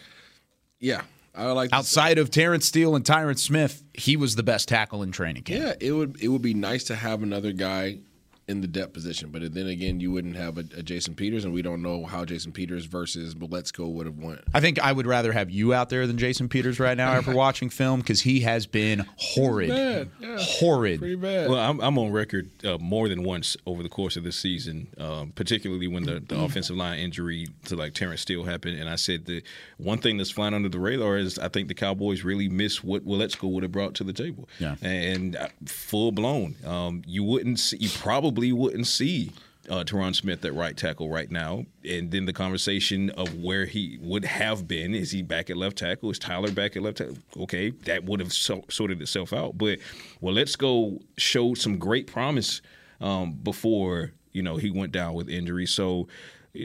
yeah. 0.79 1.01
I 1.33 1.51
like 1.51 1.71
outside 1.71 2.17
of 2.17 2.31
Terrence 2.31 2.65
Steele 2.65 2.95
and 2.95 3.05
Tyron 3.05 3.37
Smith, 3.37 3.83
he 3.93 4.17
was 4.17 4.35
the 4.35 4.43
best 4.43 4.67
tackle 4.67 5.03
in 5.03 5.11
training 5.11 5.43
camp. 5.43 5.61
Yeah, 5.61 5.87
it 5.87 5.91
would 5.91 6.21
it 6.21 6.29
would 6.29 6.41
be 6.41 6.55
nice 6.55 6.85
to 6.85 6.95
have 6.95 7.21
another 7.21 7.51
guy 7.51 7.99
in 8.47 8.61
the 8.61 8.67
depth 8.67 8.93
position, 8.93 9.29
but 9.29 9.53
then 9.53 9.67
again, 9.67 9.99
you 9.99 10.09
wouldn't 10.09 10.37
have 10.37 10.57
a, 10.57 10.61
a 10.77 10.81
Jason 10.81 11.13
Peters, 11.15 11.43
and 11.43 11.53
we 11.53 11.61
don't 11.61 11.81
know 11.81 12.05
how 12.05 12.23
Jason 12.23 12.53
Peters 12.53 12.85
versus 12.85 13.35
Waletzko 13.35 13.91
would 13.91 14.05
have 14.05 14.17
went. 14.17 14.39
I 14.53 14.61
think 14.61 14.79
I 14.79 14.93
would 14.93 15.05
rather 15.05 15.33
have 15.33 15.49
you 15.49 15.73
out 15.73 15.89
there 15.89 16.07
than 16.07 16.17
Jason 16.17 16.47
Peters 16.47 16.79
right 16.79 16.95
now 16.95 17.11
after 17.11 17.35
watching 17.35 17.69
film 17.69 17.99
because 17.99 18.21
he 18.21 18.39
has 18.41 18.65
been 18.65 19.05
horrid, 19.17 19.69
bad. 19.69 20.09
Yeah, 20.21 20.37
horrid. 20.39 20.99
Pretty 20.99 21.15
bad. 21.15 21.49
Well, 21.49 21.59
I'm, 21.59 21.81
I'm 21.81 21.97
on 21.97 22.13
record 22.13 22.49
uh, 22.63 22.77
more 22.77 23.09
than 23.09 23.23
once 23.23 23.57
over 23.65 23.83
the 23.83 23.89
course 23.89 24.15
of 24.15 24.23
this 24.23 24.37
season, 24.37 24.87
um, 24.97 25.33
particularly 25.35 25.87
when 25.87 26.03
the, 26.03 26.21
the 26.25 26.39
offensive 26.39 26.77
line 26.77 26.99
injury 26.99 27.47
to 27.65 27.75
like 27.75 27.95
Terrence 27.95 28.21
Steele 28.21 28.45
happened, 28.45 28.79
and 28.79 28.87
I 28.89 28.95
said 28.95 29.25
the 29.25 29.43
one 29.77 29.97
thing 29.97 30.15
that's 30.15 30.31
flying 30.31 30.53
under 30.53 30.69
the 30.69 30.79
radar 30.79 31.17
is 31.17 31.37
I 31.37 31.49
think 31.49 31.67
the 31.67 31.73
Cowboys 31.73 32.23
really 32.23 32.47
miss 32.47 32.81
what 32.81 33.05
Waletzko 33.05 33.51
would 33.51 33.63
have 33.63 33.73
brought 33.73 33.93
to 33.95 34.05
the 34.05 34.13
table. 34.13 34.47
Yeah. 34.59 34.75
and 34.81 35.35
uh, 35.35 35.49
full 35.65 36.13
blown. 36.13 36.55
Um, 36.65 37.03
you 37.05 37.25
wouldn't, 37.25 37.59
see, 37.59 37.75
you 37.77 37.89
probably 37.89 38.36
wouldn't 38.37 38.87
see. 38.87 39.31
Uh, 39.69 39.83
Tyron 39.83 40.15
Smith 40.15 40.45
at 40.45 40.53
right 40.53 40.77
tackle 40.77 41.09
right 41.09 41.29
now, 41.29 41.65
and 41.83 42.09
then 42.09 42.23
the 42.23 42.31
conversation 42.31 43.09
of 43.09 43.35
where 43.43 43.65
he 43.65 43.97
would 44.01 44.23
have 44.23 44.65
been 44.65 44.95
is 44.95 45.11
he 45.11 45.21
back 45.21 45.49
at 45.49 45.57
left 45.57 45.77
tackle? 45.77 46.09
Is 46.09 46.17
Tyler 46.17 46.51
back 46.53 46.77
at 46.77 46.83
left 46.83 46.99
tackle? 46.99 47.17
Okay, 47.35 47.71
that 47.83 48.05
would 48.05 48.21
have 48.21 48.31
so- 48.31 48.63
sorted 48.69 49.01
itself 49.01 49.33
out. 49.33 49.57
But 49.57 49.79
Waletzko 50.23 51.01
show 51.17 51.53
some 51.53 51.77
great 51.77 52.07
promise 52.07 52.61
um, 53.01 53.33
before 53.33 54.13
you 54.31 54.41
know 54.41 54.55
he 54.55 54.69
went 54.69 54.93
down 54.93 55.13
with 55.15 55.27
injury. 55.29 55.65
So 55.65 56.07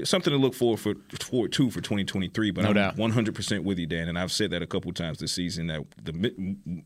something 0.04 0.30
to 0.32 0.38
look 0.38 0.54
forward 0.54 0.78
for 0.78 0.94
forward 1.20 1.52
to 1.54 1.70
for 1.70 1.80
2023. 1.80 2.50
But 2.52 2.62
No 2.62 2.68
I'm 2.68 2.74
doubt. 2.74 2.96
100 2.96 3.34
percent 3.34 3.64
with 3.64 3.80
you, 3.80 3.86
Dan, 3.86 4.08
and 4.08 4.16
I've 4.18 4.30
said 4.32 4.50
that 4.52 4.62
a 4.62 4.66
couple 4.66 4.92
times 4.92 5.18
this 5.18 5.32
season 5.32 5.66
that 5.66 5.82
the 6.00 6.12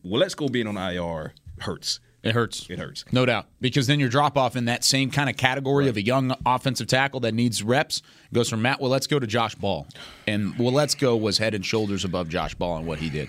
Waletzko 0.05 0.51
being 0.51 0.67
on 0.67 0.79
IR 0.79 1.35
hurts. 1.61 2.01
It 2.27 2.35
hurts. 2.35 2.67
It 2.69 2.79
hurts. 2.79 3.05
No 3.13 3.25
doubt. 3.25 3.47
Because 3.61 3.87
then 3.87 4.01
your 4.01 4.09
drop 4.09 4.37
off 4.37 4.57
in 4.57 4.65
that 4.67 4.85
same 4.85 5.11
kind 5.11 5.31
of 5.31 5.37
category 5.37 5.89
of 5.89 5.97
a 5.97 6.03
young 6.03 6.35
offensive 6.45 6.87
tackle 6.87 7.21
that 7.21 7.35
needs 7.35 7.63
reps 7.63 8.03
goes 8.33 8.49
from 8.49 8.63
Matt 8.63 8.81
Waletzko 8.81 9.21
to 9.21 9.27
Josh 9.27 9.55
Ball. 9.55 9.87
And 10.27 10.55
Waletzko 10.55 11.19
was 11.21 11.39
head 11.39 11.55
and 11.55 11.65
shoulders 11.65 12.05
above 12.05 12.29
Josh 12.29 12.55
Ball 12.55 12.73
on 12.73 12.87
what 12.87 12.99
he 12.99 13.11
did. 13.11 13.29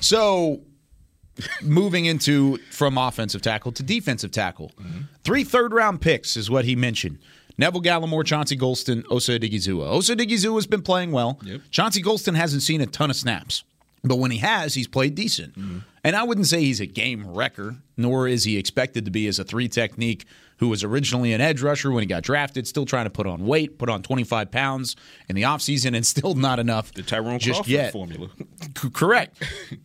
So 0.00 0.60
moving 1.62 2.06
into 2.06 2.58
from 2.70 2.98
offensive 2.98 3.42
tackle 3.42 3.72
to 3.72 3.82
defensive 3.82 4.30
tackle. 4.32 4.72
Three 5.24 5.44
third 5.44 5.72
round 5.72 6.00
picks 6.00 6.36
is 6.36 6.50
what 6.50 6.64
he 6.64 6.74
mentioned. 6.74 7.18
Neville 7.58 7.82
Gallimore, 7.82 8.24
Chauncey 8.24 8.56
Golston, 8.56 9.04
Osa 9.10 9.38
Odighizuwa. 9.38 9.88
Osa 9.90 10.14
Odighizuwa 10.14 10.54
has 10.54 10.66
been 10.66 10.82
playing 10.82 11.10
well. 11.10 11.40
Yep. 11.42 11.60
Chauncey 11.70 12.02
Golston 12.02 12.36
hasn't 12.36 12.62
seen 12.62 12.80
a 12.80 12.86
ton 12.86 13.10
of 13.10 13.16
snaps, 13.16 13.64
but 14.04 14.16
when 14.16 14.30
he 14.30 14.38
has, 14.38 14.74
he's 14.74 14.86
played 14.86 15.16
decent. 15.16 15.58
Mm-hmm. 15.58 15.78
And 16.08 16.16
I 16.16 16.22
wouldn't 16.22 16.46
say 16.46 16.60
he's 16.62 16.80
a 16.80 16.86
game 16.86 17.26
wrecker, 17.28 17.76
nor 17.98 18.26
is 18.26 18.44
he 18.44 18.56
expected 18.56 19.04
to 19.04 19.10
be 19.10 19.26
as 19.26 19.38
a 19.38 19.44
three 19.44 19.68
technique 19.68 20.24
who 20.56 20.70
was 20.70 20.82
originally 20.82 21.34
an 21.34 21.42
edge 21.42 21.60
rusher 21.60 21.92
when 21.92 22.00
he 22.00 22.06
got 22.06 22.22
drafted, 22.22 22.66
still 22.66 22.86
trying 22.86 23.04
to 23.04 23.10
put 23.10 23.26
on 23.26 23.44
weight, 23.44 23.78
put 23.78 23.90
on 23.90 24.02
25 24.02 24.50
pounds 24.50 24.96
in 25.28 25.36
the 25.36 25.42
offseason, 25.42 25.94
and 25.94 26.06
still 26.06 26.34
not 26.34 26.58
enough 26.58 26.94
The 26.94 27.02
Tyrone 27.02 27.38
just 27.38 27.56
Crawford 27.58 27.70
yet. 27.70 27.92
formula. 27.92 28.30
C- 28.80 28.88
correct. 28.88 29.42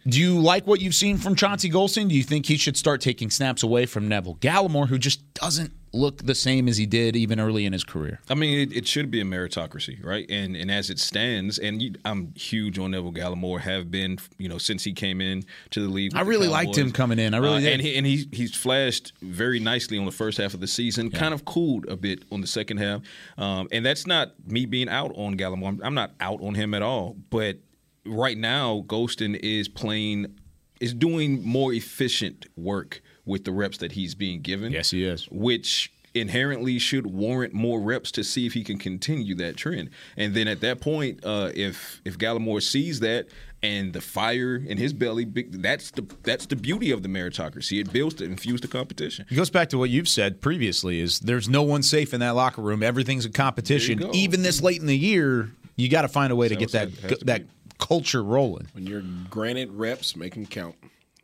Do 0.07 0.17
you 0.17 0.39
like 0.39 0.65
what 0.65 0.80
you've 0.80 0.95
seen 0.95 1.17
from 1.17 1.36
Chauncey 1.36 1.69
Golston? 1.69 2.07
Do 2.07 2.15
you 2.15 2.24
think 2.24 2.45
he 2.45 2.55
should 2.55 2.78
start 2.78 3.01
taking 3.01 3.30
snaps 3.30 3.61
away 3.61 3.86
from 3.86 4.07
Neville 4.07 4.36
Gallimore, 4.36 4.88
who 4.88 4.97
just 4.97 5.34
doesn't 5.34 5.74
look 5.93 6.23
the 6.25 6.35
same 6.35 6.67
as 6.67 6.77
he 6.77 6.85
did 6.85 7.15
even 7.15 7.39
early 7.39 7.65
in 7.65 7.71
his 7.73 7.83
career? 7.83 8.19
I 8.29 8.33
mean, 8.33 8.59
it, 8.59 8.75
it 8.75 8.87
should 8.87 9.11
be 9.11 9.21
a 9.21 9.23
meritocracy, 9.23 10.03
right? 10.03 10.25
And 10.29 10.55
and 10.55 10.71
as 10.71 10.89
it 10.89 10.99
stands, 10.99 11.59
and 11.59 11.81
you, 11.81 11.93
I'm 12.03 12.33
huge 12.35 12.79
on 12.79 12.91
Neville 12.91 13.13
Gallimore, 13.13 13.59
have 13.61 13.91
been, 13.91 14.17
you 14.37 14.49
know, 14.49 14.57
since 14.57 14.83
he 14.83 14.93
came 14.93 15.21
in 15.21 15.45
to 15.71 15.81
the 15.81 15.87
league. 15.87 16.15
I 16.15 16.21
really 16.21 16.47
liked 16.47 16.75
him 16.77 16.91
coming 16.91 17.19
in. 17.19 17.33
I 17.33 17.37
really 17.37 17.57
Uh, 17.57 17.59
did. 17.61 17.73
And 17.73 17.81
he, 17.81 17.95
and 17.95 18.05
he 18.05 18.27
he's 18.31 18.55
flashed 18.55 19.13
very 19.21 19.59
nicely 19.59 19.97
on 19.97 20.05
the 20.05 20.11
first 20.11 20.37
half 20.37 20.53
of 20.53 20.59
the 20.59 20.67
season. 20.67 21.11
Kind 21.11 21.33
of 21.33 21.45
cooled 21.45 21.85
a 21.87 21.95
bit 21.95 22.23
on 22.31 22.41
the 22.41 22.47
second 22.47 22.77
half, 22.77 23.01
um, 23.37 23.67
and 23.71 23.85
that's 23.85 24.07
not 24.07 24.33
me 24.47 24.65
being 24.65 24.89
out 24.89 25.11
on 25.15 25.37
Gallimore. 25.37 25.67
I'm, 25.69 25.81
I'm 25.83 25.93
not 25.93 26.11
out 26.19 26.41
on 26.41 26.55
him 26.55 26.73
at 26.73 26.81
all. 26.81 27.15
But 27.29 27.59
right 28.05 28.37
now, 28.37 28.83
Golston 28.87 29.39
is 29.41 29.67
playing, 29.67 30.33
is 30.79 30.93
doing 30.93 31.45
more 31.45 31.71
efficient 31.73 32.47
work 32.57 33.01
with 33.26 33.45
the 33.45 33.51
reps 33.51 33.78
that 33.78 33.93
he's 33.93 34.15
being 34.15 34.41
given. 34.41 34.71
Yes, 34.71 34.91
he 34.91 35.03
is. 35.03 35.28
Which 35.32 35.91
inherently 36.13 36.78
should 36.78 37.07
warrant 37.07 37.53
more 37.53 37.80
reps 37.80 38.11
to 38.11 38.24
see 38.24 38.45
if 38.45 38.53
he 38.53 38.63
can 38.63 38.78
continue 38.78 39.36
that 39.36 39.57
trend. 39.57 39.89
And 40.15 40.34
then 40.34 40.47
at 40.47 40.61
that 40.61 40.80
point, 40.82 41.26
uh, 41.26 41.51
if 41.55 42.01
if 42.05 42.17
Gallimore 42.17 42.61
sees 42.61 42.99
that 42.99 43.28
and 43.61 43.93
the 43.93 44.01
fire 44.01 44.55
in 44.55 44.78
his 44.78 44.93
belly, 44.93 45.26
that's 45.26 45.91
the 45.91 46.05
that's 46.24 46.45
the 46.45 46.55
beauty 46.55 46.91
of 46.91 47.03
the 47.03 47.09
meritocracy. 47.09 47.80
It 47.80 47.91
builds 47.91 48.15
to 48.15 48.26
infuse 48.26 48.61
the 48.61 48.67
competition. 48.67 49.26
It 49.30 49.36
goes 49.36 49.49
back 49.49 49.69
to 49.69 49.78
what 49.78 49.89
you've 49.89 50.09
said 50.09 50.41
previously: 50.41 50.99
is 50.99 51.19
there's 51.19 51.49
no 51.49 51.63
one 51.63 51.84
safe 51.84 52.13
in 52.13 52.19
that 52.19 52.32
locker 52.32 52.61
room. 52.61 52.84
Everything's 52.84 53.26
a 53.26 53.30
competition. 53.32 54.03
Even 54.13 54.43
this 54.43 54.61
late 54.61 54.80
in 54.80 54.88
the 54.88 54.97
year, 54.97 55.49
you 55.76 55.89
got 55.89 56.03
to 56.03 56.07
find 56.07 56.32
a 56.32 56.36
way 56.36 56.47
to 56.47 56.55
get 56.55 56.71
that 56.71 56.89
Sounds 56.89 56.95
like 56.95 57.05
it 57.05 57.09
has 57.09 57.19
to 57.19 57.26
that 57.26 57.43
culture 57.80 58.24
rolling. 58.24 58.67
When 58.74 58.86
you're 58.86 59.03
granted 59.30 59.71
reps, 59.71 60.15
make 60.15 60.36
them 60.36 60.45
count. 60.45 60.76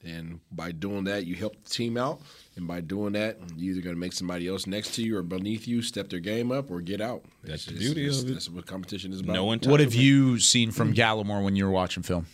And 0.04 0.40
by 0.52 0.72
doing 0.72 1.04
that, 1.06 1.26
you 1.26 1.36
help 1.36 1.62
the 1.62 1.70
team 1.70 1.98
out. 1.98 2.22
And 2.56 2.68
by 2.68 2.80
doing 2.80 3.14
that, 3.14 3.38
you're 3.58 3.74
either 3.74 3.82
going 3.82 3.96
to 3.96 4.00
make 4.00 4.14
somebody 4.14 4.48
else 4.48 4.66
next 4.66 4.96
to 4.96 5.04
you 5.04 5.18
or 5.18 5.24
beneath 5.24 5.68
you 5.68 5.82
step 5.82 6.10
their 6.10 6.22
game 6.22 6.52
up 6.52 6.72
or 6.72 6.80
get 6.80 7.02
out. 7.02 7.26
That's 7.44 7.66
the 7.66 7.74
beauty 7.78 8.06
it's- 8.06 8.24
of 8.24 8.30
it. 8.30 8.34
That's 8.34 8.50
what 8.50 8.66
competition 8.66 9.12
is 9.12 9.20
about. 9.20 9.34
No 9.34 9.46
one. 9.46 9.60
What 9.66 9.82
have 9.82 9.94
you 9.94 10.40
seen 10.40 10.72
from 10.72 10.94
Gallimore 10.94 11.44
when 11.44 11.56
you 11.56 11.66
were 11.66 11.72
watching 11.72 12.04
film? 12.04 12.28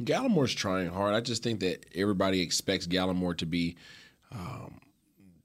Gallimore's 0.00 0.54
trying 0.54 0.88
hard. 0.88 1.14
I 1.14 1.20
just 1.20 1.42
think 1.42 1.60
that 1.60 1.84
everybody 1.94 2.40
expects 2.40 2.86
Gallimore 2.86 3.36
to 3.38 3.46
be 3.46 3.76
um, 4.30 4.80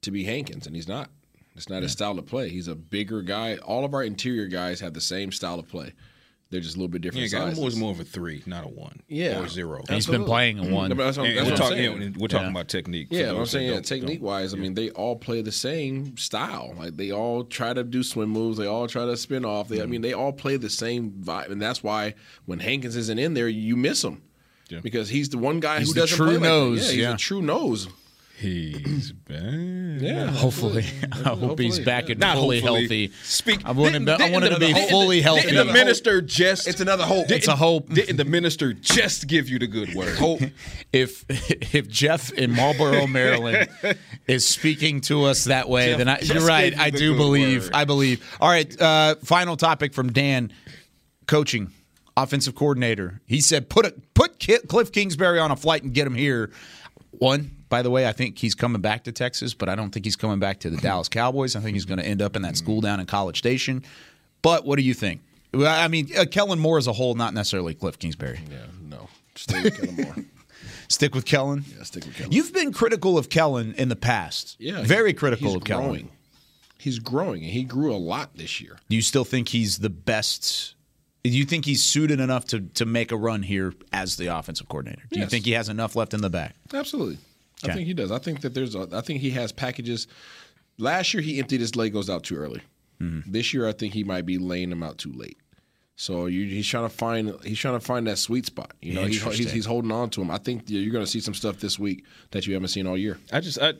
to 0.02 0.10
be 0.10 0.24
Hankins, 0.24 0.66
and 0.66 0.76
he's 0.76 0.86
not. 0.88 1.10
It's 1.56 1.68
not 1.68 1.82
his 1.82 1.92
style 1.92 2.18
of 2.18 2.26
play. 2.26 2.48
He's 2.48 2.68
a 2.68 2.74
bigger 2.74 3.22
guy. 3.22 3.56
All 3.58 3.84
of 3.84 3.94
our 3.94 4.02
interior 4.02 4.46
guys 4.46 4.80
have 4.80 4.92
the 4.94 5.00
same 5.00 5.32
style 5.32 5.58
of 5.58 5.68
play. 5.68 5.92
They're 6.50 6.60
just 6.60 6.76
a 6.76 6.78
little 6.78 6.88
bit 6.90 7.04
Yeah, 7.04 7.10
different 7.10 7.32
Gallimore's 7.32 7.56
sizes. 7.72 7.78
more 7.80 7.90
of 7.90 7.98
a 7.98 8.04
three, 8.04 8.42
not 8.46 8.64
a 8.64 8.68
one. 8.68 9.00
Yeah. 9.08 9.40
or 9.40 9.44
a 9.46 9.48
zero. 9.48 9.82
He's 9.88 10.06
been 10.06 10.24
playing 10.24 10.58
a 10.60 10.72
one. 10.72 10.90
No, 10.90 10.94
but 10.94 11.04
that's 11.06 11.16
what, 11.18 11.26
And 11.26 11.34
we're 11.46 11.52
I'm 11.52 11.56
talking, 11.58 11.76
saying. 11.78 12.14
we're 12.18 12.28
talking 12.28 12.46
Yeah. 12.46 12.50
about 12.52 12.68
technique. 12.68 13.08
for 13.08 13.14
Yeah, 13.14 13.32
I'm 13.32 13.46
saying 13.46 13.70
yeah, 13.72 13.80
technique 13.80 14.20
don't- 14.20 14.28
wise, 14.28 14.54
I 14.54 14.58
mean 14.58 14.74
they 14.74 14.90
all 14.90 15.16
play 15.16 15.42
the 15.42 15.50
same 15.50 16.16
style. 16.16 16.74
Like 16.78 16.96
they 16.96 17.10
all 17.10 17.42
try 17.44 17.72
to 17.72 17.82
do 17.82 18.02
swim 18.04 18.28
moves. 18.28 18.58
They 18.58 18.66
all 18.66 18.86
try 18.86 19.04
to 19.04 19.16
spin 19.16 19.44
off. 19.44 19.68
They, 19.68 19.82
I 19.82 19.86
mean, 19.86 20.02
they 20.02 20.12
all 20.12 20.32
play 20.32 20.56
the 20.56 20.70
same 20.70 21.10
vibe, 21.10 21.50
and 21.50 21.60
that's 21.60 21.82
why 21.82 22.14
when 22.44 22.60
Hankins 22.60 22.94
isn't 22.94 23.18
in 23.18 23.34
there, 23.34 23.48
you 23.48 23.74
miss 23.76 24.04
him 24.04 24.22
Yeah. 24.68 24.78
because 24.80 25.08
he's 25.08 25.30
the 25.30 25.38
one 25.38 25.58
guy 25.58 25.80
He's 25.80 25.88
who 25.88 25.94
the 25.94 26.00
doesn't 26.02 26.16
true 26.16 26.38
play 26.38 26.48
like 26.70 26.78
Yeah, 26.78 26.82
he's 26.90 26.96
yeah. 26.96 27.14
a 27.14 27.16
true 27.16 27.42
nose. 27.42 27.88
He's 28.36 29.12
bad. 29.12 30.00
Yeah, 30.02 30.26
Hopefully, 30.26 30.84
I 31.12 31.28
hope 31.30 31.58
he's 31.58 31.78
back 31.78 32.06
yeah. 32.06 32.12
and 32.12 32.20
Not 32.20 32.36
fully 32.36 32.58
hopefully. 32.60 32.80
healthy. 32.80 33.12
Speak. 33.22 33.60
I 33.64 33.70
want 33.70 33.94
him 33.94 34.06
to, 34.06 34.14
I 34.14 34.30
want 34.30 34.44
him 34.44 34.52
to 34.54 34.58
didn't 34.58 34.74
be 34.74 34.80
the- 34.80 34.88
fully 34.88 35.20
healthy. 35.20 35.42
Didn't 35.50 35.68
the 35.68 35.72
minister 35.72 36.20
just? 36.20 36.66
It's 36.66 36.80
another 36.80 37.04
hope. 37.04 37.30
It's 37.30 37.46
a 37.48 37.54
hope. 37.56 37.88
Didn't 37.90 38.16
the 38.16 38.24
minister 38.24 38.72
just 38.72 39.28
give 39.28 39.48
you 39.48 39.58
the 39.60 39.68
good 39.68 39.94
word? 39.94 40.16
Hope. 40.18 40.40
if 40.92 41.24
if 41.74 41.88
Jeff 41.88 42.32
in 42.32 42.50
Marlboro, 42.50 43.06
Maryland, 43.06 43.68
is 44.26 44.46
speaking 44.46 45.00
to 45.02 45.24
us 45.24 45.44
that 45.44 45.68
way, 45.68 45.90
Jeff 45.90 45.98
then 45.98 46.08
I, 46.08 46.18
you're 46.20 46.44
right. 46.46 46.74
you 46.74 46.82
I 46.82 46.90
do 46.90 47.16
believe. 47.16 47.64
word. 47.64 47.72
I 47.72 47.84
believe. 47.84 48.36
All 48.40 48.48
right. 48.50 48.80
Uh, 48.80 49.14
final 49.22 49.56
topic 49.56 49.94
from 49.94 50.12
Dan, 50.12 50.52
coaching, 51.26 51.70
offensive 52.16 52.56
coordinator. 52.56 53.20
He 53.26 53.40
said, 53.40 53.68
"Put 53.70 53.86
a, 53.86 53.94
put 54.14 54.44
Cliff 54.68 54.90
Kingsbury 54.90 55.38
on 55.38 55.52
a 55.52 55.56
flight 55.56 55.84
and 55.84 55.94
get 55.94 56.04
him 56.06 56.14
here." 56.16 56.50
One, 57.12 57.52
by 57.74 57.82
the 57.82 57.90
way, 57.90 58.06
I 58.06 58.12
think 58.12 58.38
he's 58.38 58.54
coming 58.54 58.80
back 58.80 59.02
to 59.02 59.10
Texas, 59.10 59.52
but 59.52 59.68
I 59.68 59.74
don't 59.74 59.90
think 59.90 60.06
he's 60.06 60.14
coming 60.14 60.38
back 60.38 60.60
to 60.60 60.70
the 60.70 60.76
Dallas 60.76 61.08
Cowboys. 61.08 61.56
I 61.56 61.60
think 61.60 61.74
he's 61.74 61.84
going 61.84 61.98
to 61.98 62.06
end 62.06 62.22
up 62.22 62.36
in 62.36 62.42
that 62.42 62.56
school 62.56 62.80
down 62.80 63.00
in 63.00 63.06
College 63.06 63.36
Station. 63.36 63.82
But 64.42 64.64
what 64.64 64.76
do 64.76 64.84
you 64.84 64.94
think? 64.94 65.22
I 65.52 65.88
mean, 65.88 66.08
uh, 66.16 66.24
Kellen 66.30 66.60
Moore 66.60 66.78
as 66.78 66.86
a 66.86 66.92
whole, 66.92 67.16
not 67.16 67.34
necessarily 67.34 67.74
Cliff 67.74 67.98
Kingsbury. 67.98 68.38
Yeah, 68.48 68.58
no. 68.80 69.08
Stay 69.34 69.60
with 69.60 69.76
Kellen 69.76 69.96
Moore. 69.96 70.24
Stick 70.88 71.16
with 71.16 71.24
Kellen. 71.24 71.64
Yeah, 71.76 71.82
stick 71.82 72.04
with 72.04 72.14
Kellen. 72.14 72.30
You've 72.30 72.52
been 72.52 72.72
critical 72.72 73.18
of 73.18 73.28
Kellen 73.28 73.74
in 73.76 73.88
the 73.88 73.96
past. 73.96 74.54
yeah, 74.60 74.82
very 74.82 75.12
critical 75.12 75.48
he's 75.48 75.56
of 75.56 75.64
Kellen. 75.64 75.84
growing. 75.86 76.10
He's 76.78 77.00
growing, 77.00 77.42
and 77.42 77.50
he 77.50 77.64
grew 77.64 77.92
a 77.92 77.98
lot 77.98 78.36
this 78.36 78.60
year. 78.60 78.78
Do 78.88 78.94
you 78.94 79.02
still 79.02 79.24
think 79.24 79.48
he's 79.48 79.78
the 79.78 79.90
best? 79.90 80.76
Do 81.24 81.30
you 81.30 81.44
think 81.44 81.64
he's 81.64 81.82
suited 81.82 82.20
enough 82.20 82.44
to 82.48 82.60
to 82.60 82.84
make 82.86 83.10
a 83.10 83.16
run 83.16 83.42
here 83.42 83.72
as 83.92 84.16
the 84.16 84.28
offensive 84.28 84.68
coordinator? 84.68 85.02
Do 85.10 85.18
you 85.18 85.26
think 85.26 85.44
he 85.44 85.52
has 85.52 85.68
enough 85.68 85.96
left 85.96 86.14
in 86.14 86.20
the 86.20 86.30
bag? 86.30 86.52
Absolutely. 86.72 87.18
Okay. 87.64 87.72
I 87.72 87.74
think 87.74 87.86
he 87.86 87.94
does. 87.94 88.10
I 88.10 88.18
think 88.18 88.40
that 88.42 88.54
there's 88.54 88.74
a 88.74 88.88
I 88.92 89.00
think 89.00 89.20
he 89.20 89.30
has 89.30 89.52
packages. 89.52 90.06
Last 90.78 91.14
year 91.14 91.22
he 91.22 91.38
emptied 91.38 91.60
his 91.60 91.72
Legos 91.72 92.12
out 92.12 92.24
too 92.24 92.36
early. 92.36 92.62
Mm-hmm. 93.00 93.30
This 93.30 93.54
year 93.54 93.68
I 93.68 93.72
think 93.72 93.94
he 93.94 94.04
might 94.04 94.26
be 94.26 94.38
laying 94.38 94.70
them 94.70 94.82
out 94.82 94.98
too 94.98 95.12
late. 95.12 95.38
So 95.96 96.26
you, 96.26 96.46
he's 96.46 96.66
trying 96.66 96.88
to 96.88 96.94
find 96.94 97.34
he's 97.44 97.58
trying 97.58 97.78
to 97.78 97.84
find 97.84 98.06
that 98.08 98.18
sweet 98.18 98.46
spot. 98.46 98.72
You 98.82 98.94
know, 98.94 99.04
he, 99.04 99.16
he's, 99.16 99.52
he's 99.52 99.66
holding 99.66 99.92
on 99.92 100.10
to 100.10 100.22
him. 100.22 100.30
I 100.30 100.38
think 100.38 100.64
you're 100.66 100.92
going 100.92 101.04
to 101.04 101.10
see 101.10 101.20
some 101.20 101.34
stuff 101.34 101.60
this 101.60 101.78
week 101.78 102.04
that 102.32 102.46
you 102.46 102.54
haven't 102.54 102.68
seen 102.68 102.86
all 102.86 102.96
year. 102.96 103.18
I 103.32 103.40
just 103.40 103.60
I 103.60 103.74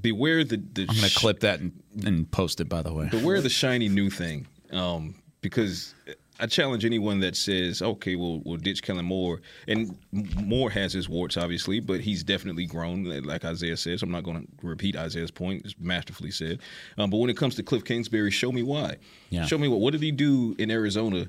beware 0.00 0.44
the 0.44 0.58
the 0.58 0.82
I'm 0.82 0.94
going 0.94 1.08
to 1.08 1.14
clip 1.14 1.40
that 1.40 1.58
and, 1.58 1.72
and 2.04 2.30
post 2.30 2.60
it. 2.60 2.68
By 2.68 2.82
the 2.82 2.92
way, 2.92 3.08
beware 3.10 3.40
the 3.40 3.48
shiny 3.48 3.88
new 3.88 4.10
thing, 4.10 4.46
um, 4.70 5.16
because 5.40 5.92
I 6.40 6.46
challenge 6.46 6.84
anyone 6.84 7.20
that 7.20 7.36
says, 7.36 7.82
"Okay, 7.82 8.16
we'll 8.16 8.40
we'll 8.44 8.56
ditch 8.56 8.82
Kellen 8.82 9.04
Moore," 9.04 9.40
and 9.68 9.96
Moore 10.12 10.70
has 10.70 10.92
his 10.92 11.08
warts, 11.08 11.36
obviously, 11.36 11.80
but 11.80 12.00
he's 12.00 12.24
definitely 12.24 12.66
grown, 12.66 13.04
like 13.04 13.44
Isaiah 13.44 13.76
says. 13.76 14.02
I'm 14.02 14.10
not 14.10 14.24
going 14.24 14.42
to 14.42 14.66
repeat 14.66 14.96
Isaiah's 14.96 15.30
point; 15.30 15.62
it's 15.64 15.74
masterfully 15.78 16.30
said. 16.30 16.60
Um, 16.98 17.10
but 17.10 17.18
when 17.18 17.30
it 17.30 17.36
comes 17.36 17.54
to 17.56 17.62
Cliff 17.62 17.84
Kingsbury, 17.84 18.30
show 18.30 18.50
me 18.50 18.62
why. 18.62 18.96
Yeah. 19.28 19.44
Show 19.44 19.58
me 19.58 19.68
what 19.68 19.80
what 19.80 19.92
did 19.92 20.02
he 20.02 20.10
do 20.10 20.54
in 20.58 20.70
Arizona? 20.70 21.26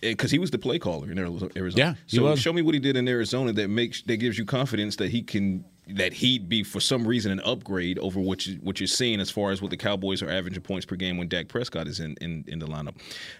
Because 0.00 0.30
he 0.30 0.38
was 0.38 0.50
the 0.50 0.58
play 0.58 0.78
caller 0.78 1.10
in 1.10 1.18
Arizona. 1.18 1.50
Yeah, 1.74 1.94
he 2.06 2.16
so 2.16 2.24
was. 2.24 2.40
show 2.40 2.52
me 2.52 2.62
what 2.62 2.74
he 2.74 2.80
did 2.80 2.96
in 2.96 3.08
Arizona 3.08 3.52
that 3.52 3.68
makes 3.68 4.02
that 4.02 4.16
gives 4.16 4.36
you 4.36 4.44
confidence 4.44 4.96
that 4.96 5.10
he 5.10 5.22
can 5.22 5.64
that 5.86 6.12
he'd 6.14 6.48
be 6.48 6.62
for 6.62 6.80
some 6.80 7.06
reason 7.06 7.30
an 7.30 7.40
upgrade 7.40 7.98
over 7.98 8.18
what 8.18 8.46
you 8.46 8.56
what 8.62 8.80
you're 8.80 8.86
seeing 8.86 9.20
as 9.20 9.30
far 9.30 9.50
as 9.50 9.60
what 9.60 9.70
the 9.70 9.76
Cowboys 9.76 10.22
are 10.22 10.30
averaging 10.30 10.62
points 10.62 10.86
per 10.86 10.96
game 10.96 11.18
when 11.18 11.28
Dak 11.28 11.48
Prescott 11.48 11.86
is 11.86 12.00
in 12.00 12.16
in, 12.20 12.44
in 12.46 12.58
the 12.58 12.66
lineup. 12.66 12.94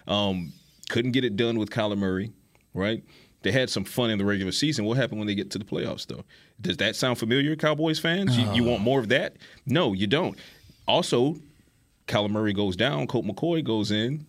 Um, 0.07 0.53
couldn't 0.89 1.11
get 1.11 1.25
it 1.25 1.35
done 1.35 1.57
with 1.57 1.69
Kyler 1.69 1.97
Murray, 1.97 2.31
right? 2.73 3.03
They 3.41 3.51
had 3.51 3.69
some 3.69 3.83
fun 3.83 4.09
in 4.09 4.17
the 4.17 4.25
regular 4.25 4.51
season. 4.51 4.85
What 4.85 4.97
happened 4.97 5.19
when 5.19 5.27
they 5.27 5.35
get 5.35 5.51
to 5.51 5.59
the 5.59 5.65
playoffs, 5.65 6.07
though? 6.07 6.23
Does 6.59 6.77
that 6.77 6.95
sound 6.95 7.19
familiar, 7.19 7.55
Cowboys 7.55 7.99
fans? 7.99 8.37
You, 8.37 8.51
you 8.53 8.63
want 8.63 8.81
uh. 8.81 8.83
more 8.83 8.99
of 8.99 9.09
that? 9.09 9.35
No, 9.65 9.93
you 9.93 10.07
don't. 10.07 10.37
Also, 10.87 11.35
Kyler 12.07 12.29
Murray 12.29 12.53
goes 12.53 12.75
down. 12.75 13.07
Colt 13.07 13.25
McCoy 13.25 13.63
goes 13.63 13.91
in. 13.91 14.25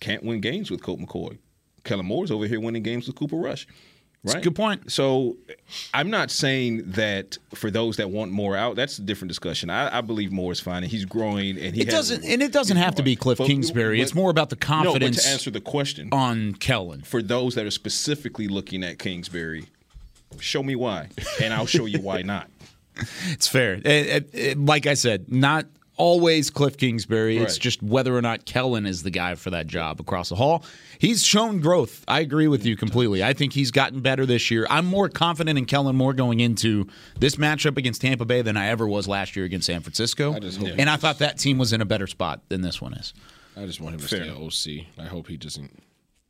Can't 0.00 0.22
win 0.24 0.40
games 0.40 0.70
with 0.70 0.82
Colt 0.82 1.00
McCoy. 1.00 1.38
Kellen 1.84 2.06
Moore's 2.06 2.30
over 2.30 2.46
here 2.46 2.60
winning 2.60 2.82
games 2.82 3.06
with 3.06 3.16
Cooper 3.16 3.36
Rush. 3.36 3.66
Right. 4.22 4.36
a 4.36 4.40
good 4.40 4.54
point. 4.54 4.92
So 4.92 5.38
I'm 5.94 6.10
not 6.10 6.30
saying 6.30 6.82
that 6.92 7.38
for 7.54 7.70
those 7.70 7.96
that 7.96 8.10
want 8.10 8.30
more 8.32 8.54
out, 8.54 8.76
that's 8.76 8.98
a 8.98 9.02
different 9.02 9.30
discussion. 9.30 9.70
I, 9.70 9.98
I 9.98 10.00
believe 10.02 10.30
more 10.30 10.52
is 10.52 10.60
fine 10.60 10.82
and 10.82 10.92
he's 10.92 11.06
growing 11.06 11.56
and 11.58 11.74
he 11.74 11.80
it 11.82 11.86
has- 11.86 11.94
doesn't, 12.10 12.24
and 12.24 12.42
it 12.42 12.52
doesn't 12.52 12.76
have 12.76 12.94
to 12.96 13.02
be 13.02 13.16
Cliff 13.16 13.38
But- 13.38 13.46
Kingsbury. 13.46 13.96
but- 13.98 14.02
it's 14.02 14.14
more 14.14 14.30
about 14.30 14.50
the 14.50 14.56
No, 14.56 14.66
confidence 14.66 15.22
to 15.24 15.28
answer 15.30 15.50
the 15.50 15.60
question 15.62 16.10
on 16.12 16.52
Kellen. 16.54 17.00
for 17.00 17.22
those 17.22 17.54
that 17.54 17.64
are 17.64 17.70
specifically 17.70 18.46
looking 18.46 18.84
at 18.84 18.98
Kingsbury, 18.98 19.66
show 20.38 20.62
me 20.62 20.76
why, 20.76 21.08
and 21.42 21.54
I'll 21.54 21.64
show 21.66 21.86
you 21.86 22.00
why 22.00 22.20
not. 22.22 22.50
It's 23.30 23.48
fair. 23.48 23.74
It- 23.76 23.86
it- 23.86 24.30
it- 24.34 24.58
like 24.58 24.86
I 24.86 24.92
said, 24.92 25.32
not 25.32 25.64
always 26.00 26.50
Cliff 26.50 26.76
Kingsbury. 26.76 27.36
It's 27.38 27.58
just 27.58 27.82
whether 27.82 28.16
or 28.16 28.22
not 28.22 28.46
Kellen 28.46 28.86
is 28.86 29.02
the 29.02 29.10
guy 29.10 29.34
for 29.34 29.50
that 29.50 29.66
job 29.66 30.00
across 30.00 30.30
the 30.30 30.34
hall. 30.36 30.64
He's 30.98 31.24
shown 31.24 31.60
growth. 31.60 32.04
I 32.08 32.20
agree 32.20 32.48
with 32.48 32.64
you 32.64 32.76
completely. 32.76 33.22
I 33.22 33.32
think 33.34 33.52
he's 33.52 33.70
gotten 33.70 34.00
better 34.00 34.26
this 34.26 34.50
year. 34.50 34.66
I'm 34.70 34.86
more 34.86 35.08
confident 35.08 35.58
in 35.58 35.66
Kellen 35.66 35.96
Moore 35.96 36.14
going 36.14 36.40
into 36.40 36.86
this 37.18 37.36
matchup 37.36 37.76
against 37.76 38.00
Tampa 38.00 38.24
Bay 38.24 38.42
than 38.42 38.56
I 38.56 38.68
ever 38.68 38.88
was 38.88 39.06
last 39.06 39.36
year 39.36 39.44
against 39.44 39.66
San 39.66 39.80
Francisco. 39.82 40.32
I 40.34 40.38
just 40.40 40.58
hope- 40.58 40.70
and 40.78 40.88
I 40.88 40.96
thought 40.96 41.18
that 41.18 41.38
team 41.38 41.58
was 41.58 41.72
in 41.72 41.80
a 41.80 41.86
better 41.86 42.06
spot 42.06 42.40
than 42.48 42.62
this 42.62 42.80
one 42.80 42.94
is. 42.94 43.12
I 43.56 43.66
just 43.66 43.80
want 43.80 43.94
him 43.94 44.00
to 44.00 44.08
Fair 44.08 44.20
stay 44.24 44.28
enough. 44.28 44.86
OC. 44.98 45.04
I 45.04 45.08
hope 45.08 45.26
he 45.28 45.36
doesn't 45.36 45.82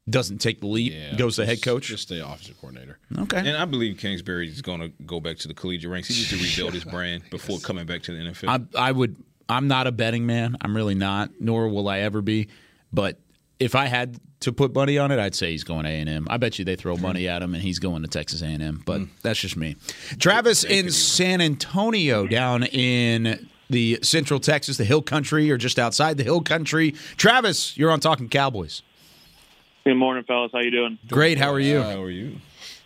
Doesn't 0.09 0.39
take 0.39 0.61
the 0.61 0.67
leap, 0.67 0.93
Yeah, 0.93 1.15
goes 1.17 1.37
to 1.37 1.47
head 1.47 1.63
coach. 1.63 1.87
Just 1.87 2.05
stay 2.05 2.19
offensive 2.19 2.59
coordinator. 2.61 2.99
Okay. 3.17 3.39
And 3.39 3.57
I 3.57 3.65
believe 3.67 3.99
Kingsbury 3.99 4.49
is 4.49 4.61
going 4.63 4.81
to 4.81 4.89
go 5.05 5.21
back 5.21 5.37
to 5.39 5.49
the 5.49 5.55
collegiate 5.55 5.91
ranks. 5.91 6.09
He 6.09 6.15
needs 6.15 6.31
to 6.31 6.37
rebuild 6.37 6.75
his 6.75 6.85
brand 6.93 7.23
before 7.31 7.61
coming 7.61 7.87
back 7.87 8.03
to 8.05 8.13
the 8.13 8.19
NFL. 8.31 8.69
I, 8.75 8.89
I 8.89 8.93
would. 8.93 9.17
I'm 9.51 9.69
not 9.69 9.87
a 9.87 9.93
betting 9.93 10.27
man. 10.27 10.57
I'm 10.61 10.75
really 10.75 10.95
not. 10.95 11.31
Nor 11.41 11.69
will 11.69 11.89
I 11.89 11.99
ever 11.99 12.23
be. 12.23 12.49
But 12.93 13.19
if 13.59 13.75
I 13.75 13.87
had 13.87 14.19
to 14.41 14.53
put 14.53 14.75
money 14.75 14.97
on 14.97 15.11
it, 15.11 15.19
I'd 15.19 15.35
say 15.35 15.51
he's 15.51 15.65
going 15.65 15.85
A 15.85 15.89
and 15.91 16.09
M. 16.09 16.27
I 16.31 16.39
bet 16.39 16.59
you 16.59 16.65
they 16.65 16.77
throw 16.77 16.97
money 16.97 17.29
at 17.29 17.43
him 17.43 17.53
and 17.53 17.63
he's 17.63 17.79
going 17.79 18.03
to 18.03 18.09
Texas 18.09 18.43
A 18.43 18.47
and 18.47 18.63
M. 18.63 18.83
But 18.87 19.03
that's 19.23 19.41
just 19.41 19.57
me. 19.57 19.77
Travis 20.19 20.65
in 20.65 20.91
San 20.91 21.41
Antonio, 21.41 22.27
down 22.27 22.65
in 22.65 23.49
the 23.69 23.99
Central 24.03 24.41
Texas, 24.41 24.77
the 24.79 24.85
Hill 24.85 25.03
Country, 25.03 25.51
or 25.51 25.57
just 25.57 25.79
outside 25.79 26.17
the 26.17 26.25
Hill 26.25 26.41
Country. 26.41 26.93
Travis, 27.17 27.77
you're 27.77 27.91
on 27.91 28.01
Talking 28.01 28.29
Cowboys. 28.29 28.83
Good 29.85 29.95
morning, 29.95 30.25
fellas. 30.25 30.51
How 30.53 30.61
you 30.61 30.71
doing? 30.71 30.99
Great. 31.09 31.39
How 31.39 31.53
are 31.53 31.61
you? 31.61 31.83
How 31.83 32.03
are 32.03 32.11
you? 32.11 32.37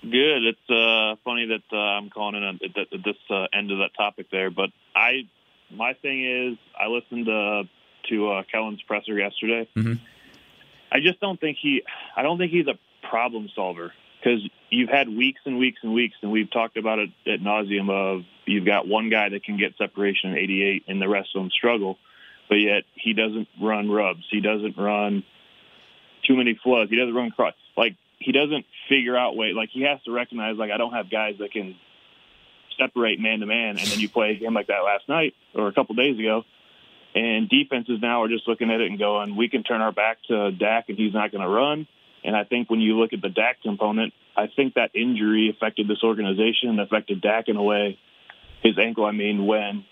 Good. 0.03 0.45
It's 0.45 0.71
uh, 0.71 1.17
funny 1.25 1.47
that 1.47 1.63
uh, 1.73 1.77
I'm 1.77 2.11
calling 2.11 2.37
in 2.37 2.43
at, 2.43 2.77
at, 2.77 2.93
at 2.93 3.05
this 3.05 3.17
uh, 3.31 3.47
end 3.53 3.71
of 3.71 3.79
that 3.79 3.91
topic 3.97 4.31
there, 4.31 4.51
but 4.51 4.71
I, 4.95 5.27
my 5.71 5.95
thing 5.95 6.25
is, 6.25 6.59
I 6.79 6.89
listened 6.89 7.27
to 7.27 7.63
to 8.11 8.29
uh, 8.31 8.43
Kellen's 8.53 8.83
presser 8.83 9.19
yesterday. 9.19 9.69
Mhm. 9.75 9.99
I 10.93 11.01
just 11.01 11.21
don't 11.21 11.41
think 11.41 11.57
he, 11.61 11.83
I 12.15 12.23
don't 12.23 12.39
think 12.39 12.53
he's 12.53 12.67
a 12.67 12.79
problem 13.09 13.49
solver 13.55 13.93
because 14.21 14.47
you've 14.71 14.91
had 14.91 15.09
weeks 15.09 15.41
and 15.45 15.59
weeks 15.59 15.81
and 15.83 15.93
weeks, 15.93 16.17
and 16.23 16.31
we've 16.31 16.51
talked 16.51 16.77
about 16.77 16.99
it 16.99 17.11
at 17.27 17.41
nauseum. 17.41 17.91
Of 17.91 18.25
you've 18.47 18.67
got 18.67 18.87
one 18.87 19.11
guy 19.11 19.29
that 19.29 19.43
can 19.45 19.57
get 19.57 19.77
separation 19.77 20.31
in 20.31 20.39
88, 20.39 20.85
and 20.89 21.01
the 21.01 21.09
rest 21.09 21.31
of 21.35 21.43
them 21.43 21.51
struggle, 21.51 21.99
but 22.49 22.57
yet 22.57 22.85
he 22.95 23.13
doesn't 23.13 23.49
run 23.61 23.91
rubs. 23.91 24.25
He 24.31 24.41
doesn't 24.41 24.77
run 24.77 25.25
too 26.27 26.37
many 26.37 26.59
floods. 26.63 26.91
He 26.91 26.97
doesn't 26.97 27.15
run 27.15 27.31
cross. 27.31 27.55
Like 27.77 27.97
he 28.19 28.33
doesn't 28.33 28.65
figure 28.89 29.17
out 29.17 29.37
way. 29.37 29.53
Like 29.53 29.71
he 29.73 29.83
has 29.83 30.03
to 30.05 30.13
recognize 30.13 30.57
like 30.57 30.71
I 30.71 30.77
don't 30.77 30.93
have 30.93 31.11
guys 31.11 31.35
that 31.41 31.53
can 31.53 31.77
separate 32.79 33.21
man 33.21 33.41
to 33.41 33.47
man, 33.47 33.79
and 33.79 33.87
then 33.87 34.01
you 34.01 34.09
play 34.09 34.33
a 34.33 34.35
game 34.35 34.55
like 34.55 34.69
that 34.69 34.81
last 34.85 35.09
night 35.09 35.35
or 35.55 35.69
a 35.69 35.73
couple 35.73 35.95
days 35.95 36.19
ago, 36.19 36.43
and 37.15 37.49
defenses 37.49 37.99
now 38.03 38.23
are 38.23 38.29
just 38.29 38.49
looking 38.49 38.71
at 38.71 38.81
it 38.81 38.91
and 38.91 38.99
going, 38.99 39.37
we 39.37 39.49
can 39.49 39.63
turn 39.63 39.81
our 39.81 39.93
back 39.93 40.19
to 40.29 40.51
Dak 40.51 40.89
and 40.89 40.99
he's 40.99 41.15
not 41.15 41.31
going 41.31 41.43
to 41.43 41.49
run. 41.49 41.87
And 42.25 42.35
I 42.35 42.45
think 42.45 42.71
when 42.71 42.81
you 42.81 42.99
look 42.99 43.13
at 43.13 43.23
the 43.23 43.29
Dak 43.29 43.63
component, 43.63 44.13
I 44.37 44.47
think 44.49 44.75
that 44.75 44.91
injury 44.95 45.51
affected 45.55 45.87
this 45.87 46.03
organization 46.03 46.81
affected 46.81 47.21
Dak 47.21 47.49
in 47.49 47.57
a 47.57 47.63
way. 47.63 47.99
His 48.63 48.79
ankle, 48.79 49.05
I 49.05 49.13
mean, 49.13 49.47
when 49.47 49.85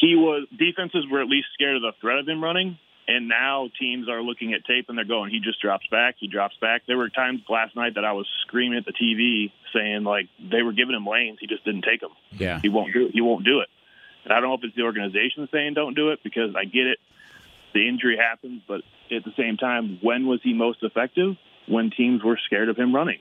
he 0.00 0.14
was 0.16 0.46
defenses 0.56 1.04
were 1.10 1.20
at 1.20 1.28
least 1.28 1.46
scared 1.54 1.76
of 1.76 1.82
the 1.82 1.92
threat 2.00 2.18
of 2.18 2.28
him 2.28 2.44
running, 2.44 2.78
and 3.06 3.28
now 3.28 3.68
teams 3.78 4.08
are 4.08 4.22
looking 4.22 4.54
at 4.54 4.64
tape 4.64 4.86
and 4.88 4.96
they're 4.96 5.04
going, 5.04 5.30
he 5.30 5.40
just 5.40 5.60
drops 5.60 5.86
back, 5.88 6.16
he 6.18 6.28
drops 6.28 6.56
back. 6.60 6.82
There 6.86 6.96
were 6.96 7.08
times 7.08 7.42
last 7.48 7.76
night 7.76 7.96
that 7.96 8.04
I 8.04 8.12
was 8.12 8.26
screaming 8.46 8.78
at 8.78 8.84
the 8.86 8.92
TV 8.92 9.52
saying 9.74 10.04
like 10.04 10.28
they 10.38 10.62
were 10.62 10.72
giving 10.72 10.94
him 10.94 11.06
lanes, 11.06 11.38
he 11.40 11.46
just 11.46 11.64
didn't 11.64 11.82
take 11.82 12.00
them. 12.00 12.12
Yeah. 12.32 12.60
He 12.60 12.68
won't 12.68 12.92
do 12.92 13.06
it. 13.06 13.12
He 13.12 13.20
won't 13.20 13.44
do 13.44 13.60
it. 13.60 13.68
And 14.24 14.32
I 14.32 14.40
don't 14.40 14.48
know 14.48 14.54
if 14.54 14.64
it's 14.64 14.76
the 14.76 14.82
organization 14.82 15.48
saying 15.52 15.74
don't 15.74 15.94
do 15.94 16.10
it 16.10 16.20
because 16.22 16.54
I 16.56 16.64
get 16.64 16.86
it. 16.86 16.98
The 17.74 17.88
injury 17.88 18.16
happens, 18.16 18.62
but 18.66 18.82
at 19.10 19.24
the 19.24 19.32
same 19.36 19.56
time, 19.56 19.98
when 20.00 20.26
was 20.26 20.40
he 20.42 20.54
most 20.54 20.82
effective? 20.82 21.36
When 21.66 21.90
teams 21.90 22.22
were 22.22 22.38
scared 22.46 22.68
of 22.68 22.76
him 22.76 22.94
running. 22.94 23.18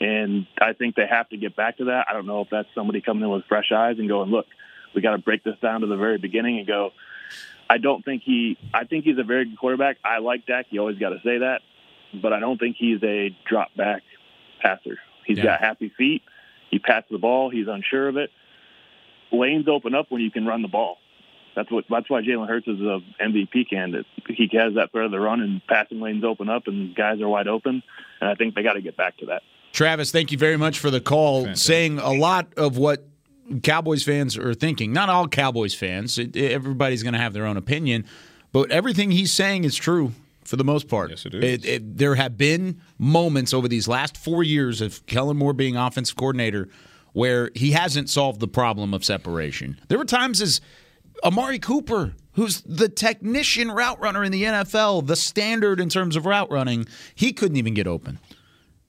And 0.00 0.46
I 0.60 0.72
think 0.72 0.94
they 0.94 1.06
have 1.08 1.28
to 1.28 1.36
get 1.36 1.54
back 1.54 1.76
to 1.78 1.86
that. 1.86 2.06
I 2.08 2.14
don't 2.14 2.26
know 2.26 2.40
if 2.40 2.48
that's 2.50 2.68
somebody 2.74 3.00
coming 3.00 3.24
in 3.24 3.30
with 3.30 3.44
fresh 3.44 3.70
eyes 3.70 3.98
and 3.98 4.08
going, 4.08 4.30
look, 4.30 4.46
we 4.94 5.02
got 5.02 5.12
to 5.12 5.18
break 5.18 5.44
this 5.44 5.56
down 5.60 5.82
to 5.82 5.86
the 5.86 5.96
very 5.96 6.18
beginning 6.18 6.58
and 6.58 6.66
go. 6.66 6.90
I 7.70 7.78
don't 7.78 8.04
think 8.04 8.22
he. 8.24 8.58
I 8.74 8.84
think 8.84 9.04
he's 9.04 9.16
a 9.18 9.22
very 9.22 9.44
good 9.44 9.56
quarterback. 9.56 9.98
I 10.04 10.18
like 10.18 10.44
Dak. 10.44 10.66
You 10.70 10.80
always 10.80 10.98
got 10.98 11.10
to 11.10 11.20
say 11.24 11.38
that, 11.38 11.60
but 12.20 12.32
I 12.32 12.40
don't 12.40 12.58
think 12.58 12.74
he's 12.76 13.00
a 13.04 13.30
drop 13.48 13.68
back 13.76 14.02
passer. 14.60 14.98
He's 15.24 15.38
Yeah. 15.38 15.44
got 15.44 15.60
happy 15.60 15.92
feet. 15.96 16.22
He 16.70 16.80
passes 16.80 17.10
the 17.10 17.18
ball. 17.18 17.48
He's 17.48 17.68
unsure 17.68 18.08
of 18.08 18.16
it. 18.16 18.30
Lanes 19.32 19.68
open 19.68 19.94
up 19.94 20.06
when 20.10 20.20
you 20.20 20.30
can 20.32 20.44
run 20.46 20.62
the 20.62 20.68
ball. 20.68 20.98
That's 21.54 21.70
what. 21.70 21.84
That's 21.88 22.10
why 22.10 22.22
Jalen 22.22 22.48
Hurts 22.48 22.66
is 22.66 22.80
a 22.80 23.00
MVP 23.20 23.68
candidate. 23.70 24.06
He 24.28 24.48
has 24.54 24.74
that 24.74 24.90
threat 24.92 25.04
of 25.06 25.10
the 25.12 25.20
run, 25.20 25.40
and 25.40 25.60
passing 25.68 26.00
lanes 26.00 26.24
open 26.24 26.48
up, 26.48 26.66
and 26.66 26.94
guys 26.94 27.20
are 27.20 27.28
wide 27.28 27.48
open. 27.48 27.82
And 28.20 28.30
I 28.30 28.34
think 28.34 28.54
they 28.56 28.62
got 28.62 28.74
to 28.74 28.80
get 28.80 28.96
back 28.96 29.16
to 29.18 29.26
that. 29.26 29.42
Travis, 29.72 30.10
thank 30.10 30.32
you 30.32 30.38
very 30.38 30.56
much 30.56 30.78
for 30.80 30.90
the 30.90 31.00
call. 31.00 31.54
Saying 31.54 31.98
a 32.00 32.10
lot 32.12 32.52
of 32.56 32.76
what 32.76 33.04
Cowboys 33.62 34.02
fans 34.02 34.36
are 34.36 34.54
thinking. 34.54 34.92
Not 34.92 35.08
all 35.08 35.28
Cowboys 35.28 35.74
fans. 35.74 36.18
It, 36.18 36.36
everybody's 36.36 37.02
going 37.02 37.14
to 37.14 37.18
have 37.18 37.32
their 37.32 37.46
own 37.46 37.56
opinion, 37.56 38.04
but 38.52 38.70
everything 38.70 39.10
he's 39.10 39.32
saying 39.32 39.64
is 39.64 39.76
true 39.76 40.12
for 40.44 40.56
the 40.56 40.64
most 40.64 40.88
part. 40.88 41.10
Yes, 41.10 41.26
it 41.26 41.34
is. 41.34 41.80
there 41.82 42.16
have 42.16 42.36
been 42.36 42.80
moments 42.98 43.54
over 43.54 43.68
these 43.68 43.86
last 43.86 44.16
four 44.16 44.42
years 44.42 44.80
of 44.80 45.04
Kellen 45.06 45.36
Moore 45.36 45.52
being 45.52 45.76
offensive 45.76 46.16
coordinator 46.16 46.68
where 47.12 47.50
he 47.54 47.72
hasn't 47.72 48.08
solved 48.08 48.40
the 48.40 48.48
problem 48.48 48.94
of 48.94 49.04
separation. 49.04 49.80
There 49.88 49.98
were 49.98 50.04
times 50.04 50.40
as 50.40 50.60
Amari 51.24 51.58
Cooper, 51.58 52.14
who's 52.32 52.60
the 52.62 52.88
technician 52.88 53.70
route 53.70 54.00
runner 54.00 54.24
in 54.24 54.32
the 54.32 54.44
NFL, 54.44 55.06
the 55.06 55.16
standard 55.16 55.80
in 55.80 55.88
terms 55.88 56.16
of 56.16 56.26
route 56.26 56.50
running, 56.50 56.86
he 57.14 57.32
couldn't 57.32 57.56
even 57.56 57.74
get 57.74 57.86
open 57.86 58.18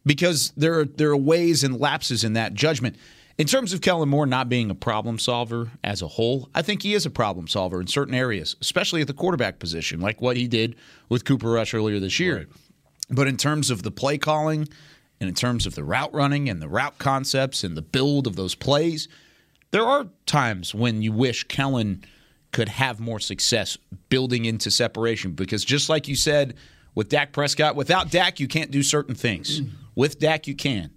because 0.05 0.51
there 0.55 0.79
are 0.79 0.85
there 0.85 1.09
are 1.09 1.17
ways 1.17 1.63
and 1.63 1.79
lapses 1.79 2.23
in 2.23 2.33
that 2.33 2.53
judgment. 2.53 2.95
In 3.37 3.47
terms 3.47 3.73
of 3.73 3.81
Kellen 3.81 4.09
Moore 4.09 4.25
not 4.25 4.49
being 4.49 4.69
a 4.69 4.75
problem 4.75 5.17
solver 5.17 5.71
as 5.83 6.01
a 6.01 6.07
whole, 6.07 6.49
I 6.53 6.61
think 6.61 6.83
he 6.83 6.93
is 6.93 7.05
a 7.05 7.09
problem 7.09 7.47
solver 7.47 7.79
in 7.79 7.87
certain 7.87 8.13
areas, 8.13 8.55
especially 8.61 9.01
at 9.01 9.07
the 9.07 9.13
quarterback 9.13 9.59
position, 9.59 9.99
like 9.99 10.21
what 10.21 10.37
he 10.37 10.47
did 10.47 10.75
with 11.09 11.25
Cooper 11.25 11.51
Rush 11.51 11.73
earlier 11.73 11.99
this 11.99 12.19
year. 12.19 12.47
But 13.09 13.27
in 13.27 13.37
terms 13.37 13.69
of 13.69 13.83
the 13.83 13.91
play 13.91 14.17
calling 14.17 14.67
and 15.19 15.29
in 15.29 15.35
terms 15.35 15.65
of 15.65 15.75
the 15.75 15.83
route 15.83 16.13
running 16.13 16.49
and 16.49 16.61
the 16.61 16.69
route 16.69 16.97
concepts 16.97 17.63
and 17.63 17.75
the 17.75 17.81
build 17.81 18.27
of 18.27 18.35
those 18.35 18.55
plays, 18.55 19.07
there 19.71 19.85
are 19.85 20.07
times 20.25 20.75
when 20.75 21.01
you 21.01 21.11
wish 21.11 21.45
Kellen 21.45 22.03
could 22.51 22.69
have 22.69 22.99
more 22.99 23.19
success 23.19 23.77
building 24.09 24.45
into 24.45 24.69
separation 24.69 25.31
because 25.31 25.63
just 25.63 25.89
like 25.89 26.07
you 26.07 26.15
said 26.15 26.55
with 26.95 27.07
Dak 27.09 27.31
Prescott, 27.31 27.75
without 27.75 28.11
Dak 28.11 28.39
you 28.39 28.47
can't 28.47 28.71
do 28.71 28.83
certain 28.83 29.15
things. 29.15 29.61
Mm. 29.61 29.69
With 29.95 30.19
Dak 30.19 30.47
you 30.47 30.55
can. 30.55 30.91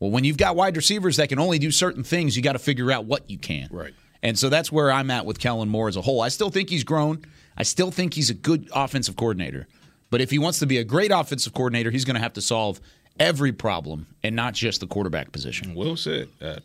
Well, 0.00 0.10
when 0.10 0.24
you've 0.24 0.36
got 0.36 0.56
wide 0.56 0.76
receivers 0.76 1.16
that 1.16 1.28
can 1.28 1.38
only 1.38 1.58
do 1.58 1.70
certain 1.70 2.04
things, 2.04 2.36
you 2.36 2.42
got 2.42 2.52
to 2.52 2.58
figure 2.58 2.90
out 2.92 3.04
what 3.04 3.28
you 3.28 3.38
can. 3.38 3.68
Right. 3.70 3.94
And 4.22 4.38
so 4.38 4.48
that's 4.48 4.70
where 4.70 4.90
I'm 4.90 5.10
at 5.10 5.26
with 5.26 5.38
Kellen 5.38 5.68
Moore 5.68 5.88
as 5.88 5.96
a 5.96 6.02
whole. 6.02 6.20
I 6.20 6.28
still 6.28 6.50
think 6.50 6.70
he's 6.70 6.84
grown. 6.84 7.24
I 7.56 7.62
still 7.62 7.90
think 7.90 8.14
he's 8.14 8.30
a 8.30 8.34
good 8.34 8.68
offensive 8.72 9.16
coordinator. 9.16 9.66
But 10.10 10.20
if 10.20 10.30
he 10.30 10.38
wants 10.38 10.58
to 10.60 10.66
be 10.66 10.78
a 10.78 10.84
great 10.84 11.10
offensive 11.10 11.52
coordinator, 11.52 11.90
he's 11.90 12.04
going 12.04 12.14
to 12.14 12.20
have 12.20 12.32
to 12.34 12.40
solve 12.40 12.80
every 13.20 13.52
problem 13.52 14.06
and 14.22 14.34
not 14.34 14.54
just 14.54 14.80
the 14.80 14.86
quarterback 14.86 15.32
position. 15.32 15.74
Well 15.74 15.96
said. 15.96 16.28
I 16.40 16.58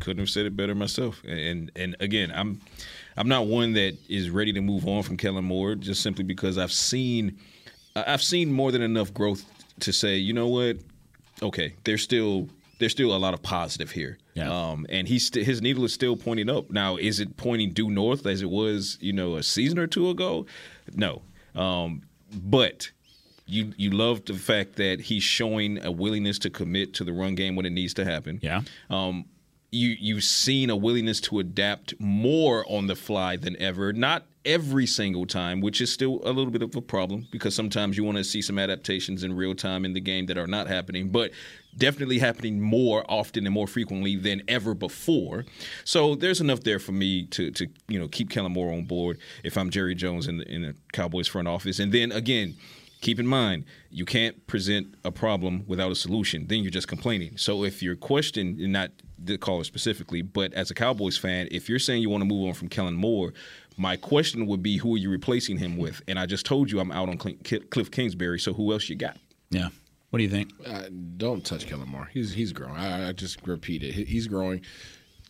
couldn't 0.00 0.20
have 0.20 0.30
said 0.30 0.46
it 0.46 0.56
better 0.56 0.74
myself. 0.74 1.22
And 1.24 1.70
and 1.76 1.96
again, 2.00 2.32
I'm 2.34 2.60
I'm 3.16 3.28
not 3.28 3.46
one 3.46 3.74
that 3.74 3.96
is 4.08 4.30
ready 4.30 4.52
to 4.54 4.60
move 4.60 4.86
on 4.86 5.02
from 5.02 5.16
Kellen 5.16 5.44
Moore 5.44 5.74
just 5.74 6.02
simply 6.02 6.24
because 6.24 6.58
I've 6.58 6.72
seen 6.72 7.38
I've 7.94 8.22
seen 8.22 8.52
more 8.52 8.72
than 8.72 8.82
enough 8.82 9.12
growth 9.14 9.44
to 9.80 9.92
say, 9.92 10.16
you 10.16 10.32
know 10.32 10.48
what? 10.48 10.78
Okay, 11.42 11.74
there's 11.84 12.02
still 12.02 12.48
there's 12.82 12.92
still 12.92 13.14
a 13.14 13.18
lot 13.18 13.32
of 13.32 13.42
positive 13.42 13.90
here. 13.92 14.18
Yeah. 14.34 14.50
Um, 14.50 14.86
and 14.88 15.06
he's 15.06 15.28
st- 15.28 15.46
his 15.46 15.62
needle 15.62 15.84
is 15.84 15.92
still 15.92 16.16
pointing 16.16 16.50
up. 16.50 16.70
Now, 16.70 16.96
is 16.96 17.20
it 17.20 17.36
pointing 17.36 17.70
due 17.70 17.90
north 17.90 18.26
as 18.26 18.42
it 18.42 18.50
was, 18.50 18.98
you 19.00 19.12
know, 19.12 19.36
a 19.36 19.42
season 19.42 19.78
or 19.78 19.86
two 19.86 20.10
ago? 20.10 20.46
No. 20.94 21.22
Um, 21.54 22.02
but 22.34 22.90
you 23.46 23.72
you 23.76 23.90
love 23.90 24.24
the 24.24 24.34
fact 24.34 24.76
that 24.76 25.00
he's 25.00 25.22
showing 25.22 25.84
a 25.84 25.90
willingness 25.90 26.38
to 26.40 26.50
commit 26.50 26.94
to 26.94 27.04
the 27.04 27.12
run 27.12 27.34
game 27.34 27.56
when 27.56 27.66
it 27.66 27.72
needs 27.72 27.94
to 27.94 28.04
happen. 28.04 28.40
Yeah. 28.42 28.62
Um, 28.90 29.26
you 29.70 29.96
you've 29.98 30.24
seen 30.24 30.70
a 30.70 30.76
willingness 30.76 31.20
to 31.22 31.38
adapt 31.38 31.94
more 31.98 32.64
on 32.68 32.86
the 32.86 32.96
fly 32.96 33.36
than 33.36 33.56
ever. 33.60 33.92
Not 33.92 34.26
every 34.44 34.86
single 34.86 35.26
time, 35.26 35.60
which 35.60 35.80
is 35.80 35.92
still 35.92 36.20
a 36.24 36.32
little 36.32 36.50
bit 36.50 36.62
of 36.62 36.74
a 36.74 36.80
problem 36.80 37.26
because 37.30 37.54
sometimes 37.54 37.96
you 37.96 38.04
want 38.04 38.18
to 38.18 38.24
see 38.24 38.42
some 38.42 38.58
adaptations 38.58 39.24
in 39.24 39.34
real 39.34 39.54
time 39.54 39.84
in 39.84 39.92
the 39.92 40.00
game 40.00 40.26
that 40.26 40.36
are 40.36 40.46
not 40.46 40.66
happening, 40.66 41.08
but 41.10 41.30
definitely 41.76 42.18
happening 42.18 42.60
more 42.60 43.04
often 43.08 43.46
and 43.46 43.54
more 43.54 43.66
frequently 43.66 44.16
than 44.16 44.42
ever 44.48 44.74
before. 44.74 45.44
So 45.84 46.14
there's 46.14 46.40
enough 46.40 46.60
there 46.60 46.78
for 46.78 46.92
me 46.92 47.26
to 47.26 47.50
to 47.52 47.68
you 47.88 47.98
know 47.98 48.08
keep 48.08 48.30
Kellen 48.30 48.52
Moore 48.52 48.72
on 48.72 48.84
board 48.84 49.18
if 49.44 49.56
I'm 49.56 49.70
Jerry 49.70 49.94
Jones 49.94 50.28
in 50.28 50.38
the, 50.38 50.48
in 50.48 50.62
the 50.62 50.74
Cowboys 50.92 51.28
front 51.28 51.48
office. 51.48 51.78
And 51.78 51.92
then 51.92 52.12
again, 52.12 52.56
keep 53.00 53.18
in 53.18 53.26
mind 53.26 53.64
you 53.90 54.04
can't 54.04 54.46
present 54.46 54.94
a 55.04 55.10
problem 55.10 55.64
without 55.66 55.90
a 55.90 55.96
solution. 55.96 56.46
Then 56.46 56.62
you're 56.62 56.70
just 56.70 56.88
complaining. 56.88 57.36
So 57.36 57.64
if 57.64 57.82
your 57.82 57.96
question 57.96 58.56
not 58.72 58.90
the 59.18 59.38
caller 59.38 59.64
specifically, 59.64 60.22
but 60.22 60.52
as 60.54 60.70
a 60.70 60.74
Cowboys 60.74 61.16
fan, 61.16 61.48
if 61.50 61.68
you're 61.68 61.78
saying 61.78 62.02
you 62.02 62.10
want 62.10 62.22
to 62.22 62.28
move 62.28 62.48
on 62.48 62.54
from 62.54 62.68
Kellen 62.68 62.94
Moore, 62.94 63.32
my 63.76 63.96
question 63.96 64.46
would 64.46 64.62
be 64.62 64.78
who 64.78 64.94
are 64.94 64.98
you 64.98 65.10
replacing 65.10 65.58
him 65.58 65.76
with? 65.76 66.02
And 66.08 66.18
I 66.18 66.26
just 66.26 66.44
told 66.44 66.70
you 66.70 66.80
I'm 66.80 66.92
out 66.92 67.08
on 67.08 67.16
Cliff 67.16 67.90
Kingsbury, 67.90 68.38
so 68.38 68.52
who 68.52 68.72
else 68.72 68.88
you 68.88 68.96
got? 68.96 69.16
Yeah. 69.50 69.68
What 70.12 70.18
do 70.18 70.24
you 70.24 70.30
think? 70.30 70.52
Uh, 70.66 70.82
don't 71.16 71.42
touch 71.42 71.66
Kellen 71.66 71.88
Moore. 71.88 72.10
He's 72.12 72.34
he's 72.34 72.52
growing. 72.52 72.76
I, 72.76 73.08
I 73.08 73.12
just 73.12 73.38
repeat 73.46 73.82
it. 73.82 73.92
He's 73.94 74.26
growing. 74.26 74.60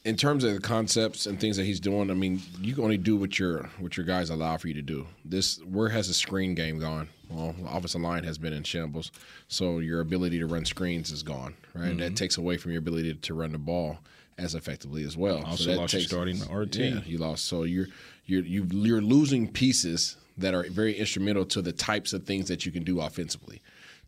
In 0.04 0.16
terms 0.16 0.42
of 0.42 0.54
the 0.54 0.60
concepts 0.60 1.26
and 1.26 1.38
things 1.38 1.56
that 1.56 1.62
he's 1.62 1.78
doing, 1.78 2.10
I 2.10 2.14
mean, 2.14 2.42
you 2.60 2.74
can 2.74 2.82
only 2.82 2.98
do 2.98 3.16
what 3.16 3.38
your 3.38 3.70
what 3.78 3.96
your 3.96 4.04
guys 4.04 4.28
allow 4.28 4.56
for 4.56 4.66
you 4.66 4.74
to 4.74 4.82
do. 4.82 5.06
This 5.24 5.60
where 5.60 5.88
has 5.90 6.08
the 6.08 6.14
screen 6.14 6.56
game 6.56 6.80
gone? 6.80 7.08
Well, 7.30 7.54
the 7.56 7.70
offensive 7.70 8.00
line 8.00 8.24
has 8.24 8.38
been 8.38 8.52
in 8.52 8.64
shambles, 8.64 9.12
so 9.46 9.78
your 9.78 10.00
ability 10.00 10.40
to 10.40 10.46
run 10.46 10.64
screens 10.64 11.12
is 11.12 11.22
gone. 11.22 11.54
Right, 11.74 11.90
mm-hmm. 11.90 11.98
that 11.98 12.16
takes 12.16 12.36
away 12.36 12.56
from 12.56 12.72
your 12.72 12.80
ability 12.80 13.14
to 13.14 13.34
run 13.34 13.52
the 13.52 13.58
ball 13.58 14.00
as 14.36 14.56
effectively 14.56 15.04
as 15.04 15.16
well. 15.16 15.44
Also 15.44 15.62
so 15.62 15.70
that 15.70 15.76
lost 15.76 15.94
takes, 15.94 16.06
starting 16.06 16.40
RT. 16.52 16.74
Yeah, 16.74 17.00
you 17.06 17.18
lost. 17.18 17.44
So 17.44 17.62
you're 17.62 17.86
you're 18.26 18.42
you're 18.42 19.00
losing 19.00 19.46
pieces 19.46 20.16
that 20.38 20.54
are 20.54 20.64
very 20.64 20.94
instrumental 20.94 21.44
to 21.44 21.62
the 21.62 21.72
types 21.72 22.12
of 22.12 22.24
things 22.24 22.48
that 22.48 22.66
you 22.66 22.72
can 22.72 22.82
do 22.82 23.00
offensively. 23.00 23.62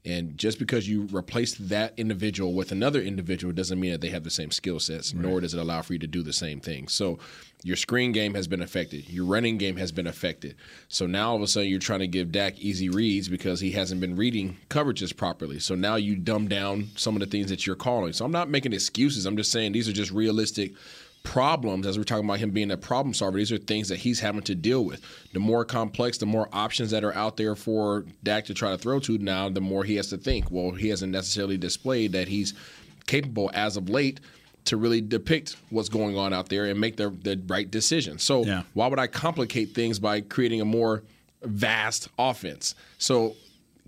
And 0.07 0.37
just 0.37 0.59
because 0.59 0.87
you 0.87 1.09
replace 1.13 1.55
that 1.55 1.95
individual 1.97 2.53
with 2.53 2.73
another 2.73 3.01
individual 3.01 3.55
doesn't 3.55 3.81
mean 3.81 3.93
that 3.93 4.03
they 4.03 4.11
have 4.11 4.23
the 4.23 4.31
same 4.31 4.51
skill 4.51 4.79
sets, 4.79 5.15
right. 5.15 5.25
nor 5.25 5.41
does 5.41 5.55
it 5.55 5.61
allow 5.61 5.81
for 5.81 5.95
you 5.95 5.99
to 6.01 6.07
do 6.07 6.23
the 6.23 6.33
same 6.33 6.61
thing. 6.61 6.89
So 6.89 7.19
your 7.63 7.77
screen 7.77 8.13
game 8.13 8.35
has 8.35 8.47
been 8.47 8.61
affected. 8.61 9.09
Your 9.09 9.25
running 9.25 9.57
game 9.57 9.77
has 9.79 9.93
been 9.93 10.07
affected. 10.07 10.57
So 10.89 11.07
now 11.07 11.31
all 11.31 11.37
of 11.37 11.43
a 11.43 11.47
sudden 11.47 11.71
you're 11.71 11.79
trying 11.79 12.01
to 12.01 12.07
give 12.07 12.33
Dak 12.33 12.59
easy 12.59 12.91
reads 12.91 13.31
because 13.31 13.61
he 13.61 13.71
hasn't 13.71 14.03
been 14.03 14.15
reading 14.15 14.59
coverages 14.69 15.17
properly. 15.17 15.59
So 15.59 15.75
now 15.75 15.97
you 15.97 16.17
dumb 16.17 16.49
down 16.49 16.91
some 16.97 17.17
of 17.17 17.21
the 17.21 17.27
things 17.27 17.49
that 17.49 17.67
you're 17.67 17.75
calling. 17.75 18.13
So 18.13 18.27
I'm 18.27 18.33
not 18.33 18.51
making 18.51 18.75
excuses. 18.75 19.25
I'm 19.25 19.39
just 19.39 19.51
saying 19.51 19.73
these 19.73 19.89
are 19.89 19.95
just 19.95 20.11
realistic 20.11 20.75
problems, 21.25 21.87
as 21.87 21.99
we're 21.99 22.05
talking 22.05 22.25
about 22.25 22.39
him 22.39 22.51
being 22.51 22.71
a 22.71 22.77
problem 22.77 23.13
solver, 23.13 23.39
these 23.39 23.51
are 23.51 23.59
things 23.59 23.89
that 23.89 23.97
he's 23.97 24.21
having 24.21 24.43
to 24.43 24.55
deal 24.55 24.85
with. 24.85 25.01
The 25.33 25.41
more 25.41 25.65
complex, 25.65 26.19
the 26.19 26.27
more 26.27 26.49
options 26.53 26.93
that 26.93 27.03
are 27.03 27.15
out 27.15 27.37
there 27.37 27.57
for 27.57 28.05
Dak 28.23 28.45
to 28.45 28.55
try 28.55 28.71
to 28.71 28.79
throw 28.79 29.01
to 29.01 29.19
now, 29.19 29.49
the 29.49 29.61
more 29.61 29.83
he 29.83 29.97
has 29.97 30.09
to 30.11 30.19
think. 30.19 30.51
Well, 30.51 30.71
he 30.71 30.91
hasn't 30.91 31.11
necessarily 31.11 31.57
displayed 31.57 32.13
that 32.13 32.29
he's 32.29 32.55
capable 33.07 33.51
as 33.53 33.77
of 33.77 33.89
late 33.89 34.21
to 34.67 34.77
really 34.77 35.01
depict 35.01 35.57
what's 35.71 35.89
going 35.89 36.17
on 36.17 36.33
out 36.33 36.49
there 36.51 36.67
and 36.67 36.79
make 36.79 36.97
the, 36.97 37.11
the 37.11 37.43
right 37.49 37.71
decision. 37.71 38.19
So 38.19 38.45
yeah. 38.45 38.63
why 38.75 38.87
would 38.87 38.99
I 38.99 39.07
complicate 39.07 39.75
things 39.75 39.99
by 39.99 40.21
creating 40.21 40.61
a 40.61 40.65
more 40.65 41.03
vast 41.43 42.09
offense? 42.19 42.75
So 42.99 43.35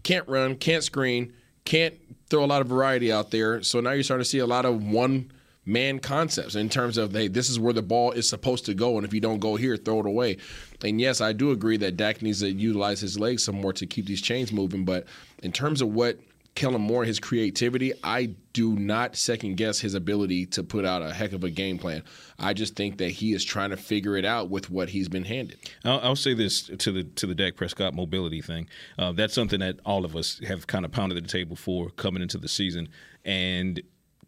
can't 0.03 0.27
run, 0.27 0.57
can't 0.57 0.83
screen, 0.83 1.33
can't 1.65 1.95
throw 2.29 2.45
a 2.45 2.47
lot 2.47 2.61
of 2.61 2.67
variety 2.67 3.13
out 3.13 3.31
there. 3.31 3.63
So 3.63 3.81
now 3.81 3.93
you're 3.93 4.03
starting 4.03 4.25
to 4.25 4.29
see 4.29 4.39
a 4.39 4.47
lot 4.47 4.65
of 4.65 4.83
one– 4.83 5.31
man 5.67 5.99
concepts 5.99 6.55
in 6.55 6.69
terms 6.69 6.97
of 6.97 7.13
hey, 7.13 7.29
this 7.29 7.51
is 7.51 7.59
where 7.59 7.75
the 7.75 7.83
ball 7.83 8.13
is 8.13 8.29
supposed 8.29 8.65
to 8.67 8.75
go, 8.75 8.97
and 8.97 9.05
if 9.05 9.13
you 9.13 9.21
don't 9.21 9.41
go 9.41 9.57
here, 9.57 9.77
throw 9.77 10.01
it 10.01 10.07
away. 10.07 10.39
And 10.83 11.01
yes, 11.01 11.21
I 11.21 11.33
do 11.33 11.51
agree 11.51 11.77
that 11.79 11.97
Dak 11.97 12.23
needs 12.23 12.41
to 12.41 12.51
utilize 12.51 13.01
his 13.01 13.19
legs 13.19 13.45
some 13.45 13.61
more 13.61 13.73
to 13.75 13.87
keep 13.87 14.07
these 14.07 14.23
chains 14.23 14.53
moving. 14.53 14.85
But 14.85 15.07
in 15.43 15.53
terms 15.53 15.83
of 15.83 15.93
what 15.93 16.19
Kellen 16.55 16.81
Moore, 16.81 17.05
his 17.05 17.21
creativity, 17.21 17.93
I 18.03 18.31
do 18.55 18.77
not 18.77 19.15
second 19.17 19.57
guess 19.57 19.79
his 19.79 19.95
ability 19.95 20.47
to 20.47 20.63
put 20.63 20.85
out 20.85 21.03
a 21.03 21.13
heck 21.13 21.33
of 21.33 21.45
a 21.45 21.51
game 21.51 21.79
plan. 21.79 22.03
I 22.39 22.55
just 22.55 22.75
think 22.75 22.99
that 22.99 23.11
he 23.11 23.35
is 23.35 23.45
trying 23.45 23.71
to 23.71 23.77
figure 23.77 24.17
it 24.17 24.25
out 24.25 24.49
with 24.49 24.71
what 24.71 24.89
he's 24.89 25.09
been 25.09 25.25
handed. 25.25 25.59
I'll, 25.85 26.01
I'll 26.01 26.17
say 26.17 26.33
this 26.33 26.63
to 26.63 26.93
the 26.93 27.05
to 27.05 27.27
the 27.27 27.35
Dak 27.35 27.57
Prescott 27.57 27.95
mobility 27.95 28.41
thing. 28.41 28.69
Uh, 28.99 29.13
that's 29.13 29.35
something 29.35 29.61
that 29.61 29.81
all 29.85 30.05
of 30.05 30.17
us 30.17 30.41
have 30.47 30.67
kind 30.67 30.85
of 30.85 30.93
pounded 30.93 31.23
the 31.23 31.29
table 31.29 31.57
for 31.57 31.91
coming 31.91 32.23
into 32.23 32.39
the 32.39 32.49
season. 32.49 32.89
And 33.25 33.83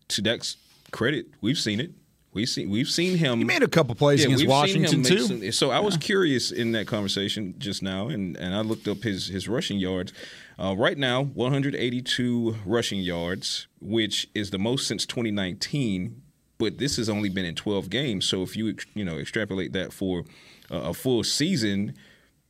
to 0.09 0.23
Dak's 0.23 0.57
credit, 0.91 1.27
we've 1.41 1.59
seen 1.59 1.81
it. 1.81 1.93
We've 2.35 2.49
seen 2.49 2.69
we've 2.69 2.89
seen 2.89 3.17
him. 3.17 3.39
He 3.39 3.45
made 3.45 3.63
a 3.63 3.69
couple 3.69 3.95
plays 3.95 4.21
yeah, 4.21 4.27
against 4.27 4.47
Washington 4.47 5.03
too. 5.03 5.19
Some, 5.19 5.53
so 5.53 5.71
I 5.71 5.81
was 5.81 5.97
curious 5.97 6.51
in 6.53 6.73
that 6.73 6.87
conversation 6.87 7.55
just 7.59 7.83
now, 7.83 8.09
and, 8.09 8.37
and 8.37 8.55
I 8.55 8.61
looked 8.61 8.87
up 8.87 9.03
his 9.03 9.29
his 9.29 9.49
rushing 9.49 9.79
yards. 9.79 10.13
Uh, 10.59 10.75
right 10.77 10.99
now, 10.99 11.23
182 11.23 12.57
rushing 12.67 13.01
yards, 13.01 13.67
which 13.81 14.29
is 14.35 14.51
the 14.51 14.59
most 14.59 14.87
since 14.87 15.07
2019. 15.07 16.23
But 16.59 16.79
this 16.79 16.97
has 16.97 17.09
only 17.09 17.29
been 17.29 17.45
in 17.45 17.55
12 17.55 17.89
games. 17.89 18.27
So 18.27 18.43
if 18.43 18.57
you 18.57 18.77
you 18.95 19.05
know 19.05 19.19
extrapolate 19.19 19.73
that 19.73 19.93
for 19.93 20.25
a 20.71 20.93
full 20.93 21.25
season, 21.25 21.95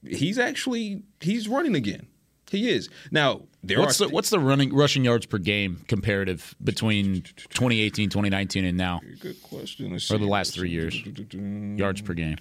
he's 0.05 0.39
actually 0.39 1.03
he's 1.21 1.49
running 1.49 1.77
again. 1.77 2.09
He 2.51 2.71
is 2.71 2.89
now. 3.11 3.43
There 3.63 3.79
what's 3.79 4.01
are 4.01 4.07
the, 4.07 4.15
what's 4.15 4.31
the 4.31 4.39
running 4.39 4.75
rushing 4.75 5.05
yards 5.05 5.27
per 5.27 5.39
game 5.39 5.85
comparative 5.89 6.55
between 6.63 7.23
2018, 7.23 8.09
2019, 8.09 8.65
and 8.65 8.79
now? 8.79 9.01
Good 9.21 9.43
question. 9.43 9.93
Let's 9.93 10.11
or 10.11 10.19
the 10.19 10.27
last 10.27 10.55
three 10.55 10.71
years, 10.71 10.95
yards 11.35 12.01
per 12.01 12.15
game. 12.15 12.37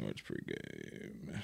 Yards 0.00 0.20
per 0.22 0.34
game. 0.46 1.42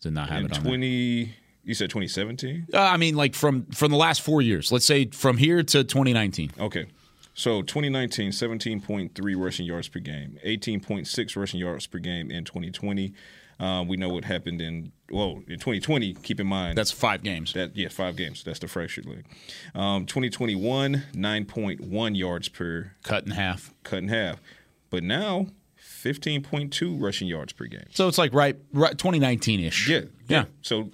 Did 0.00 0.12
not 0.14 0.30
have 0.30 0.40
In 0.40 0.46
it 0.46 0.56
on 0.56 0.62
twenty. 0.62 1.24
That. 1.24 1.32
You 1.62 1.74
said 1.74 1.90
2017. 1.90 2.68
Uh, 2.72 2.78
I 2.78 2.96
mean, 2.96 3.16
like 3.16 3.34
from 3.34 3.66
from 3.66 3.90
the 3.90 3.98
last 3.98 4.22
four 4.22 4.40
years. 4.40 4.72
Let's 4.72 4.86
say 4.86 5.06
from 5.06 5.36
here 5.36 5.62
to 5.62 5.84
2019. 5.84 6.52
Okay. 6.58 6.86
So 7.34 7.62
2019, 7.62 8.32
17.3 8.32 9.42
rushing 9.42 9.64
yards 9.64 9.88
per 9.88 10.00
game, 10.00 10.38
18.6 10.44 11.36
rushing 11.36 11.60
yards 11.60 11.86
per 11.86 11.98
game 11.98 12.30
in 12.30 12.44
2020. 12.44 13.14
Um, 13.60 13.88
we 13.88 13.98
know 13.98 14.08
what 14.08 14.24
happened 14.24 14.62
in 14.62 14.90
well 15.10 15.42
in 15.46 15.58
2020. 15.58 16.14
Keep 16.14 16.40
in 16.40 16.46
mind 16.46 16.78
that's 16.78 16.90
five 16.90 17.22
games. 17.22 17.52
That 17.52 17.76
yeah, 17.76 17.88
five 17.88 18.16
games. 18.16 18.42
That's 18.42 18.58
the 18.58 18.68
fractured 18.68 19.06
leg. 19.06 19.26
Um, 19.74 20.06
2021, 20.06 21.04
9.1 21.12 22.16
yards 22.16 22.48
per 22.48 22.92
cut 23.02 23.24
in 23.24 23.32
half. 23.32 23.74
Cut 23.84 23.98
in 23.98 24.08
half. 24.08 24.40
But 24.88 25.02
now 25.02 25.48
15.2 25.78 27.00
rushing 27.00 27.28
yards 27.28 27.52
per 27.52 27.66
game. 27.66 27.86
So 27.90 28.08
it's 28.08 28.18
like 28.18 28.32
right, 28.32 28.56
right 28.72 28.96
2019 28.96 29.60
ish. 29.60 29.88
Yeah, 29.88 29.98
yeah, 29.98 30.04
yeah. 30.28 30.44
So 30.62 30.90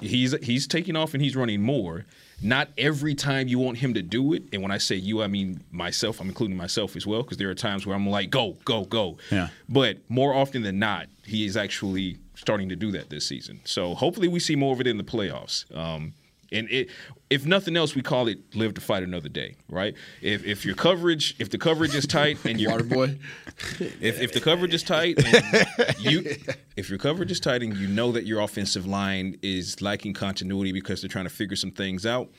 he's 0.00 0.32
he's 0.42 0.66
taking 0.66 0.96
off 0.96 1.14
and 1.14 1.22
he's 1.22 1.34
running 1.34 1.62
more. 1.62 2.04
Not 2.42 2.68
every 2.76 3.14
time 3.14 3.48
you 3.48 3.58
want 3.58 3.78
him 3.78 3.94
to 3.94 4.02
do 4.02 4.34
it, 4.34 4.42
and 4.52 4.60
when 4.60 4.70
I 4.70 4.76
say 4.76 4.96
you, 4.96 5.22
I 5.22 5.28
mean 5.28 5.64
myself. 5.70 6.20
I'm 6.20 6.28
including 6.28 6.56
myself 6.56 6.96
as 6.96 7.06
well 7.06 7.22
because 7.22 7.38
there 7.38 7.48
are 7.48 7.54
times 7.54 7.86
where 7.86 7.96
I'm 7.96 8.06
like, 8.06 8.28
go, 8.28 8.58
go, 8.64 8.84
go. 8.84 9.16
Yeah. 9.30 9.48
But 9.68 9.98
more 10.10 10.34
often 10.34 10.62
than 10.62 10.78
not, 10.78 11.06
he 11.24 11.44
is 11.44 11.56
actually 11.56 12.18
starting 12.34 12.68
to 12.68 12.76
do 12.76 12.90
that 12.92 13.10
this 13.10 13.26
season. 13.26 13.60
So 13.64 13.94
hopefully 13.94 14.28
we 14.28 14.40
see 14.40 14.56
more 14.56 14.72
of 14.72 14.80
it 14.80 14.86
in 14.86 14.96
the 14.98 15.04
playoffs. 15.04 15.64
Um, 15.76 16.14
and 16.52 16.70
it, 16.70 16.88
if 17.30 17.46
nothing 17.46 17.76
else, 17.76 17.94
we 17.94 18.02
call 18.02 18.28
it 18.28 18.38
live 18.54 18.74
to 18.74 18.80
fight 18.80 19.02
another 19.02 19.28
day, 19.28 19.56
right? 19.68 19.94
If, 20.22 20.44
if 20.44 20.64
your 20.64 20.76
coverage, 20.76 21.34
if 21.38 21.50
the 21.50 21.58
coverage 21.58 21.94
is 21.94 22.06
tight 22.06 22.44
and 22.44 22.60
you're 22.60 22.70
water 22.70 22.84
boy, 22.84 23.18
if, 23.80 24.20
if 24.20 24.32
the 24.32 24.40
coverage 24.40 24.74
is 24.74 24.82
tight 24.82 25.18
and 25.18 26.00
you, 26.00 26.36
if 26.76 26.88
your 26.88 26.98
coverage 26.98 27.30
is 27.30 27.40
tight 27.40 27.62
and 27.62 27.76
you 27.76 27.88
know 27.88 28.12
that 28.12 28.24
your 28.24 28.40
offensive 28.40 28.86
line 28.86 29.38
is 29.42 29.82
lacking 29.82 30.14
continuity 30.14 30.70
because 30.70 31.02
they're 31.02 31.08
trying 31.08 31.24
to 31.24 31.30
figure 31.30 31.56
some 31.56 31.72
things 31.72 32.06
out, 32.06 32.30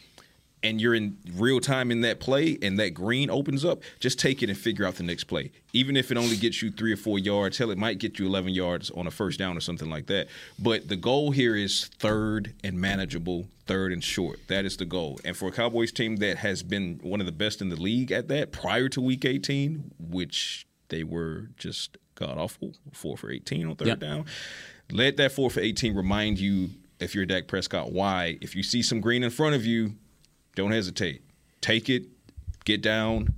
and 0.65 0.81
you're 0.81 0.95
in 0.95 1.15
real 1.35 1.59
time 1.59 1.91
in 1.91 2.01
that 2.01 2.19
play 2.19 2.57
and 2.61 2.79
that 2.79 2.89
green 2.89 3.29
opens 3.29 3.63
up, 3.63 3.83
just 3.99 4.19
take 4.19 4.41
it 4.41 4.49
and 4.49 4.57
figure 4.57 4.83
out 4.83 4.95
the 4.95 5.03
next 5.03 5.25
play. 5.25 5.51
Even 5.73 5.95
if 5.95 6.11
it 6.11 6.17
only 6.17 6.35
gets 6.35 6.61
you 6.61 6.71
three 6.71 6.91
or 6.91 6.97
four 6.97 7.19
yards, 7.19 7.59
hell, 7.59 7.69
it 7.69 7.77
might 7.77 7.99
get 7.99 8.17
you 8.17 8.25
11 8.25 8.53
yards 8.53 8.89
on 8.91 9.05
a 9.05 9.11
first 9.11 9.37
down 9.37 9.55
or 9.55 9.61
something 9.61 9.89
like 9.89 10.07
that. 10.07 10.27
But 10.57 10.87
the 10.87 10.95
goal 10.95 11.31
here 11.31 11.55
is 11.55 11.85
third 11.99 12.53
and 12.63 12.81
manageable, 12.81 13.47
third 13.67 13.93
and 13.93 14.03
short. 14.03 14.39
That 14.47 14.65
is 14.65 14.77
the 14.77 14.85
goal. 14.85 15.19
And 15.23 15.37
for 15.37 15.49
a 15.49 15.51
Cowboys 15.51 15.91
team 15.91 16.15
that 16.17 16.37
has 16.37 16.63
been 16.63 16.99
one 17.03 17.19
of 17.19 17.27
the 17.27 17.31
best 17.31 17.61
in 17.61 17.69
the 17.69 17.79
league 17.79 18.11
at 18.11 18.27
that 18.29 18.51
prior 18.51 18.89
to 18.89 19.01
week 19.01 19.23
18, 19.23 19.91
which 19.99 20.65
they 20.89 21.03
were 21.03 21.49
just 21.57 21.97
god 22.15 22.39
awful, 22.39 22.73
four 22.91 23.17
for 23.17 23.29
18 23.29 23.67
on 23.67 23.75
third 23.75 23.87
yep. 23.87 23.99
down, 23.99 24.25
let 24.91 25.17
that 25.17 25.31
four 25.31 25.51
for 25.51 25.59
18 25.59 25.95
remind 25.95 26.39
you 26.39 26.69
if 26.99 27.13
you're 27.13 27.25
Dak 27.25 27.47
Prescott 27.47 27.91
why, 27.91 28.37
if 28.41 28.55
you 28.55 28.63
see 28.63 28.81
some 28.81 29.01
green 29.01 29.21
in 29.21 29.29
front 29.29 29.53
of 29.53 29.65
you, 29.65 29.95
don't 30.55 30.71
hesitate. 30.71 31.21
Take 31.61 31.89
it, 31.89 32.03
get 32.63 32.81
down, 32.81 33.29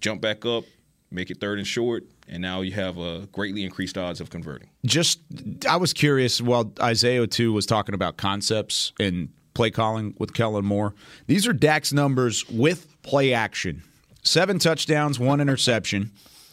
jump 0.00 0.20
back 0.20 0.46
up, 0.46 0.64
make 1.10 1.30
it 1.30 1.40
third 1.40 1.58
and 1.58 1.66
short, 1.66 2.04
and 2.28 2.40
now 2.40 2.60
you 2.60 2.72
have 2.72 2.98
a 2.98 3.26
greatly 3.32 3.64
increased 3.64 3.98
odds 3.98 4.20
of 4.20 4.30
converting. 4.30 4.68
Just, 4.86 5.20
I 5.68 5.76
was 5.76 5.92
curious 5.92 6.40
while 6.40 6.72
Isaiah 6.80 7.26
too 7.26 7.52
was 7.52 7.66
talking 7.66 7.94
about 7.94 8.16
concepts 8.16 8.92
and 9.00 9.28
play 9.54 9.70
calling 9.70 10.14
with 10.18 10.32
Kellen 10.32 10.64
Moore. 10.64 10.94
These 11.26 11.46
are 11.46 11.52
Dak's 11.52 11.92
numbers 11.92 12.48
with 12.48 12.86
play 13.02 13.32
action: 13.32 13.82
seven 14.22 14.58
touchdowns, 14.58 15.18
one 15.18 15.40
interception. 15.40 16.12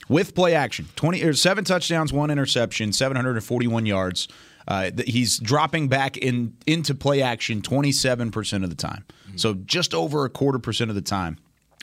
With 0.09 0.35
play 0.35 0.55
action, 0.55 0.87
twenty 0.95 1.21
or 1.21 1.33
seven 1.33 1.65
touchdowns, 1.65 2.13
one 2.13 2.31
interception, 2.31 2.93
seven 2.93 3.17
hundred 3.17 3.35
and 3.35 3.43
forty-one 3.43 3.85
yards. 3.85 4.29
Uh, 4.67 4.91
he's 5.05 5.39
dropping 5.39 5.87
back 5.87 6.17
in 6.17 6.53
into 6.65 6.93
play 6.93 7.21
action 7.21 7.61
27% 7.61 8.63
of 8.63 8.69
the 8.69 8.75
time. 8.75 9.05
Mm-hmm. 9.27 9.37
So 9.37 9.53
just 9.53 9.93
over 9.93 10.25
a 10.25 10.29
quarter 10.29 10.59
percent 10.59 10.89
of 10.89 10.95
the 10.95 11.01
time. 11.01 11.37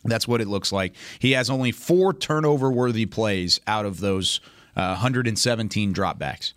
That's 0.06 0.28
what 0.28 0.42
it 0.42 0.48
looks 0.48 0.70
like. 0.70 0.94
He 1.18 1.32
has 1.32 1.48
only 1.48 1.72
four 1.72 2.12
turnover 2.12 2.70
worthy 2.70 3.06
plays 3.06 3.58
out 3.66 3.86
of 3.86 4.00
those 4.00 4.38
uh, 4.76 4.88
117 5.00 5.94
dropbacks. 5.94 6.52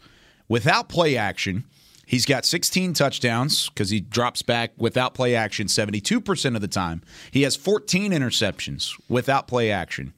Without 0.49 0.89
play 0.89 1.15
action, 1.15 1.63
he's 2.05 2.25
got 2.25 2.43
16 2.43 2.93
touchdowns 2.93 3.69
because 3.69 3.89
he 3.89 4.01
drops 4.01 4.41
back 4.41 4.71
without 4.78 5.13
play 5.13 5.34
action 5.34 5.67
72% 5.67 6.55
of 6.55 6.61
the 6.61 6.67
time. 6.67 7.01
He 7.32 7.43
has 7.43 7.55
14 7.55 8.11
interceptions 8.11 8.99
without 9.07 9.47
play 9.47 9.71
action. 9.71 10.11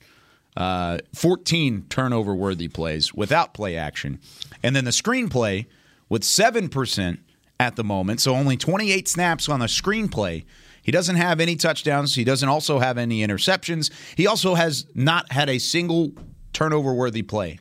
uh, 0.58 0.98
14 1.14 1.86
turnover 1.90 2.34
worthy 2.36 2.68
plays 2.68 3.14
without 3.14 3.54
play 3.54 3.78
action. 3.78 4.20
And 4.64 4.76
then 4.76 4.86
the 4.86 4.92
screenplay 4.92 5.68
with 6.10 6.24
7% 6.24 7.20
at 7.60 7.76
the 7.76 7.84
moment, 7.84 8.22
so 8.22 8.36
only 8.36 8.58
28 8.58 9.08
snaps 9.08 9.48
on 9.48 9.60
the 9.60 9.68
screenplay. 9.68 10.46
He 10.82 10.92
doesn't 10.92 11.18
have 11.18 11.40
any 11.40 11.56
touchdowns. 11.56 12.16
He 12.16 12.24
doesn't 12.24 12.48
also 12.48 12.80
have 12.80 12.98
any 12.98 13.26
interceptions. 13.26 13.92
He 14.16 14.26
also 14.28 14.56
has 14.56 14.88
not 14.96 15.32
had 15.32 15.50
a 15.50 15.60
single 15.60 16.14
turnover 16.54 16.94
worthy 16.94 17.22
play 17.22 17.60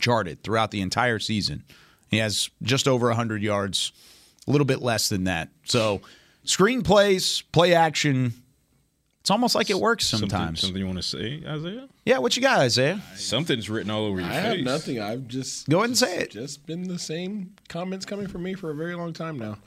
charted 0.00 0.42
throughout 0.42 0.72
the 0.72 0.80
entire 0.80 1.18
season. 1.18 1.64
He 2.10 2.18
has 2.18 2.50
just 2.62 2.86
over 2.86 3.06
100 3.08 3.42
yards, 3.42 3.92
a 4.46 4.50
little 4.50 4.64
bit 4.64 4.82
less 4.82 5.08
than 5.08 5.24
that. 5.24 5.48
So, 5.64 6.02
screenplays, 6.44 7.42
play 7.52 7.74
action, 7.74 8.34
it's 9.26 9.30
almost 9.32 9.56
like 9.56 9.70
it 9.70 9.80
works 9.80 10.06
sometimes. 10.06 10.30
Something, 10.30 10.56
something 10.56 10.80
you 10.80 10.86
want 10.86 10.98
to 10.98 11.02
say, 11.02 11.42
Isaiah? 11.44 11.88
Yeah, 12.04 12.18
what 12.18 12.36
you 12.36 12.42
got, 12.42 12.60
Isaiah? 12.60 13.02
Something's 13.16 13.68
written 13.68 13.90
all 13.90 14.04
over 14.04 14.20
your 14.20 14.28
I 14.30 14.34
face. 14.34 14.42
have 14.44 14.58
nothing. 14.60 15.00
I've 15.00 15.26
just 15.26 15.68
go 15.68 15.78
ahead 15.78 15.90
and 15.90 15.98
say 15.98 16.18
it. 16.18 16.30
Just 16.30 16.64
been 16.64 16.86
the 16.86 16.96
same 16.96 17.52
comments 17.68 18.06
coming 18.06 18.28
from 18.28 18.44
me 18.44 18.54
for 18.54 18.70
a 18.70 18.74
very 18.76 18.94
long 18.94 19.12
time 19.12 19.36
now. 19.36 19.58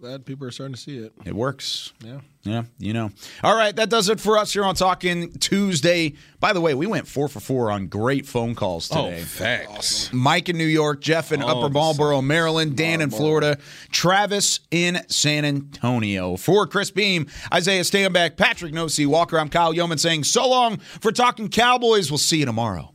So 0.00 0.06
glad 0.06 0.24
people 0.24 0.46
are 0.46 0.50
starting 0.50 0.74
to 0.74 0.80
see 0.80 0.96
it. 0.96 1.12
It 1.26 1.34
works. 1.34 1.92
Yeah. 2.02 2.20
Yeah, 2.42 2.62
you 2.78 2.94
know. 2.94 3.10
All 3.44 3.54
right, 3.54 3.76
that 3.76 3.90
does 3.90 4.08
it 4.08 4.18
for 4.18 4.38
us 4.38 4.54
here 4.54 4.64
on 4.64 4.74
Talking 4.74 5.30
Tuesday. 5.32 6.14
By 6.38 6.54
the 6.54 6.60
way, 6.62 6.72
we 6.72 6.86
went 6.86 7.06
four 7.06 7.28
for 7.28 7.38
four 7.38 7.70
on 7.70 7.86
great 7.88 8.24
phone 8.24 8.54
calls 8.54 8.90
oh, 8.92 9.10
today. 9.10 9.20
Oh, 9.20 9.24
facts. 9.24 10.10
Mike 10.10 10.48
in 10.48 10.56
New 10.56 10.64
York, 10.64 11.02
Jeff 11.02 11.32
in 11.32 11.42
Oh, 11.42 11.48
Upper 11.48 11.68
Marlboro, 11.68 12.22
Maryland, 12.22 12.78
Dan 12.78 13.02
in 13.02 13.10
Florida, 13.10 13.58
Travis 13.90 14.60
in 14.70 15.02
San 15.08 15.44
Antonio. 15.44 16.36
For 16.36 16.66
Chris 16.66 16.90
Beam, 16.90 17.26
Isaiah 17.52 17.82
Stanback, 17.82 18.38
Patrick 18.38 18.72
Nosey, 18.72 19.04
Walker, 19.04 19.38
I'm 19.38 19.50
Kyle 19.50 19.74
Youmans 19.74 20.00
saying 20.00 20.24
so 20.24 20.48
long 20.48 20.78
for 20.78 21.12
Talking 21.12 21.50
Cowboys. 21.50 22.10
We'll 22.10 22.16
see 22.18 22.38
you 22.38 22.46
tomorrow. 22.46 22.94